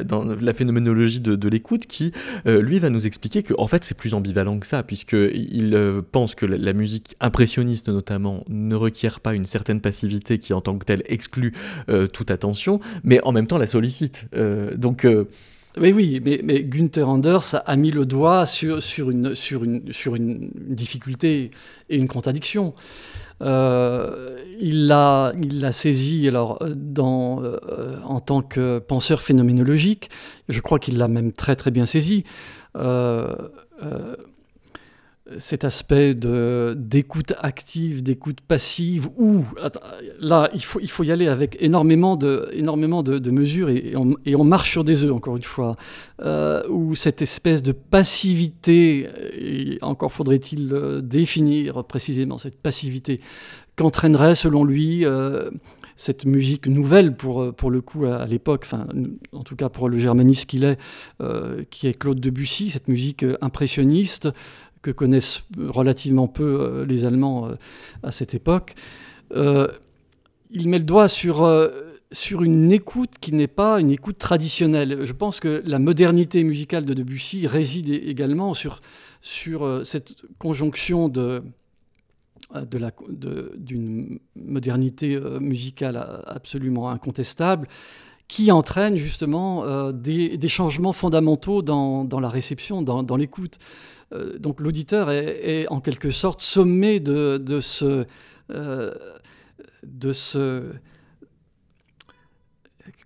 dans 0.04 0.24
la 0.24 0.54
phénoménologie 0.54 1.20
de, 1.20 1.48
l'écoute, 1.48 1.86
qui 1.86 2.12
lui 2.46 2.78
va 2.78 2.90
nous 2.90 3.06
expliquer 3.06 3.42
que 3.42 3.54
en 3.58 3.66
fait 3.66 3.84
c'est 3.84 3.96
plus 3.96 4.14
ambivalent 4.14 4.58
que 4.58 4.66
ça, 4.66 4.82
puisqu'il 4.82 6.02
pense 6.10 6.34
que 6.34 6.46
la, 6.46 6.72
musique 6.72 7.16
impressionniste 7.20 7.88
notamment 7.88 8.44
ne 8.48 8.74
requiert 8.74 9.20
pas 9.20 9.34
une 9.34 9.46
certaine 9.46 9.80
passivité 9.80 10.38
qui 10.38 10.54
en 10.54 10.60
tant 10.60 10.78
que 10.78 10.84
telle 10.84 11.02
exclut 11.06 11.52
toute 12.12 12.30
attention, 12.30 12.80
mais 13.04 13.20
en 13.24 13.32
même 13.32 13.46
temps 13.46 13.58
la 13.58 13.66
sollicite. 13.66 14.26
Donc. 14.76 15.04
Euh, 15.04 15.28
oui, 15.78 15.92
oui, 15.92 16.20
mais, 16.22 16.40
mais, 16.44 16.62
Günther 16.62 17.08
Anders 17.08 17.62
a 17.64 17.76
mis 17.76 17.90
le 17.90 18.04
doigt 18.04 18.44
sur, 18.44 18.80
une, 19.10 19.34
difficulté 20.54 21.50
et 21.88 21.96
une 21.96 22.08
contradiction. 22.08 22.74
Euh, 23.40 24.36
il 24.60 24.86
l'a 24.86 25.32
saisi 25.72 26.28
alors, 26.28 26.62
en 26.62 28.20
tant 28.20 28.42
que 28.42 28.80
penseur 28.80 29.22
phénoménologique. 29.22 30.10
Je 30.50 30.60
crois 30.60 30.78
qu'il 30.78 30.98
l'a 30.98 31.08
même 31.08 31.32
très 31.32 31.56
très 31.56 31.70
bien 31.70 31.86
saisi 31.86 32.24
cet 35.39 35.64
aspect 35.64 36.14
d'écoute 36.14 37.33
active, 37.41 38.03
d'écoute 38.03 38.41
passive, 38.41 39.09
où 39.16 39.45
là, 40.20 40.51
il 40.55 40.64
faut, 40.64 40.80
il 40.80 40.91
faut 40.91 41.05
y 41.05 41.11
aller 41.11 41.28
avec 41.28 41.57
énormément 41.61 42.16
de, 42.16 42.49
énormément 42.53 43.03
de, 43.03 43.30
mesures 43.30 43.68
et, 43.70 43.95
on, 43.97 44.45
marche 44.45 44.70
sur 44.70 44.85
des 44.85 45.05
œufs, 45.05 45.12
encore 45.12 45.37
une 45.37 45.43
fois, 45.43 45.76
euh, 46.20 46.62
où 46.68 46.95
cette 46.95 47.22
espèce 47.22 47.62
de 47.62 47.72
passivité, 47.72 49.09
et 49.33 49.78
encore 49.83 50.12
faudrait-il 50.12 51.01
définir 51.03 51.85
précisément 51.85 52.39
cette 52.39 52.61
passivité, 52.61 53.20
qu'entraînerait 53.76 54.35
selon 54.35 54.64
lui 54.64 55.05
euh, 55.05 55.51
cette 55.97 56.24
musique 56.24 56.66
nouvelle 56.66 57.16
pour, 57.16 57.55
pour 57.55 57.70
le 57.70 57.80
coup 57.80 58.05
à, 58.07 58.26
l'époque, 58.26 58.66
en 59.33 59.43
tout 59.43 59.57
cas 59.57 59.68
pour 59.68 59.89
le 59.89 59.99
germaniste 59.99 60.47
qu'il 60.47 60.64
est, 60.64 60.78
euh, 61.20 61.62
qui 61.70 61.87
est 61.87 61.95
Claude 61.95 62.20
Debussy, 62.20 62.70
cette 62.70 62.89
musique 62.89 63.24
impressionniste, 63.41 64.28
que 64.83 64.91
connaissent 64.91 65.45
relativement 65.59 66.26
peu 66.26 66.61
euh, 66.61 66.85
les 66.85 67.07
Allemands 67.07 67.49
euh, 67.49 67.55
à 68.03 68.11
cette 68.11 68.35
époque, 68.35 68.74
euh, 69.35 69.68
il 70.51 70.68
met 70.68 70.78
le 70.78 70.85
doigt 70.85 71.09
sur, 71.09 71.49
sur 72.11 72.43
une 72.43 72.70
écoute 72.72 73.12
qui 73.22 73.33
n'est 73.33 73.47
pas 73.47 73.80
une 73.80 73.91
écoute 73.91 74.18
traditionnelle. 74.18 75.07
Je 75.07 75.12
pense 75.14 75.41
que 75.41 75.62
la 75.64 75.78
modernité 75.78 76.45
musicale 76.45 76.85
de 76.85 76.93
Debussy 76.93 77.47
réside 77.47 77.89
également 77.89 78.53
sur, 78.53 78.80
sur 79.22 79.80
cette 79.87 80.14
conjonction 80.39 81.09
de, 81.09 81.43
d'une 83.57 84.18
modernité 84.37 85.18
musicale 85.41 85.97
absolument 86.26 86.91
incontestable 86.91 87.66
qui 88.28 88.53
entraîne 88.53 88.99
justement 88.99 89.91
des, 89.91 90.49
changements 90.49 90.93
fondamentaux 90.93 91.62
dans, 91.62 92.20
la 92.20 92.28
réception, 92.28 92.83
dans 92.83 93.16
l'écoute. 93.16 93.57
Euh, 94.12 94.38
donc 94.38 94.60
l'auditeur 94.60 95.10
est, 95.10 95.66
en 95.68 95.80
quelque 95.80 96.10
sorte 96.10 96.42
sommé 96.42 97.00
de, 97.00 97.42
euh, 98.50 98.94
ce 100.12 100.72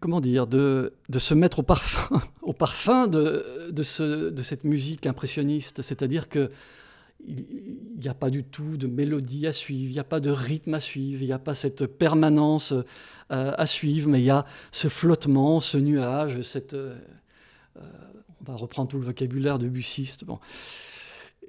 comment 0.00 0.20
dire, 0.20 0.46
de, 0.46 0.92
se 1.16 1.34
mettre 1.34 1.60
au 1.60 1.62
parfum, 1.62 2.20
au 2.42 2.52
parfum 2.52 3.06
de, 3.06 3.70
de, 3.70 3.82
ce, 3.82 4.30
de 4.30 4.42
cette 4.42 4.64
musique 4.64 5.06
impressionniste. 5.06 5.82
C'est-à-dire 5.82 6.28
que 6.28 6.50
il 7.26 7.98
n'y 7.98 8.08
a 8.08 8.14
pas 8.14 8.30
du 8.30 8.44
tout 8.44 8.76
de 8.76 8.86
mélodie 8.86 9.46
à 9.46 9.52
suivre, 9.52 9.90
il 9.90 9.94
n'y 9.94 9.98
a 9.98 10.04
pas 10.04 10.20
de 10.20 10.30
rythme 10.30 10.74
à 10.74 10.80
suivre, 10.80 11.22
il 11.22 11.26
n'y 11.26 11.32
a 11.32 11.38
pas 11.38 11.54
cette 11.54 11.86
permanence 11.86 12.72
euh, 12.72 13.52
à 13.56 13.66
suivre, 13.66 14.08
mais 14.08 14.20
il 14.20 14.26
y 14.26 14.30
a 14.30 14.44
ce 14.70 14.88
flottement, 14.88 15.58
ce 15.58 15.78
nuage, 15.78 16.42
cette... 16.42 16.76
on 17.74 18.44
va 18.44 18.54
reprendre 18.54 18.88
tout 18.88 18.98
le 18.98 19.04
vocabulaire 19.06 19.58
de 19.58 19.66
Bussiste. 19.66 20.24
Bon. 20.24 20.38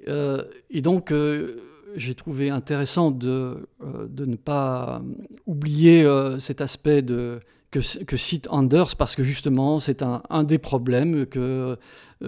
Euh, 0.06 0.44
et 0.70 0.80
donc, 0.80 1.10
euh, 1.10 1.56
j'ai 1.96 2.14
trouvé 2.14 2.50
intéressant 2.50 3.10
de, 3.10 3.68
euh, 3.82 4.06
de, 4.08 4.24
ne 4.24 4.36
pas 4.36 5.02
oublier 5.46 6.06
cet 6.38 6.60
aspect 6.60 7.02
de, 7.02 7.40
que, 7.70 7.80
cite 7.80 8.46
Anders, 8.50 8.96
parce 8.96 9.16
que 9.16 9.24
justement, 9.24 9.78
c'est 9.78 10.02
un, 10.02 10.22
un, 10.30 10.44
des 10.44 10.58
problèmes 10.58 11.26
que, 11.26 11.76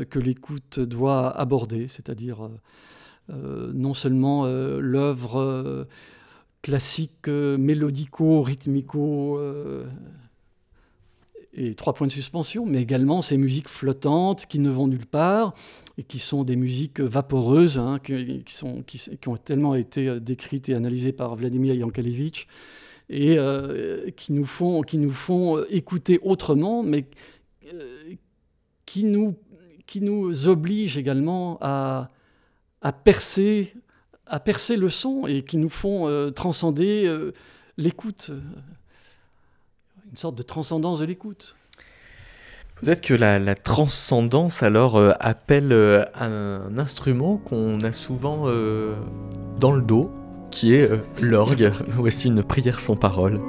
que 0.09 0.19
l'écoute 0.19 0.81
doit 0.81 1.31
aborder, 1.31 1.89
c'est-à-dire 1.89 2.49
non 3.29 3.95
seulement 3.95 4.45
l'œuvre 4.47 5.87
classique, 6.63 7.29
mélodico, 7.29 8.43
rythmico, 8.43 9.39
et 11.53 11.75
trois 11.75 11.93
points 11.93 12.07
de 12.07 12.13
suspension, 12.13 12.65
mais 12.67 12.81
également 12.81 13.23
ces 13.23 13.37
musiques 13.37 13.69
flottantes 13.69 14.47
qui 14.47 14.59
ne 14.59 14.71
vont 14.71 14.87
nulle 14.87 15.07
part 15.07 15.55
et 16.01 16.03
qui 16.03 16.19
sont 16.19 16.45
des 16.45 16.57
musiques 16.57 16.99
vaporeuses, 16.99 17.79
hein, 17.79 17.99
qui, 17.99 18.43
sont, 18.47 18.83
qui, 18.83 19.29
ont 19.29 19.37
tellement 19.37 19.75
été 19.75 20.09
euh, 20.09 20.19
décrites 20.19 20.71
et 20.71 20.75
analysées 20.75 21.13
par 21.13 21.37
Vladimir 21.37 21.75
Yankelevitch, 21.75 22.47
et 23.11 23.37
euh, 23.37 24.11
qui, 24.13 24.33
nous 24.33 24.47
font, 24.47 24.81
qui 24.81 24.97
nous 24.97 25.11
font 25.11 25.59
euh, 25.59 25.67
écouter 25.69 26.19
autrement, 26.23 26.83
mais 26.83 27.05
qui, 28.87 29.05
nous, 29.05 29.37
qui 29.85 30.01
nous 30.01 30.49
obligent 30.49 30.97
également 30.97 31.59
à, 31.61 32.09
à, 32.81 32.93
percer, 32.95 33.75
à 34.25 34.41
percer 34.41 34.77
le 34.77 34.89
son 34.89 35.27
et 35.27 35.43
qui 35.43 35.59
nous 35.59 35.69
font 35.69 36.33
transcender 36.33 37.31
l'écoute 37.77 38.33
une 40.11 40.17
sorte 40.17 40.35
de 40.35 40.43
transcendance 40.43 40.99
de 40.99 41.05
l'écoute. 41.05 41.55
Peut-être 42.83 43.03
que 43.03 43.15
la, 43.15 43.55
transcendance 43.55 44.63
alors 44.63 44.97
euh, 44.97 45.13
appelle 45.21 45.73
euh, 45.73 46.05
un 46.19 46.79
instrument 46.79 47.37
qu'on 47.37 47.79
a 47.81 47.93
souvent 47.93 48.45
euh, 48.47 48.95
dans 49.59 49.73
le 49.73 49.83
dos, 49.83 50.11
qui 50.51 50.75
est 50.75 50.91
l'orgue. 51.21 51.73
Voici 51.89 52.29
une 52.29 52.43
prière 52.43 52.81
sans 52.81 52.97
parole. 52.97 53.41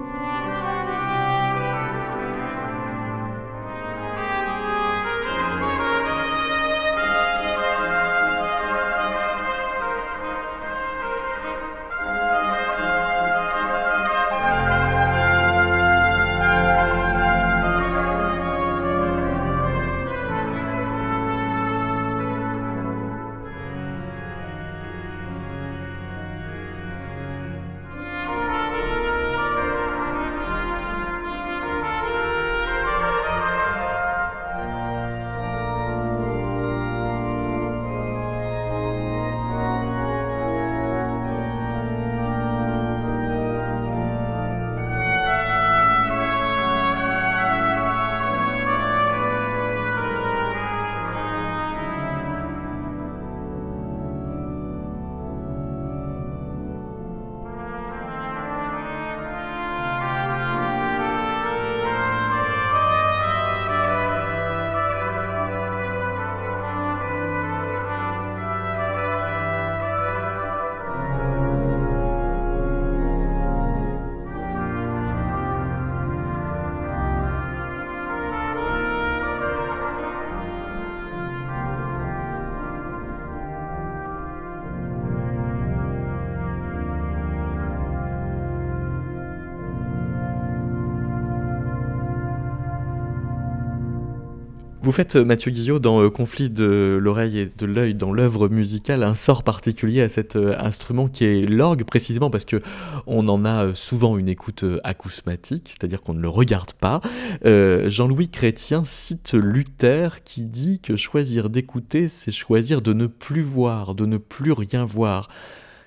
Vous 94.92 94.98
faites, 94.98 95.16
euh, 95.16 95.24
Mathieu 95.24 95.52
Guillot, 95.52 95.80
dans 95.80 96.02
euh, 96.02 96.10
Conflit 96.10 96.50
de 96.50 97.00
l'oreille 97.02 97.40
et 97.40 97.46
de 97.46 97.66
l'œil, 97.66 97.96
dans 97.96 98.12
l'œuvre 98.12 98.50
musicale, 98.50 99.04
un 99.04 99.14
sort 99.14 99.44
particulier 99.44 100.02
à 100.02 100.10
cet 100.10 100.36
euh, 100.36 100.54
instrument 100.60 101.08
qui 101.08 101.24
est 101.24 101.46
l'orgue, 101.46 101.86
précisément 101.86 102.30
parce 102.30 102.44
que 102.44 102.62
on 103.08 103.30
en 103.30 103.46
a 103.46 103.74
souvent 103.74 104.18
une 104.18 104.28
écoute 104.28 104.66
acousmatique, 104.84 105.70
c'est-à-dire 105.70 106.02
qu'on 106.02 106.14
ne 106.14 106.20
le 106.20 106.28
regarde 106.28 106.74
pas. 106.74 107.00
Jean-Louis 107.46 108.28
Chrétien 108.28 108.84
cite 108.84 109.34
Luther 109.34 110.24
qui 110.26 110.44
dit 110.44 110.82
que 110.82 110.98
choisir 110.98 111.50
d'écouter, 111.50 112.10
c'est 112.10 112.34
choisir 112.34 112.82
de 112.82 112.92
ne 112.92 113.08
plus 113.08 113.44
voir, 113.44 113.96
de 113.96 114.06
ne 114.06 114.18
plus 114.18 114.52
rien 114.52 114.84
voir. 114.84 115.30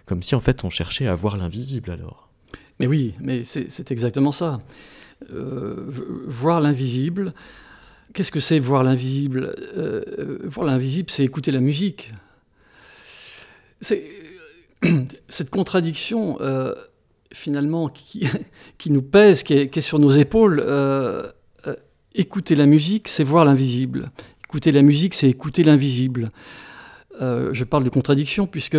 Comme 0.06 0.22
si 0.22 0.34
en 0.34 0.40
fait 0.40 0.64
on 0.64 0.70
cherchait 0.70 1.08
à 1.08 1.14
voir 1.14 1.36
l'invisible 1.36 1.90
alors. 1.90 2.30
Mais 2.80 2.86
oui, 2.86 3.12
mais 3.20 3.44
c'est 3.44 3.90
exactement 3.90 4.32
ça. 4.32 4.60
voir 5.28 6.62
l'invisible, 6.62 7.34
Qu'est-ce 8.12 8.30
que 8.30 8.40
c'est 8.40 8.58
voir 8.58 8.82
l'invisible 8.82 9.54
euh, 9.76 10.38
Voir 10.44 10.66
l'invisible, 10.66 11.10
c'est 11.10 11.24
écouter 11.24 11.50
la 11.50 11.60
musique. 11.60 12.12
Cette 15.28 15.50
contradiction, 15.50 16.38
euh, 16.40 16.74
finalement, 17.32 17.88
qui, 17.88 18.28
qui, 18.78 18.90
nous 18.90 19.02
pèse, 19.02 19.42
qui 19.42 19.54
est, 19.54 19.80
sur 19.80 19.98
nos 19.98 20.10
épaules. 20.10 20.62
Euh, 20.64 21.30
écouter 22.14 22.54
la 22.54 22.66
musique, 22.66 23.08
c'est 23.08 23.24
voir 23.24 23.44
l'invisible. 23.44 24.12
Écouter 24.44 24.70
la 24.70 24.82
musique, 24.82 25.14
c'est 25.14 25.28
écouter 25.28 25.64
l'invisible. 25.64 26.28
je 27.20 27.64
parle 27.64 27.82
de 27.82 27.90
contradiction 27.90 28.46
puisque 28.46 28.78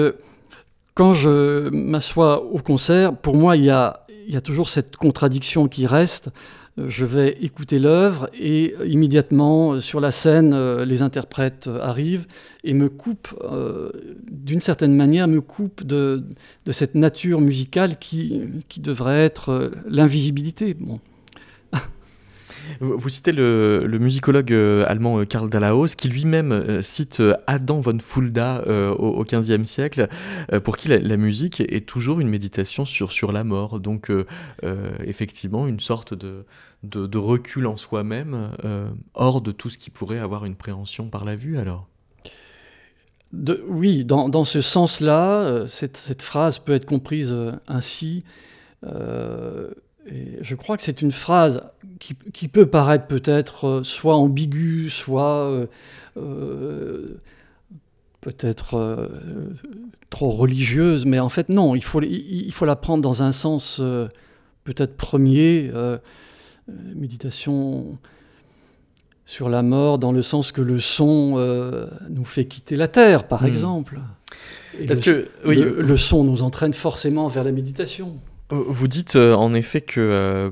quand 0.93 1.13
je 1.13 1.67
m'assois 1.69 2.41
au 2.41 2.59
concert, 2.59 3.17
pour 3.17 3.35
moi, 3.35 3.57
il 3.57 3.65
y 3.65 3.69
a, 3.69 4.05
il 4.25 4.33
y 4.33 4.37
a 4.37 4.41
toujours 4.41 4.69
cette 4.69 4.95
contradiction 4.95 5.67
qui 5.67 5.85
reste 5.85 6.29
je 6.77 7.05
vais 7.05 7.37
écouter 7.41 7.79
l'œuvre 7.79 8.29
et 8.37 8.75
immédiatement 8.85 9.79
sur 9.79 10.01
la 10.01 10.11
scène, 10.11 10.53
euh, 10.53 10.83
les 10.83 11.01
interprètes 11.01 11.67
euh, 11.67 11.79
arrivent 11.81 12.27
et 12.65 12.73
me 12.73 12.89
coupent, 12.89 13.33
euh, 13.43 13.91
d'une 14.29 14.59
certaine 14.59 14.93
manière, 14.93 15.29
me 15.29 15.39
coupent 15.39 15.83
de, 15.83 16.23
cette 16.71 16.95
nature 16.95 17.39
musicale 17.39 17.97
qui, 17.97 18.41
devrait 18.77 19.23
être 19.23 19.71
l'invisibilité. 19.87 20.75
Vous 22.79 23.09
citez 23.09 23.31
le, 23.31 23.97
musicologue 23.99 24.51
euh, 24.51 24.85
allemand 24.87 25.19
euh, 25.19 25.25
Karl 25.25 25.49
Dallaos, 25.49 25.95
qui 25.97 26.09
lui-même 26.09 26.51
euh, 26.51 26.81
cite 26.81 27.21
Adam 27.47 27.79
von 27.79 27.97
Fulda 27.99 28.63
au 28.97 29.23
XVe 29.23 29.65
siècle, 29.65 30.07
pour 30.63 30.77
qui 30.77 30.87
la, 30.87 31.17
musique 31.17 31.61
est 31.61 31.85
toujours 31.85 32.19
une 32.19 32.29
méditation 32.29 32.85
sur, 32.85 33.11
sur 33.11 33.31
la 33.31 33.43
mort. 33.43 33.79
Donc, 33.79 34.11
effectivement, 35.03 35.67
une 35.67 35.79
sorte 35.79 36.13
de, 36.13 37.17
recul 37.17 37.67
en 37.67 37.77
soi-même, 37.77 38.51
hors 39.13 39.41
de 39.41 39.51
tout 39.51 39.69
ce 39.69 39.77
qui 39.77 39.89
pourrait 39.89 40.19
avoir 40.19 40.45
une 40.45 40.55
préhension 40.55 41.09
par 41.09 41.25
la 41.25 41.35
vue, 41.35 41.57
alors 41.57 41.87
oui, 43.67 44.05
dans, 44.05 44.45
ce 44.45 44.61
sens-là, 44.61 45.67
cette, 45.67 46.21
phrase 46.21 46.59
peut 46.59 46.73
être 46.73 46.85
comprise 46.85 47.35
ainsi 47.67 48.23
je 50.05 50.55
crois 50.55 50.77
que 50.77 50.83
c'est 50.83 51.01
une 51.01 51.11
phrase 51.11 51.61
qui, 51.99 52.47
peut 52.47 52.65
paraître 52.65 53.07
peut-être 53.07 53.67
euh, 53.67 53.83
soit 53.83 54.15
ambiguë, 54.15 54.89
soit 54.89 55.49
euh, 55.49 55.65
euh, 56.17 57.21
peut-être 58.21 59.09
trop 60.09 60.29
religieuse, 60.29 61.05
mais 61.05 61.19
en 61.19 61.29
fait 61.29 61.49
non, 61.49 61.75
il 61.75 61.83
faut, 61.83 62.01
il, 62.01 62.51
faut 62.51 62.65
la 62.65 62.75
prendre 62.75 63.03
dans 63.03 63.21
un 63.21 63.31
sens 63.31 63.81
peut-être 64.63 64.95
premier, 64.97 65.71
méditation 66.95 67.99
sur 69.27 69.47
la 69.47 69.61
mort, 69.61 69.99
dans 69.99 70.11
le 70.11 70.23
sens 70.23 70.51
que 70.51 70.61
le 70.61 70.79
son 70.79 71.37
nous 72.09 72.25
fait 72.25 72.45
quitter 72.45 72.75
la 72.75 72.87
terre, 72.87 73.27
par 73.27 73.43
hmm. 73.43 73.47
exemple. 73.47 73.99
Parce 74.87 75.01
que 75.01 75.27
oui, 75.45 75.57
le 75.57 75.97
son 75.97 76.23
nous 76.23 76.41
entraîne 76.41 76.73
forcément 76.73 77.27
vers 77.27 77.43
la 77.43 77.51
méditation. 77.51 78.19
Euh, 78.51 78.63
vous 78.67 78.87
dites 78.87 79.15
euh, 79.15 79.33
en 79.33 79.53
effet 79.53 79.81
que 79.81 79.99
euh, 79.99 80.51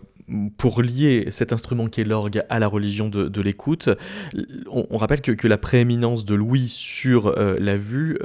pour 0.58 0.82
lier 0.82 1.28
cet 1.32 1.54
instrument 1.54 1.88
qui 1.88 2.02
est 2.02 2.06
l'orgue 2.06 2.44
à 2.50 2.58
la 2.58 2.68
religion 2.68 3.10
de, 3.10 3.41
l'écoute, 3.41 3.89
on, 4.72 4.98
rappelle 4.98 5.20
que, 5.20 5.48
la 5.48 5.58
prééminence 5.58 6.24
de 6.24 6.34
Louis 6.34 6.70
sur 6.70 7.36
la 7.36 7.76
vue 7.76 8.18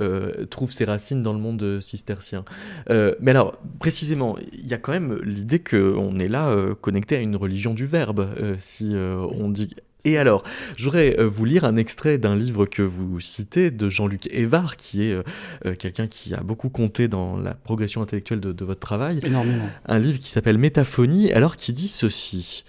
trouve 0.48 0.70
ses 0.70 0.84
racines 0.84 1.24
dans 1.24 1.32
le 1.32 1.40
monde 1.40 1.80
cistercien. 1.80 2.44
mais 2.88 3.32
alors, 3.32 3.60
précisément, 3.80 4.36
il 4.52 4.68
y 4.68 4.74
a 4.74 4.78
quand 4.78 4.92
même 4.92 5.18
l'idée 5.24 5.58
qu'on 5.58 6.20
est 6.20 6.28
là 6.28 6.56
connecté 6.80 7.16
à 7.16 7.20
une 7.20 7.34
religion 7.34 7.74
du 7.74 7.84
verbe, 7.84 8.28
si 8.58 8.94
on 8.94 9.50
dit 9.50 9.74
et 10.04 10.16
alors, 10.16 10.44
je 10.76 10.84
voudrais 10.84 11.18
euh, 11.18 11.26
vous 11.26 11.44
lire 11.44 11.64
un 11.64 11.76
extrait 11.76 12.18
d'un 12.18 12.36
livre 12.36 12.66
que 12.66 12.82
vous 12.82 13.18
citez 13.18 13.72
de 13.72 13.88
Jean-Luc 13.88 14.28
Évard, 14.32 14.76
qui 14.76 15.02
est 15.02 15.12
euh, 15.12 15.22
euh, 15.66 15.74
quelqu'un 15.74 16.06
qui 16.06 16.34
a 16.34 16.40
beaucoup 16.40 16.68
compté 16.68 17.08
dans 17.08 17.36
la 17.36 17.54
progression 17.54 18.00
intellectuelle 18.00 18.40
de, 18.40 18.64
votre 18.64 18.80
travail. 18.80 19.18
Énormément. 19.24 19.68
Un 19.86 19.98
livre 19.98 20.20
qui 20.20 20.30
s'appelle 20.30 20.58
Métaphonie, 20.58 21.32
alors 21.32 21.56
qui 21.56 21.72
dit 21.72 21.88
ceci. 21.88 22.64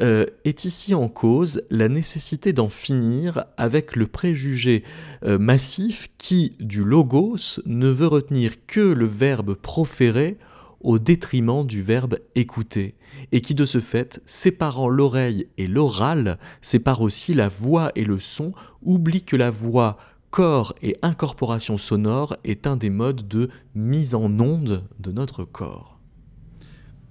est 0.00 0.64
ici 0.64 0.94
en 0.94 1.08
cause 1.08 1.62
la 1.70 1.88
nécessité 1.88 2.52
d'en 2.52 2.68
finir 2.68 3.44
avec 3.56 3.94
le 3.94 4.08
préjugé 4.08 4.82
massif 5.22 6.08
qui, 6.18 6.56
du 6.58 6.82
logos, 6.82 7.60
ne 7.66 7.88
veut 7.88 8.08
retenir 8.08 8.66
que 8.66 8.80
le 8.80 9.04
verbe 9.04 9.54
proférer 9.54 10.38
au 10.80 10.98
détriment 10.98 11.66
du 11.66 11.82
verbe 11.82 12.18
écouter, 12.34 12.94
et 13.30 13.40
qui 13.40 13.54
de 13.54 13.64
ce 13.64 13.80
fait, 13.80 14.20
séparant 14.26 14.88
l'oreille 14.88 15.46
et 15.58 15.66
l'oral, 15.66 16.38
sépare 16.60 17.00
aussi 17.00 17.34
la 17.34 17.48
voix 17.48 17.92
et 17.94 18.04
le 18.04 18.18
son, 18.18 18.52
oublie 18.82 19.22
que 19.22 19.36
la 19.36 19.50
voix, 19.50 19.98
corps 20.32 20.74
et 20.82 20.96
incorporation 21.02 21.78
sonore 21.78 22.36
est 22.42 22.66
un 22.66 22.76
des 22.76 22.90
modes 22.90 23.28
de 23.28 23.50
mise 23.74 24.14
en 24.14 24.40
onde 24.40 24.82
de 24.98 25.12
notre 25.12 25.44
corps. 25.44 25.98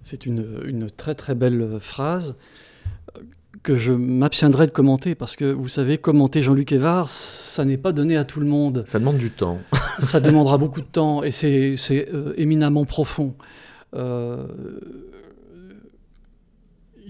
C'est 0.04 0.26
une, 0.26 0.90
très 0.98 1.14
très 1.16 1.36
belle 1.36 1.78
phrase 1.80 2.36
que 3.62 3.76
je 3.76 3.94
m'abstiendrai 3.94 4.66
de 4.66 4.72
commenter 4.72 5.14
parce 5.14 5.36
que 5.36 5.46
vous 5.46 5.68
savez, 5.68 6.00
commenter 6.00 6.42
Jean-Luc 6.42 6.72
Evard, 6.72 7.10
ça 7.10 7.64
n'est 7.64 7.78
pas 7.78 7.92
donné 7.92 8.18
à 8.18 8.24
tout 8.24 8.40
le 8.40 8.48
monde. 8.48 8.84
Ça 8.88 8.98
demande 8.98 9.18
du 9.18 9.30
temps. 9.30 9.60
ça 10.00 10.20
demandera 10.20 10.58
beaucoup 10.58 10.82
de 10.82 10.86
temps 10.86 11.22
et 11.24 11.32
c'est 11.32 11.78
euh, 11.92 12.34
éminemment 12.38 12.86
profond. 12.86 13.36
Euh, 13.94 14.48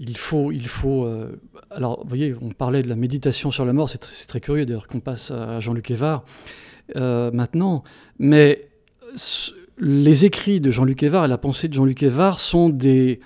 il 0.02 0.16
faut, 0.16 0.50
il 0.50 0.66
faut. 0.66 1.04
Euh, 1.04 1.40
alors, 1.70 2.02
vous 2.02 2.08
voyez, 2.08 2.34
on 2.42 2.50
parlait 2.50 2.82
de 2.82 2.88
la 2.88 2.96
méditation 2.96 3.50
sur 3.50 3.64
la 3.64 3.72
mort, 3.72 3.88
c'est 3.88 4.26
très, 4.26 4.40
curieux 4.40 4.66
d'ailleurs 4.66 4.88
qu'on 4.88 5.00
passe 5.00 5.30
à 5.30 5.60
Jean-Luc 5.60 5.90
Evard 5.90 6.24
maintenant, 6.94 7.84
mais 8.18 8.68
les 9.78 10.24
écrits 10.24 10.60
de 10.60 10.70
Jean-Luc 10.70 11.02
Evard 11.04 11.24
et 11.24 11.28
la 11.28 11.38
pensée 11.38 11.68
de 11.68 11.74
Jean-Luc 11.74 12.02
Evard 12.02 12.40
sont 12.40 12.68
des 12.68 13.20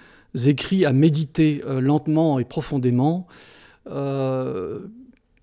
écrits 0.45 0.85
à 0.85 0.93
méditer 0.93 1.62
lentement 1.66 2.39
et 2.39 2.45
profondément 2.45 3.27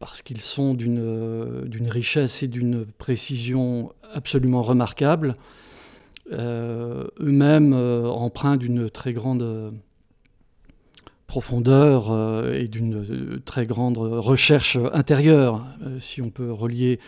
parce 0.03 0.21
qu'ils 0.21 0.41
sont 0.41 0.73
d'une 0.73 1.87
richesse 1.89 2.43
et 2.43 2.47
d'une 2.47 2.85
précision 2.85 3.91
absolument 4.13 4.61
remarquables. 4.61 5.33
Euh, 6.31 7.05
eux-mêmes 7.19 7.73
euh, 7.73 8.07
empreints 8.07 8.57
d'une 8.57 8.89
très 8.89 9.13
grande 9.13 9.73
profondeur 11.27 12.11
euh, 12.11 12.53
et 12.53 12.67
d'une 12.67 13.39
très 13.45 13.65
grande 13.65 13.97
recherche 13.97 14.77
intérieure, 14.93 15.65
si 15.99 16.21
on 16.21 16.29
peut 16.29 16.51
relier 16.51 16.99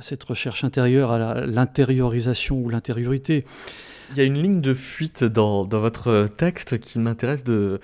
cette 0.00 0.24
recherche 0.24 0.64
intérieure 0.64 1.10
à 1.10 1.46
l'intériorisation 1.46 2.58
ou 2.58 2.70
l'intériorité. 2.70 3.44
Il 4.14 4.18
y 4.18 4.20
a 4.20 4.24
une 4.24 4.42
ligne 4.42 4.60
de 4.60 4.74
fuite 4.74 5.24
dans, 5.24 5.64
votre 5.64 6.28
texte 6.36 6.78
qui 6.78 6.98
m'intéresse 6.98 7.44
de, 7.44 7.80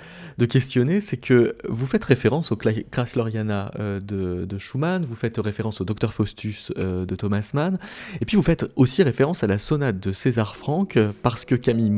questionner, 0.51 1.01
c'est 1.01 1.17
que 1.17 1.57
vous 1.67 1.87
faites 1.87 2.05
référence 2.05 2.53
au 2.53 2.57
Kreisleriana 2.57 3.71
euh, 3.79 3.99
de, 4.01 4.59
Schumann, 4.59 5.07
vous 5.07 5.15
faites 5.15 5.39
référence 5.39 5.81
au 5.81 5.85
Dr 5.85 6.13
Faustus 6.13 6.71
euh, 6.77 7.07
de 7.07 7.15
Thomas 7.15 7.51
Mann, 7.55 7.79
et 8.21 8.27
puis 8.27 8.37
vous 8.37 8.43
faites 8.43 8.67
aussi 8.77 9.03
référence 9.03 9.43
à 9.43 9.47
la 9.47 9.57
sonate 9.57 10.01
de 10.01 10.13
César 10.13 10.55
Franck, 10.55 10.99
parce 11.23 11.47
que 11.47 11.55
Camille 11.55 11.93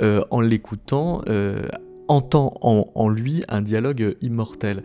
euh, 0.00 0.22
en 0.30 0.40
l'écoutant, 0.42 1.22
entend 2.10 2.52
en, 2.62 3.08
lui 3.08 3.44
un 3.48 3.62
dialogue 3.62 4.16
immortel. 4.20 4.82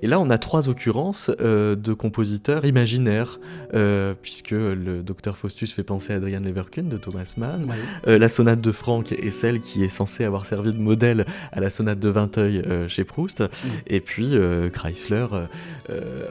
Et 0.00 0.06
là, 0.06 0.20
on 0.20 0.30
a 0.30 0.38
trois 0.38 0.68
occurrences 0.68 1.30
euh, 1.40 1.74
de 1.74 1.92
compositeurs 1.92 2.64
imaginaires, 2.64 3.40
euh, 3.74 4.14
puisque 4.20 4.52
le 4.52 5.02
docteur 5.02 5.36
Faustus 5.36 5.72
fait 5.72 5.82
penser 5.82 6.12
à 6.12 6.16
Adrian 6.16 6.40
Leverkun 6.40 6.84
de 6.84 6.96
Thomas 6.96 7.34
Mann. 7.36 7.66
Euh, 8.06 8.16
la 8.16 8.28
sonate 8.28 8.60
de 8.60 8.70
Franck 8.70 9.10
est 9.10 9.30
celle 9.30 9.60
qui 9.60 9.82
est 9.82 9.88
censée 9.88 10.22
avoir 10.22 10.46
servi 10.46 10.72
de 10.72 10.78
modèle 10.78 11.26
à 11.50 11.58
la 11.58 11.68
sonate 11.68 11.98
de 11.98 12.08
Vinteuil 12.08 12.62
chez 12.86 13.02
Proust. 13.02 13.42
Et 13.88 14.00
puis 14.00 14.34
Chrysler, 14.72 15.26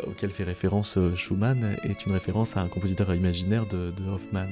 auquel 0.07 0.29
fait 0.29 0.45
référence 0.45 0.97
Schumann, 1.15 1.75
est 1.83 2.05
une 2.05 2.13
référence 2.13 2.55
à 2.55 2.61
un 2.61 2.69
compositeur 2.69 3.13
imaginaire 3.13 3.65
de, 3.65 3.91
de 3.91 4.09
Hoffmann. 4.09 4.47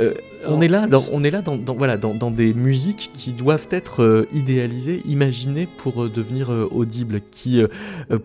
Euh, 0.00 0.14
on 0.44 0.48
Alors, 0.48 0.62
est 0.64 0.68
là, 0.68 0.86
dans, 0.86 1.02
on 1.12 1.22
est 1.22 1.30
là 1.30 1.42
dans, 1.42 1.56
dans- 1.56 1.74
voilà, 1.76 1.96
dans, 1.96 2.14
dans 2.14 2.30
des 2.30 2.54
musiques 2.54 3.10
qui 3.14 3.32
doivent 3.32 3.68
être 3.70 4.02
euh, 4.02 4.26
idéalisées, 4.32 5.02
imaginées 5.04 5.68
pour 5.78 6.04
euh, 6.04 6.08
devenir 6.08 6.48
audibles, 6.72 7.20
qui 7.30 7.62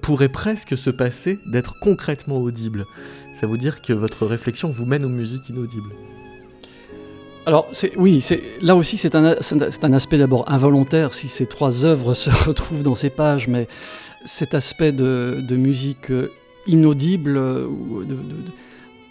pourraient 0.02 0.30
presque 0.30 0.78
se 0.78 0.90
passer 0.90 1.38
d'être 1.46 1.76
concrètement 1.82 2.38
audibles. 2.38 2.86
Ça 3.34 3.48
veut 3.48 3.58
dire 3.58 3.82
que 3.82 3.94
votre 3.94 4.26
réflexion 4.26 4.70
vous 4.70 4.86
mène 4.86 5.04
aux 5.06 5.10
musiques 5.10 5.50
inaudibles. 5.50 5.92
Alors, 7.46 7.68
oui, 7.98 8.26
là 8.62 8.76
aussi, 8.76 8.98
c'est 8.98 9.16
un, 9.16 9.36
aspect 9.94 10.18
d'abord 10.18 10.52
involontaire 10.52 11.14
si 11.14 11.28
ces 11.28 11.46
trois 11.46 11.86
œuvres 11.86 12.14
se 12.16 12.30
retrouvent 12.48 12.84
dans 12.84 12.96
ces 12.96 13.10
pages, 13.10 13.48
mais 13.48 13.68
cet 14.26 14.54
aspect 14.54 14.92
de, 14.92 15.40
de 15.42 15.56
musique 15.56 16.12
inaudible, 16.66 17.38
ou 17.38 18.04
de- 18.04 18.16
de- 18.16 18.22
de- 18.22 18.52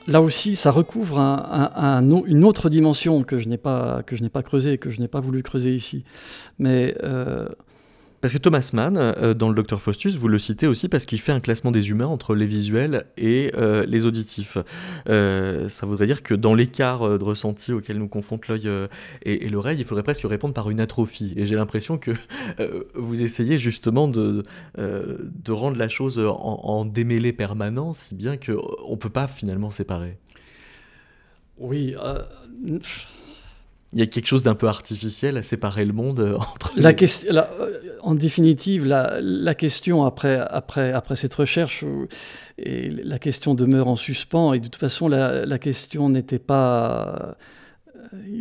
là 0.06 0.20
aussi, 0.22 0.56
ça 0.56 0.70
recouvre 0.70 1.18
un- 1.18 2.02
une 2.26 2.44
autre 2.44 2.68
dimension 2.70 3.22
que 3.24 3.38
je 3.38 3.48
n'ai 3.48 3.58
pas, 3.58 4.02
que 4.04 4.16
je 4.16 4.22
n'ai 4.22 4.28
pas 4.28 4.42
creusée, 4.42 4.78
que 4.78 4.90
je 4.90 5.00
n'ai 5.00 5.08
pas 5.08 5.20
voulu 5.20 5.42
creuser 5.42 5.74
ici. 5.74 6.04
Mais 6.58 6.96
euh, 7.02 7.46
Parce 8.20 8.32
que 8.32 8.38
Thomas 8.38 8.70
Mann, 8.72 8.96
euh, 8.96 9.34
dans 9.34 9.50
le 9.50 9.62
Dr 9.62 9.80
Faustus, 9.80 10.16
vous 10.16 10.28
le 10.28 10.38
citez 10.38 10.66
aussi 10.66 10.88
parce 10.88 11.04
qu'il 11.04 11.20
fait 11.20 11.32
un 11.32 11.40
classement 11.40 11.70
des 11.70 11.90
humains 11.90 12.06
entre 12.06 12.34
les 12.34 12.46
visuels 12.46 13.04
et 13.18 13.52
euh, 13.54 13.84
les 13.86 14.06
auditifs. 14.06 14.56
Euh, 15.08 15.68
ça 15.68 15.86
voudrait 15.86 16.06
dire 16.06 16.22
que 16.22 16.34
dans 16.34 16.54
l'écart 16.54 17.02
euh, 17.02 17.18
de 17.18 17.24
ressenti 17.24 17.72
auquel 17.72 17.98
nous 17.98 18.08
confronte 18.08 18.48
l'œil 18.48 18.68
euh, 18.68 18.88
et, 19.22 19.48
l'oreille, 19.48 19.78
il 19.78 19.84
faudrait 19.84 20.02
presque 20.02 20.24
répondre 20.24 20.54
par 20.54 20.70
une 20.70 20.80
atrophie. 20.80 21.34
Et 21.36 21.46
j'ai 21.46 21.56
l'impression 21.56 21.98
que 21.98 22.12
euh, 22.60 22.84
vous 22.94 23.22
essayez 23.22 23.58
justement 23.58 24.08
de, 24.08 24.42
euh, 24.78 25.18
rendre 25.48 25.76
la 25.76 25.88
chose 25.88 26.18
en, 26.18 26.34
en 26.34 26.84
démêlé 26.86 27.32
permanent, 27.32 27.92
si 27.92 28.14
bien 28.14 28.36
qu'on 28.38 28.92
ne 28.92 28.96
peut 28.96 29.10
pas 29.10 29.28
finalement 29.28 29.70
séparer. 29.70 30.18
oui, 31.58 31.94
euh, 32.02 32.22
Il 33.92 34.00
y 34.00 34.02
a 34.02 34.06
quelque 34.06 34.26
chose 34.26 34.42
d'un 34.42 34.54
peu 34.56 34.66
artificiel 34.68 35.36
à 35.36 35.42
séparer 35.42 35.84
le 35.84 35.92
monde 35.92 36.20
euh, 36.20 36.36
entre 36.54 36.72
La 36.76 36.90
les- 36.90 36.96
question, 36.96 37.32
la- 37.32 37.50
euh, 37.60 37.72
en 38.02 38.14
définitive, 38.14 38.84
la, 38.84 39.18
la 39.20 39.54
question 39.54 40.04
après, 40.04 40.38
après, 40.38 40.92
après 40.92 41.16
cette 41.16 41.34
recherche, 41.34 41.84
et 42.58 42.90
la 42.90 43.18
question 43.18 43.54
demeure 43.54 43.88
en 43.88 43.96
suspens, 43.96 44.52
et 44.54 44.58
de 44.60 44.64
toute 44.64 44.76
façon, 44.76 45.08
la, 45.08 45.46
la 45.46 45.58
question 45.58 46.08
n'était 46.08 46.38
pas. 46.40 47.16
euh, 47.16 47.32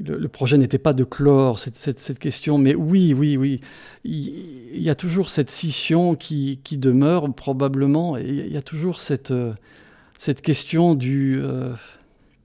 Le, 0.06 0.18
le 0.18 0.28
projet 0.30 0.58
n'était 0.58 0.78
pas 0.80 0.94
de 0.94 1.04
clore 1.04 1.58
cette, 1.60 1.78
cette, 1.78 2.00
cette 2.00 2.20
question, 2.20 2.58
mais 2.58 2.76
oui, 2.76 3.14
oui, 3.14 3.36
oui, 3.38 3.60
il, 4.04 4.34
il 4.76 4.82
y 4.84 4.90
a 4.90 4.96
toujours 4.96 5.30
cette 5.30 5.50
scission 5.52 6.16
qui, 6.16 6.60
qui 6.64 6.78
demeure 6.78 7.32
probablement, 7.34 8.18
et 8.18 8.26
il 8.28 8.54
y 8.54 8.58
a 8.58 8.62
toujours 8.62 9.00
cette, 9.02 9.34
cette 10.18 10.42
question 10.42 10.96
du, 10.96 11.40
euh, 11.42 11.74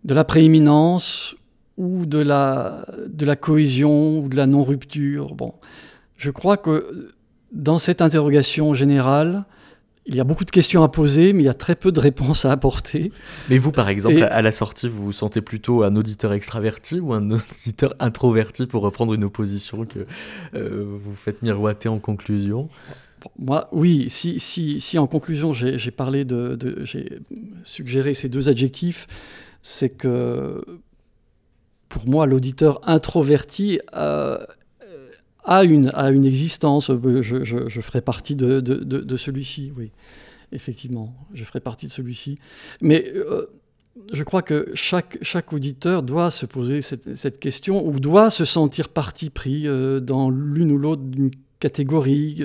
de 0.04 0.14
la 0.14 0.24
prééminence 0.24 1.34
ou 1.80 2.04
de 2.04 2.18
la, 2.18 2.84
de 3.08 3.24
la 3.24 3.36
cohésion 3.36 4.18
ou 4.20 4.28
de 4.28 4.36
la 4.36 4.46
non-rupture. 4.46 5.34
Bon, 5.34 5.54
je 6.18 6.30
crois 6.30 6.58
que 6.58 7.08
dans 7.52 7.78
cette 7.78 8.02
interrogation 8.02 8.74
générale, 8.74 9.40
il 10.06 10.14
y 10.14 10.20
a 10.20 10.24
beaucoup 10.24 10.44
de 10.44 10.50
questions 10.50 10.82
à 10.82 10.88
poser, 10.90 11.32
mais 11.32 11.42
il 11.42 11.46
y 11.46 11.48
a 11.50 11.54
très 11.54 11.74
peu 11.76 11.90
de 11.92 12.00
réponses 12.00 12.44
à 12.44 12.52
apporter. 12.52 13.12
Mais 13.48 13.56
vous, 13.58 13.72
par 13.72 13.88
exemple, 13.88 14.18
Et- 14.18 14.22
à 14.22 14.42
la 14.42 14.52
sortie, 14.52 14.88
vous 14.88 15.04
vous 15.06 15.12
sentez 15.12 15.40
plutôt 15.40 15.82
un 15.82 15.96
auditeur 15.96 16.32
extraverti 16.34 17.00
ou 17.00 17.14
un 17.14 17.30
auditeur 17.30 17.94
introverti 17.98 18.66
pour 18.66 18.82
reprendre 18.82 19.14
une 19.14 19.24
opposition 19.24 19.86
que 19.86 20.00
euh, 20.54 20.84
vous 21.02 21.14
faites 21.14 21.40
miroiter 21.42 21.88
en 21.88 21.98
conclusion? 21.98 22.68
Moi, 23.38 23.68
oui, 23.72 24.06
si, 24.10 24.38
si, 24.40 24.80
si 24.80 24.98
en 24.98 25.06
conclusion 25.06 25.52
j'ai 25.54 25.78
j'ai 25.78 25.90
parlé 25.90 26.24
de, 26.24 26.56
de- 26.56 26.84
j'ai 26.84 27.20
suggéré 27.64 28.14
ces 28.14 28.28
deux 28.28 28.48
adjectifs, 28.48 29.06
c'est 29.62 29.90
que 29.90 30.62
pour 31.90 32.08
moi, 32.08 32.24
l'auditeur 32.24 32.80
introverti 32.88 33.80
euh, 33.94 34.38
a, 35.44 35.64
une, 35.64 35.90
a 35.92 36.10
une 36.10 36.24
existence. 36.24 36.88
Euh, 36.88 37.20
Je, 37.20 37.80
ferai 37.82 38.00
partie 38.00 38.36
de, 38.36 38.60
de, 38.60 39.16
celui-ci, 39.16 39.72
oui, 39.76 39.90
effectivement, 40.52 41.14
je 41.34 41.44
ferai 41.44 41.60
partie 41.60 41.88
de 41.88 41.92
celui-ci. 41.92 42.38
Mais 42.80 43.12
euh, 43.14 43.46
je 44.12 44.22
crois 44.22 44.40
que 44.40 44.70
chaque, 44.72 45.18
chaque 45.20 45.52
auditeur 45.52 46.04
doit 46.04 46.30
se 46.30 46.46
poser 46.46 46.80
cette, 46.80 47.16
cette 47.16 47.40
question 47.40 47.84
ou 47.84 47.98
doit 47.98 48.30
se 48.30 48.44
sentir 48.44 48.88
parti 48.88 49.28
pris 49.28 49.66
dans 50.00 50.30
l'une 50.30 50.70
ou 50.70 50.78
l'autre 50.78 51.02
catégorie 51.58 52.36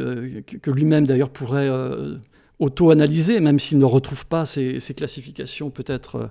que, 0.61 0.71
lui-même 0.71 1.05
d'ailleurs 1.05 1.29
pourrait 1.29 1.69
auto-analyser, 2.59 3.39
même 3.39 3.59
s'il 3.59 3.77
ne 3.77 3.85
retrouve 3.85 4.25
pas 4.25 4.45
ces 4.45 4.79
classifications 4.95 5.69
peut-être 5.69 6.15
euh, 6.15 6.27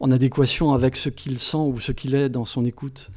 en 0.00 0.10
adéquation 0.10 0.72
avec 0.72 0.96
ce 0.96 1.08
qu'il 1.08 1.40
sent 1.40 1.56
ou 1.56 1.80
ce 1.80 1.92
qu'il 1.92 2.14
est 2.14 2.28
dans 2.28 2.44
son 2.44 2.64
écoute. 2.64 3.10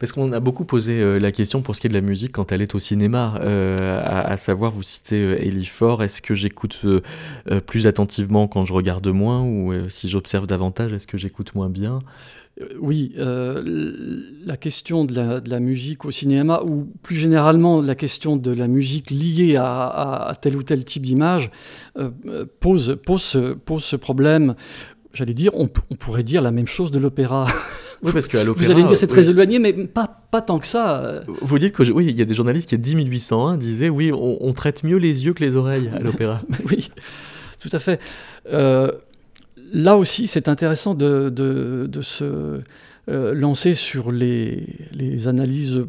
Parce 0.00 0.12
qu'on 0.12 0.32
a 0.32 0.40
beaucoup 0.40 0.64
posé 0.64 1.02
euh, 1.02 1.18
la 1.18 1.30
question 1.30 1.60
pour 1.60 1.76
ce 1.76 1.82
qui 1.82 1.86
est 1.86 1.90
de 1.90 1.94
la 1.94 2.00
musique 2.00 2.32
quand 2.32 2.52
elle 2.52 2.62
est 2.62 2.74
au 2.74 2.78
cinéma, 2.78 3.34
euh, 3.42 4.00
à, 4.02 4.38
savoir, 4.38 4.72
vous 4.72 4.82
citez 4.82 5.22
euh, 5.22 5.44
Ellie 5.44 5.66
Ford, 5.66 6.02
est-ce 6.02 6.22
que 6.22 6.34
j'écoute 6.34 6.86
plus 7.66 7.86
attentivement 7.86 8.48
quand 8.48 8.64
je 8.64 8.72
regarde 8.72 9.06
moins 9.08 9.42
ou 9.42 9.74
si 9.90 10.08
j'observe 10.08 10.46
davantage, 10.46 10.94
est-ce 10.94 11.06
que 11.06 11.18
j'écoute 11.18 11.54
moins 11.54 11.68
bien? 11.68 12.00
Oui, 12.80 13.12
la 13.16 14.56
question 14.56 15.04
de 15.04 15.40
la, 15.46 15.60
musique 15.60 16.06
au 16.06 16.10
cinéma, 16.10 16.62
ou 16.64 16.90
plus 17.02 17.16
généralement 17.16 17.82
la 17.82 17.94
question 17.94 18.36
de 18.36 18.52
la 18.52 18.68
musique 18.68 19.10
liée 19.10 19.56
à, 19.56 20.32
tel 20.40 20.56
ou 20.56 20.62
tel 20.62 20.84
type 20.84 21.04
d'image, 21.04 21.50
pose, 22.60 22.98
pose, 23.04 23.56
pose 23.66 23.84
ce 23.84 23.96
problème. 23.96 24.54
J'allais 25.12 25.34
dire, 25.34 25.52
on 25.54 25.68
pourrait 25.68 26.22
dire 26.22 26.40
la 26.40 26.52
même 26.52 26.68
chose 26.68 26.90
de 26.90 26.98
l'opéra. 26.98 27.46
Oui, 28.02 28.12
parce 28.12 28.28
qu'à 28.28 28.42
l'opéra... 28.44 28.66
Vous 28.66 28.70
allez 28.72 28.82
me 28.82 28.88
dire 28.88 28.96
c'est 28.98 29.06
très 29.06 29.24
oui, 29.26 29.30
éloigné, 29.30 29.58
mais 29.58 29.72
pas, 29.72 30.22
pas 30.30 30.40
tant 30.40 30.58
que 30.58 30.66
ça. 30.66 31.22
Vous 31.26 31.58
dites 31.58 31.74
que, 31.74 31.82
oui, 31.90 32.06
il 32.08 32.18
y 32.18 32.22
a 32.22 32.24
des 32.24 32.34
journalistes 32.34 32.68
qui, 32.68 32.74
en 32.76 32.78
10 32.78 32.96
1801, 32.96 33.56
disaient, 33.56 33.88
oui, 33.90 34.10
on, 34.12 34.38
on 34.44 34.52
traite 34.52 34.84
mieux 34.84 34.96
les 34.96 35.26
yeux 35.26 35.34
que 35.34 35.44
les 35.44 35.56
oreilles 35.56 35.90
à 35.94 36.00
l'opéra. 36.00 36.40
Oui, 36.70 36.90
tout 37.60 37.68
à 37.72 37.78
fait. 37.78 38.00
Euh, 38.52 38.90
là 39.72 39.96
aussi, 39.96 40.26
c'est 40.26 40.48
intéressant 40.48 40.94
de, 40.94 41.28
de- 41.28 41.86
de 41.90 42.02
se 42.02 42.60
euh, 43.10 43.34
lancer 43.34 43.74
sur 43.74 44.12
les, 44.12 44.66
les 44.92 45.28
analyses 45.28 45.84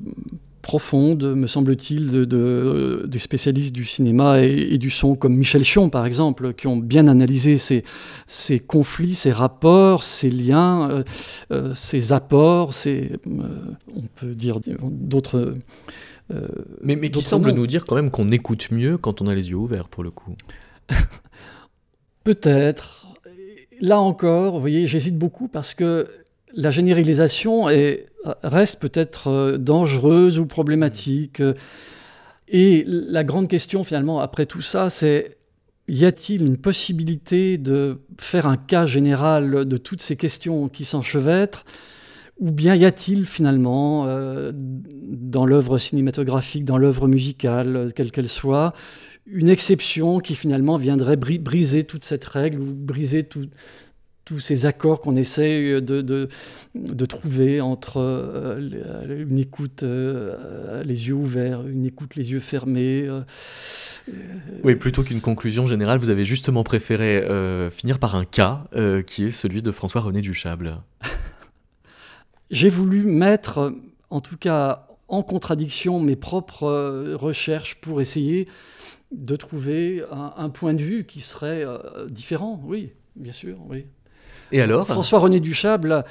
profondes, 0.62 1.24
me 1.36 1.48
semble-t-il, 1.48 2.12
de, 2.12 2.26
de- 2.26 3.06
des 3.08 3.20
spécialistes 3.20 3.74
du 3.74 3.84
cinéma 3.86 4.42
et, 4.44 4.74
et 4.74 4.78
du 4.78 4.90
son, 4.90 5.16
comme 5.16 5.36
Michel 5.36 5.64
Chion, 5.64 5.90
par 5.90 6.06
exemple, 6.06 6.54
qui 6.54 6.68
ont 6.68 6.78
bien 6.78 7.08
analysé 7.08 7.58
ces, 7.58 7.84
ces 8.28 8.60
conflits, 8.60 9.16
ces 9.16 9.32
rapports, 9.32 10.04
ces 10.04 10.30
liens, 10.30 10.90
euh, 10.90 11.04
euh, 11.52 11.74
ces 11.76 12.14
apports, 12.14 12.74
ces, 12.74 13.14
euh, 13.28 13.42
on 13.96 14.04
peut 14.16 14.36
dire 14.36 14.60
d'autres... 14.82 15.56
Mais, 16.82 16.96
mais 16.96 17.12
qui 17.12 17.22
semble 17.22 17.50
noms. 17.50 17.56
nous 17.58 17.68
dire 17.68 17.84
quand 17.84 17.96
même 17.96 18.10
qu'on 18.10 18.30
écoute 18.30 18.72
mieux 18.72 18.98
quand 18.98 19.22
on 19.22 19.28
a 19.28 19.36
les 19.36 19.50
yeux 19.50 19.56
ouverts, 19.58 19.90
pour 19.90 20.02
le 20.04 20.12
coup. 20.12 20.34
Peut-être. 22.24 23.08
Là 23.82 24.00
encore, 24.00 24.54
vous 24.54 24.62
voyez, 24.62 24.88
j'hésite 24.88 25.18
beaucoup 25.18 25.48
parce 25.48 25.74
que 25.74 26.08
la 26.54 26.72
généralisation 26.72 27.70
est, 27.70 28.08
reste 28.44 28.80
peut-être 28.80 29.28
euh, 29.28 29.58
dangereuse 29.58 30.40
ou 30.40 30.46
problématique. 30.46 31.42
Et 32.48 32.84
la 32.88 33.24
grande 33.24 33.48
question 33.48 33.84
finalement 33.84 34.20
après 34.20 34.46
tout 34.46 34.62
ça, 34.62 34.90
c'est 34.90 35.38
y 35.88 36.06
a-t-il 36.06 36.46
une 36.46 36.58
possibilité 36.58 37.58
de 37.58 38.02
faire 38.20 38.46
un 38.46 38.58
cas 38.58 38.86
général 38.86 39.66
de 39.66 39.78
toutes 39.78 40.02
ces 40.02 40.16
questions 40.16 40.68
qui 40.68 40.86
s'enchevêtrent? 40.86 41.66
Ou 42.40 42.52
bien 42.52 42.76
y 42.76 42.86
a-t-il 42.86 43.26
finalement, 43.26 44.06
euh, 44.08 44.52
dans 44.54 45.46
l'œuvre 45.46 45.78
cinématographique, 45.78 46.66
dans 46.66 46.78
l'œuvre 46.78 47.08
musicale, 47.08 47.92
quelle 47.96 48.12
qu'elle 48.12 48.30
soit, 48.30 48.74
une 49.28 49.50
exception 49.50 50.20
qui 50.20 50.36
finalement 50.36 50.78
viendrait 50.78 51.18
bri- 51.18 51.40
briser 51.40 51.84
toute 51.84 52.04
cette 52.04 52.26
règle 52.26 52.60
ou 52.60 52.74
briser 52.74 53.24
tout- 53.24 53.50
tous 54.32 54.40
ces 54.40 54.66
accords 54.66 55.02
qu'on 55.02 55.18
essaie 55.18 55.82
de, 55.82 56.02
de, 56.02 56.30
de 56.74 57.06
trouver 57.06 57.60
entre 57.60 57.98
euh, 57.98 59.26
une 59.28 59.38
écoute 59.38 59.84
euh, 59.84 60.82
les 60.84 61.10
yeux 61.10 61.16
ouverts, 61.16 61.68
une 61.68 61.86
écoute 61.86 62.16
les 62.16 62.32
yeux 62.32 62.40
fermés. 62.40 63.10
euh, 63.10 63.24
Oui, 64.64 64.76
plutôt 64.76 65.04
qu'une 65.04 65.20
conclusion 65.20 65.68
générale, 65.68 66.00
vous 66.00 66.12
avez 66.12 66.24
justement 66.24 66.64
préféré 66.64 67.18
euh, 67.18 67.70
finir 67.70 68.00
par 68.00 68.16
un 68.16 68.24
cas 68.24 68.64
euh, 68.74 69.02
qui 69.02 69.26
est 69.26 69.32
celui 69.32 69.62
de 69.62 69.70
François-René 69.74 70.22
Duchable. 70.22 70.78
J'ai 72.52 72.70
voulu 72.70 73.04
mettre, 73.04 73.74
en 74.10 74.22
tout 74.22 74.38
cas 74.38 74.88
en 75.10 75.24
contradiction, 75.24 76.00
mes 76.00 76.16
propres 76.16 76.70
euh, 76.70 77.18
recherches 77.18 77.76
pour 77.82 78.00
essayer 78.00 78.48
de 79.12 79.36
trouver 79.36 80.06
un, 80.10 80.32
un 80.38 80.50
point 80.50 80.74
de 80.74 80.82
vue 80.82 81.04
qui 81.04 81.20
serait 81.20 81.66
euh, 81.66 82.08
différent, 82.08 82.62
oui, 82.64 82.94
bien 83.18 83.34
sûr, 83.34 83.58
oui. 83.68 83.88
François-René 84.86 85.40
Duchable 85.40 86.04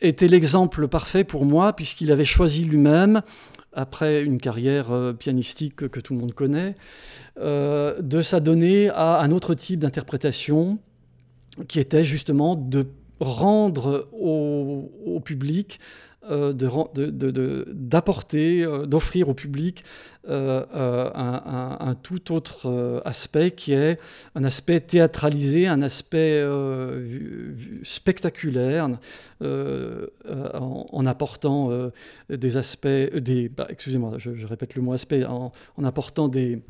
était 0.00 0.28
l'exemple 0.28 0.88
parfait 0.88 1.24
pour 1.24 1.44
moi, 1.44 1.72
puisqu'il 1.74 2.10
avait 2.12 2.24
choisi 2.24 2.64
lui-même, 2.64 3.22
après 3.72 4.22
une 4.22 4.38
carrière 4.38 4.90
euh, 4.90 5.12
pianistique 5.12 5.76
que, 5.88 6.00
tout 6.00 6.12
le 6.12 6.20
monde 6.20 6.34
connaît, 6.34 6.76
euh, 7.40 8.00
de 8.02 8.20
s'adonner 8.20 8.90
à 8.90 9.20
un 9.20 9.30
autre 9.30 9.54
type 9.54 9.80
d'interprétation, 9.80 10.78
qui 11.68 11.80
était 11.80 12.04
justement 12.04 12.56
de 12.56 12.86
rendre 13.20 14.08
au 14.12 15.20
public 15.24 15.78
euh, 16.30 16.52
d'apporter, 17.72 18.62
euh, 18.62 18.86
d'offrir 18.86 19.28
au 19.28 19.34
public 19.34 19.82
euh, 20.28 20.64
un, 20.72 21.96
tout 22.00 22.32
autre 22.32 23.02
aspect 23.04 23.50
qui 23.50 23.72
est 23.72 23.98
un 24.36 24.44
aspect 24.44 24.78
théâtralisé, 24.78 25.66
un 25.66 25.82
aspect 25.82 26.46
spectaculaire, 27.82 28.88
en, 29.40 31.06
apportant 31.06 31.90
des 32.30 32.56
aspects, 32.56 32.86
des, 32.86 33.48
bah, 33.48 33.66
excusez-moi, 33.68 34.14
je, 34.18 34.46
répète 34.46 34.76
le 34.76 34.82
mot 34.82 34.92
aspect, 34.92 35.24
en, 35.24 35.50
apportant 35.82 36.28
des, 36.28 36.62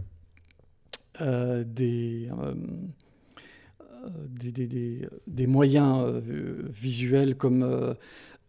des 1.21 2.31
des, 5.27 5.47
moyens 5.47 6.11
visuels 6.73 7.37
comme 7.37 7.95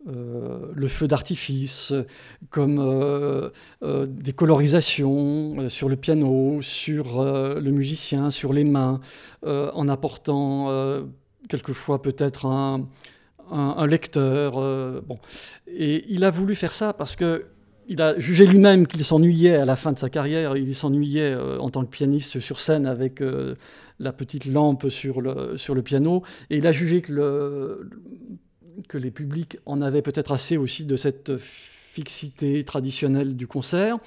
le 0.05 0.87
feu 0.87 1.07
d'artifice, 1.07 1.93
comme 2.49 2.79
euh, 2.79 3.49
euh, 3.83 4.05
des 4.05 4.33
colorisations 4.33 5.69
sur 5.69 5.87
le 5.87 5.95
piano, 5.95 6.59
sur 6.61 7.23
le 7.23 7.71
musicien, 7.71 8.29
sur 8.29 8.53
les 8.53 8.63
mains, 8.63 8.99
en 9.45 9.87
apportant 9.87 10.69
quelquefois 11.49 12.01
peut-être 12.01 12.45
un, 12.45 13.87
lecteur. 13.87 14.53
bon. 15.01 15.19
Et 15.67 16.05
il 16.09 16.23
a 16.23 16.31
voulu 16.31 16.55
faire 16.55 16.73
ça 16.73 16.93
parce 16.93 17.15
que 17.15 17.45
il 17.89 18.01
a 18.01 18.17
jugé 18.17 18.45
lui-même 18.45 18.87
qu'il 18.87 19.03
s'ennuyait 19.03 19.57
à 19.57 19.65
la 19.65 19.75
fin 19.75 19.91
de 19.91 19.99
sa 19.99 20.09
carrière. 20.09 20.55
Il 20.55 20.73
s'ennuyait 20.73 21.35
en 21.35 21.69
tant 21.69 21.83
que 21.83 21.89
pianiste 21.89 22.39
sur 22.39 22.61
scène 22.61 22.85
avec 22.85 23.21
la 23.99 24.13
petite 24.13 24.45
lampe 24.45 24.89
sur 24.89 25.19
le, 25.19 25.57
sur 25.57 25.75
le 25.75 25.81
piano. 25.81 26.23
Et 26.49 26.57
il 26.57 26.65
a 26.65 26.71
jugé 26.71 27.01
que 27.01 27.11
le, 27.11 27.89
que 28.87 28.97
les 28.97 29.11
publics 29.11 29.57
en 29.65 29.81
avaient 29.81 30.01
peut-être 30.01 30.31
assez 30.31 30.57
aussi 30.57 30.85
de 30.85 30.95
cette 30.95 31.37
fixité 31.37 32.63
traditionnelle 32.63 33.35
du 33.35 33.47
concert 33.47 33.97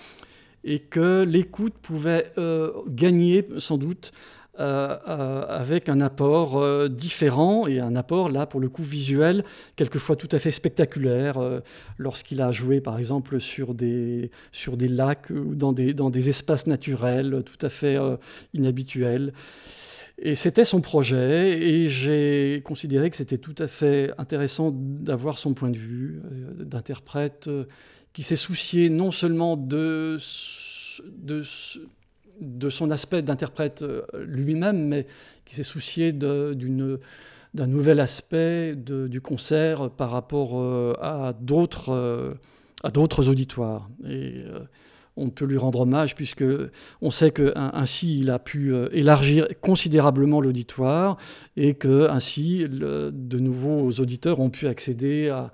et 0.65 0.81
que 0.81 1.23
l'écoute 1.23 1.75
pouvait 1.81 2.33
euh, 2.37 2.73
gagner 2.89 3.47
sans 3.59 3.79
doute 3.79 4.13
euh, 4.59 4.97
euh, 5.07 5.45
avec 5.49 5.89
un 5.89 6.01
apport 6.01 6.89
différent 6.89 7.67
et 7.67 7.79
un 7.79 7.95
apport 7.95 8.31
là 8.31 8.47
pour 8.47 8.59
le 8.59 8.69
coup 8.69 8.83
visuel, 8.83 9.45
quelquefois 9.77 10.17
tout 10.17 10.29
à 10.33 10.39
fait 10.39 10.51
spectaculaire, 10.51 11.39
lorsqu'il 11.99 12.43
a 12.43 12.51
joué 12.51 12.81
par 12.81 12.99
exemple 12.99 13.39
sur 13.41 13.75
des, 13.75 14.31
sur 14.51 14.77
des 14.77 14.89
lacs 14.89 15.31
ou 15.31 15.55
dans 15.55 15.73
des, 15.73 15.95
dans 15.95 16.11
des 16.11 16.29
espaces 16.29 16.67
naturels 16.67 17.43
tout 17.45 17.65
à 17.65 17.69
fait 17.69 17.97
inhabituels. 18.55 19.33
Et 20.19 20.35
c'était 20.35 20.65
son 20.65 20.81
projet, 20.81 21.59
et 21.61 21.89
j'ai 21.89 22.63
considéré 22.65 23.11
que 23.11 23.17
c'était 23.17 23.37
tout 23.37 23.55
à 23.59 23.69
fait 23.69 24.13
intéressant 24.17 24.73
d'avoir 24.75 25.39
son 25.39 25.53
point 25.53 25.71
de 25.71 25.77
vue 25.77 26.23
euh, 26.33 26.65
d'interprète 26.65 27.49
euh, 27.49 27.67
qui 28.15 28.23
s'est 28.23 28.35
soucié 28.35 28.89
non 28.89 29.11
seulement 29.11 29.59
de, 29.59 30.17
de, 31.19 31.43
son 32.71 32.91
aspect 32.91 33.21
d'interprète 33.21 33.83
euh, 33.83 34.07
lui-même, 34.25 34.89
mais 34.89 35.07
qui 35.45 35.55
s'est 35.55 35.63
soucié 35.63 36.13
d'un 36.13 36.57
nouvel 37.67 38.01
aspect 38.01 38.75
du 38.75 39.21
concert 39.21 39.91
par 39.91 40.11
rapport 40.11 40.59
à 41.03 41.35
d'autres 41.39 41.91
euh, 41.91 43.29
auditoires. 43.29 43.91
On 45.17 45.31
peut 45.31 45.45
lui 45.45 45.59
rendre 45.59 45.81
hommage 45.81 46.15
puisque 46.15 46.45
on 47.01 47.11
sait 47.11 47.31
que 47.31 47.53
ainsi 47.57 48.21
il 48.21 48.31
a 48.31 48.39
pu 48.39 48.75
euh, 48.75 48.89
élargir 48.93 49.49
considérablement 49.61 50.41
l'auditoire 50.41 51.17
et 51.57 51.75
que 51.75 52.09
ainsi 52.09 52.67
le, 52.69 53.11
de 53.13 53.39
nouveaux 53.39 53.91
auditeurs 53.93 54.41
ont 54.41 54.51
pu 54.51 54.67
accéder 54.67 55.29
à, 55.29 55.53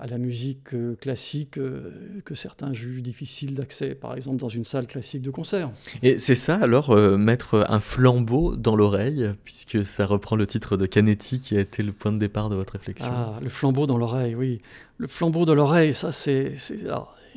à 0.00 0.06
la 0.06 0.18
musique 0.18 0.74
euh, 0.74 0.94
classique 0.94 1.58
euh, 1.58 2.20
que 2.24 2.34
certains 2.34 2.72
jugent 2.72 3.02
difficile 3.02 3.54
d'accès, 3.54 3.94
par 3.94 4.14
exemple 4.14 4.38
dans 4.38 4.48
une 4.48 4.64
salle 4.64 4.86
classique 4.86 5.22
de 5.22 5.30
concert. 5.30 5.70
Et 6.02 6.18
c'est 6.18 6.34
ça 6.36 6.56
alors, 6.56 6.90
euh, 6.90 7.16
mettre 7.16 7.66
un 7.68 7.80
flambeau 7.80 8.56
dans 8.56 8.76
l'oreille, 8.76 9.32
puisque 9.44 9.84
ça 9.84 10.06
reprend 10.06 10.36
le 10.36 10.46
titre 10.46 10.76
de 10.76 10.86
Canetti 10.86 11.40
qui 11.40 11.56
a 11.56 11.60
été 11.60 11.82
le 11.82 11.92
point 11.92 12.12
de 12.12 12.18
départ 12.18 12.48
de 12.48 12.54
votre 12.54 12.74
réflexion. 12.74 13.10
Ah, 13.10 13.38
le 13.42 13.48
flambeau 13.48 13.86
dans 13.86 13.98
l'oreille, 13.98 14.34
oui. 14.34 14.60
Le 14.98 15.08
flambeau 15.08 15.44
dans 15.44 15.54
l'oreille, 15.54 15.94
ça 15.94 16.12
c'est 16.12 16.54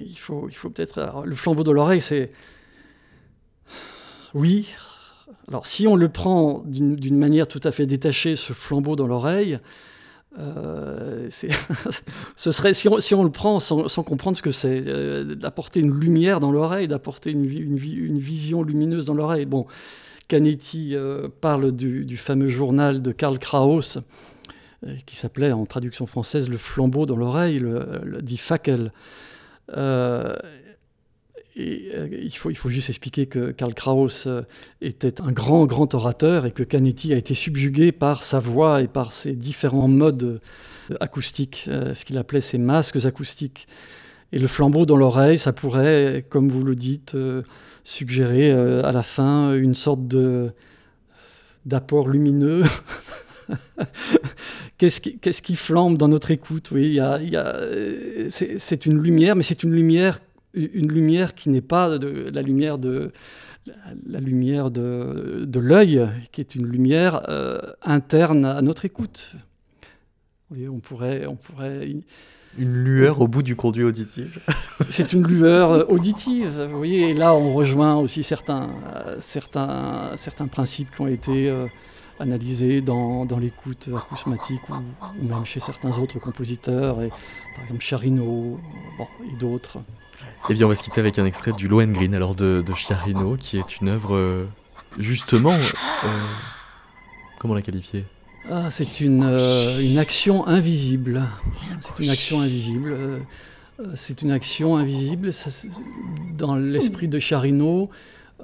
il 0.06 0.18
faut, 0.18 0.48
il 0.50 0.56
faut 0.56 0.70
peut-être. 0.70 1.24
Le 1.26 1.36
flambeau 1.36 1.64
de 1.64 1.72
l'oreille, 1.72 2.02
c'est. 2.02 2.32
Oui. 4.34 4.70
Alors, 5.48 5.66
si 5.66 5.88
on 5.88 5.96
le 5.96 6.10
prend 6.10 6.64
d'une 6.66 7.18
manière 7.18 7.48
tout 7.48 7.60
à 7.64 7.72
fait 7.72 7.86
détachée, 7.86 8.36
ce 8.36 8.54
flambeau 8.54 8.96
dans 8.96 9.08
l'oreille, 9.08 9.60
euh, 10.40 11.30
ce 12.36 12.52
serait, 12.52 12.74
si 12.74 12.88
on, 12.88 13.24
le 13.24 13.32
prend 13.32 13.60
sans, 13.60 14.04
comprendre 14.04 14.38
ce 14.38 14.42
que 14.42 14.52
c'est, 14.52 14.84
euh, 14.88 15.36
d'apporter 15.36 15.82
une 15.82 15.94
lumière 15.94 16.40
dans 16.40 16.52
l'oreille, 16.52 16.88
d'apporter 16.88 17.32
une, 17.32 17.46
vision 17.46 18.64
lumineuse 18.64 19.06
dans 19.06 19.14
l'oreille. 19.14 19.46
Bon, 19.46 19.68
Canetti 20.28 20.96
euh, 20.96 21.28
parle 21.42 21.74
du, 21.74 22.18
fameux 22.18 22.48
journal 22.48 23.02
de 23.02 23.12
Karl 23.12 23.38
Kraus, 23.40 24.00
qui 25.06 25.16
s'appelait 25.16 25.52
en 25.52 25.66
traduction 25.66 26.08
française 26.08 26.50
Le 26.50 26.58
flambeau 26.58 27.06
dans 27.06 27.18
l'oreille, 27.18 27.60
le, 27.60 28.02
le, 28.04 28.22
dit 28.22 28.38
Fackel. 28.38 28.92
Euh, 29.78 30.36
euh, 31.58 32.08
il, 32.12 32.36
faut, 32.36 32.70
juste 32.70 32.90
expliquer 32.90 33.26
que 33.26 33.52
Karl 33.52 33.74
Kraus 33.74 34.26
euh, 34.26 34.42
était 34.82 35.22
un 35.22 35.32
grand, 35.32 35.66
grand 35.66 35.94
orateur 35.94 36.46
et 36.46 36.52
que 36.52 36.64
Canetti 36.64 37.14
a 37.14 37.18
été 37.18 37.34
subjugué 37.34 37.92
par 37.92 38.24
sa 38.24 38.40
voix 38.40 38.82
et 38.82 38.88
par 38.88 39.12
ses 39.12 39.34
différents 39.34 39.90
modes 39.90 40.42
acoustiques, 41.00 41.70
ce 41.94 42.06
qu'il 42.06 42.18
appelait 42.18 42.42
ses 42.42 42.58
masques 42.58 43.06
acoustiques. 43.06 43.68
Et 44.34 44.40
le 44.40 44.48
flambeau 44.48 44.86
dans 44.86 44.96
l'oreille, 44.96 45.38
ça 45.38 45.54
pourrait, 45.54 46.26
comme 46.30 46.50
vous 46.50 46.64
le 46.64 46.76
dites, 46.76 47.16
suggérer 47.84 48.52
à 48.52 48.92
la 48.92 49.04
fin 49.04 49.54
une 49.54 49.76
sorte 49.76 50.02
d'apport 51.66 52.08
lumineux 52.08 52.64
qu'est-ce 54.78 55.02
qui, 55.02 55.18
qu 55.18 55.30
qui, 55.30 55.56
flambe 55.56 55.98
dans 55.98 56.08
notre 56.08 56.32
écoute? 56.32 56.72
Oui, 56.72 56.86
il 56.86 56.94
y 56.94 57.00
a, 57.00 57.22
il 57.22 57.30
y 57.30 57.38
a, 57.38 57.60
c'est 58.30 58.86
une 58.86 59.02
lumière, 59.02 59.36
mais 59.36 59.44
c'est 59.44 59.64
une 59.64 59.74
lumière, 59.74 60.20
une 60.54 60.92
lumière 60.92 61.36
qui 61.36 61.50
n'est 61.50 61.62
pas 61.62 61.98
de, 61.98 62.30
la 62.34 62.42
lumière 62.42 62.78
de 62.78 63.12
la 64.08 64.20
lumière 64.20 64.72
de, 64.72 65.46
de 65.46 65.60
l'œil, 65.60 66.08
qui 66.32 66.42
est 66.42 66.56
une 66.56 66.66
lumière 66.66 67.22
euh, 67.30 67.60
interne 67.84 68.46
à 68.46 68.62
notre 68.62 68.86
écoute. 68.86 69.36
Oui, 70.50 70.68
on 70.68 70.80
pourrait, 70.80 71.26
on 71.28 71.36
pourrait. 71.36 71.88
Une 72.58 72.74
lueur 72.74 73.22
au 73.22 73.28
bout 73.28 73.44
du 73.44 73.56
conduit 73.56 73.84
auditif. 73.84 74.40
C'est 74.90 75.14
une 75.14 75.26
lueur 75.26 75.90
auditive, 75.90 76.68
vous 76.70 76.76
voyez. 76.76 77.12
Et 77.12 77.14
là, 77.14 77.34
on 77.34 77.54
rejoint 77.54 77.96
aussi 77.96 78.24
certains, 78.24 78.72
euh, 78.94 79.18
certains, 79.22 80.12
certains 80.18 80.48
principes 80.48 80.92
qui 80.92 81.02
ont 81.02 81.08
été 81.08 81.50
euh, 81.50 81.68
analysé 82.22 82.82
dans, 82.82 83.26
dans 83.26 83.38
l'écoute 83.38 83.90
acousmatique 83.96 84.62
ou, 84.70 84.74
ou, 84.74 85.28
même 85.28 85.46
chez 85.46 85.60
certains 85.60 85.98
autres 85.98 86.20
compositeurs, 86.20 87.02
et, 87.02 87.10
par 87.10 87.64
exemple 87.64 87.84
Charino 87.84 88.60
bon, 88.98 89.08
et 89.30 89.38
d'autres. 89.40 89.80
Eh 90.50 90.54
bien, 90.54 90.66
on 90.66 90.70
va 90.70 90.76
se 90.76 90.84
quitter 90.84 91.00
avec 91.00 91.20
un 91.20 91.26
extrait 91.26 91.52
du 91.52 91.68
Lohengrin, 91.68 92.14
alors 92.14 92.36
de, 92.36 92.64
de 92.66 92.74
Charino, 92.74 93.36
qui 93.36 93.58
est 93.58 93.80
une 93.80 93.90
œuvre 93.90 94.16
euh, 94.16 94.46
justement. 95.00 95.54
Euh, 95.54 96.08
comment 97.40 97.54
la 97.54 97.62
qualifier 97.62 98.06
ah, 98.50 98.70
C'est 98.70 99.02
une, 99.02 99.24
euh, 99.24 99.80
une 99.82 99.98
action 99.98 100.48
invisible. 100.48 101.24
C'est 101.80 102.00
une 102.00 102.10
action 102.10 102.42
invisible. 102.42 102.92
Euh, 102.94 103.20
c'est 103.96 104.22
une 104.22 104.32
action 104.32 104.78
invisible. 104.78 105.34
Ça, 105.34 105.50
dans 106.38 106.56
l'esprit 106.56 107.08
de 107.08 107.20
Charino, 107.20 107.88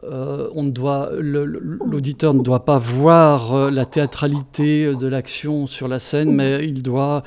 euh, 0.03 0.49
on 0.55 0.63
doit, 0.65 1.11
l'auditeur 1.19 2.33
ne 2.33 2.43
doit 2.43 2.65
pas 2.65 2.77
voir 2.77 3.53
euh, 3.53 3.71
la 3.71 3.85
théâtralité 3.85 4.93
de 4.93 5.07
l'action 5.07 5.67
sur 5.67 5.87
la 5.87 5.99
scène, 5.99 6.33
mais 6.33 6.65
il 6.65 6.83
doit 6.83 7.23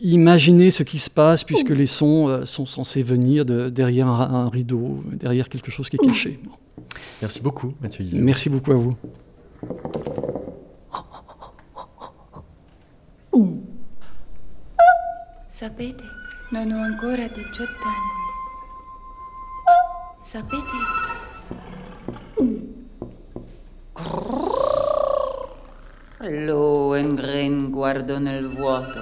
imaginer 0.00 0.70
ce 0.70 0.82
qui 0.82 0.98
se 0.98 1.10
passe 1.10 1.44
puisque 1.44 1.70
les 1.70 1.86
sons 1.86 2.28
euh, 2.28 2.44
sont 2.44 2.66
censés 2.66 3.02
venir 3.02 3.44
de, 3.44 3.68
derrière 3.68 4.08
un, 4.08 4.44
un, 4.44 4.48
rideau, 4.48 5.02
derrière 5.12 5.48
quelque 5.48 5.70
chose 5.70 5.88
qui 5.88 5.96
est 5.96 6.06
caché. 6.06 6.40
Merci 7.20 7.40
beaucoup, 7.40 7.74
Mathieu. 7.80 8.04
Guillaume. 8.04 8.24
Merci 8.24 8.48
beaucoup 8.48 8.72
à 8.72 8.76
vous. 8.76 8.96
Sapete, 15.60 16.02
non 16.52 16.72
ho 16.72 16.78
ancora 16.78 17.28
18 17.28 17.68
anni. 17.84 18.14
Sapete, 20.22 21.29
Lohengrin 26.22 27.70
guardò 27.70 28.18
nel 28.18 28.48
vuoto. 28.48 29.00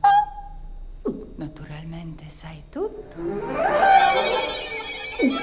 Oh! 0.00 1.26
Naturalmente 1.36 2.30
sai 2.30 2.62
tutto. 2.70 3.18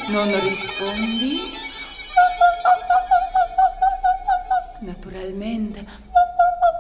Non 0.08 0.40
rispondi? 0.42 1.40
Naturalmente 4.80 5.86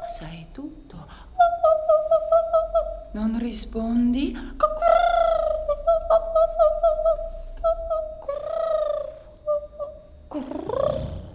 sai 0.07 0.47
tutto. 0.51 1.07
Non 3.11 3.37
rispondi? 3.37 4.35
Grrr. 10.31 11.28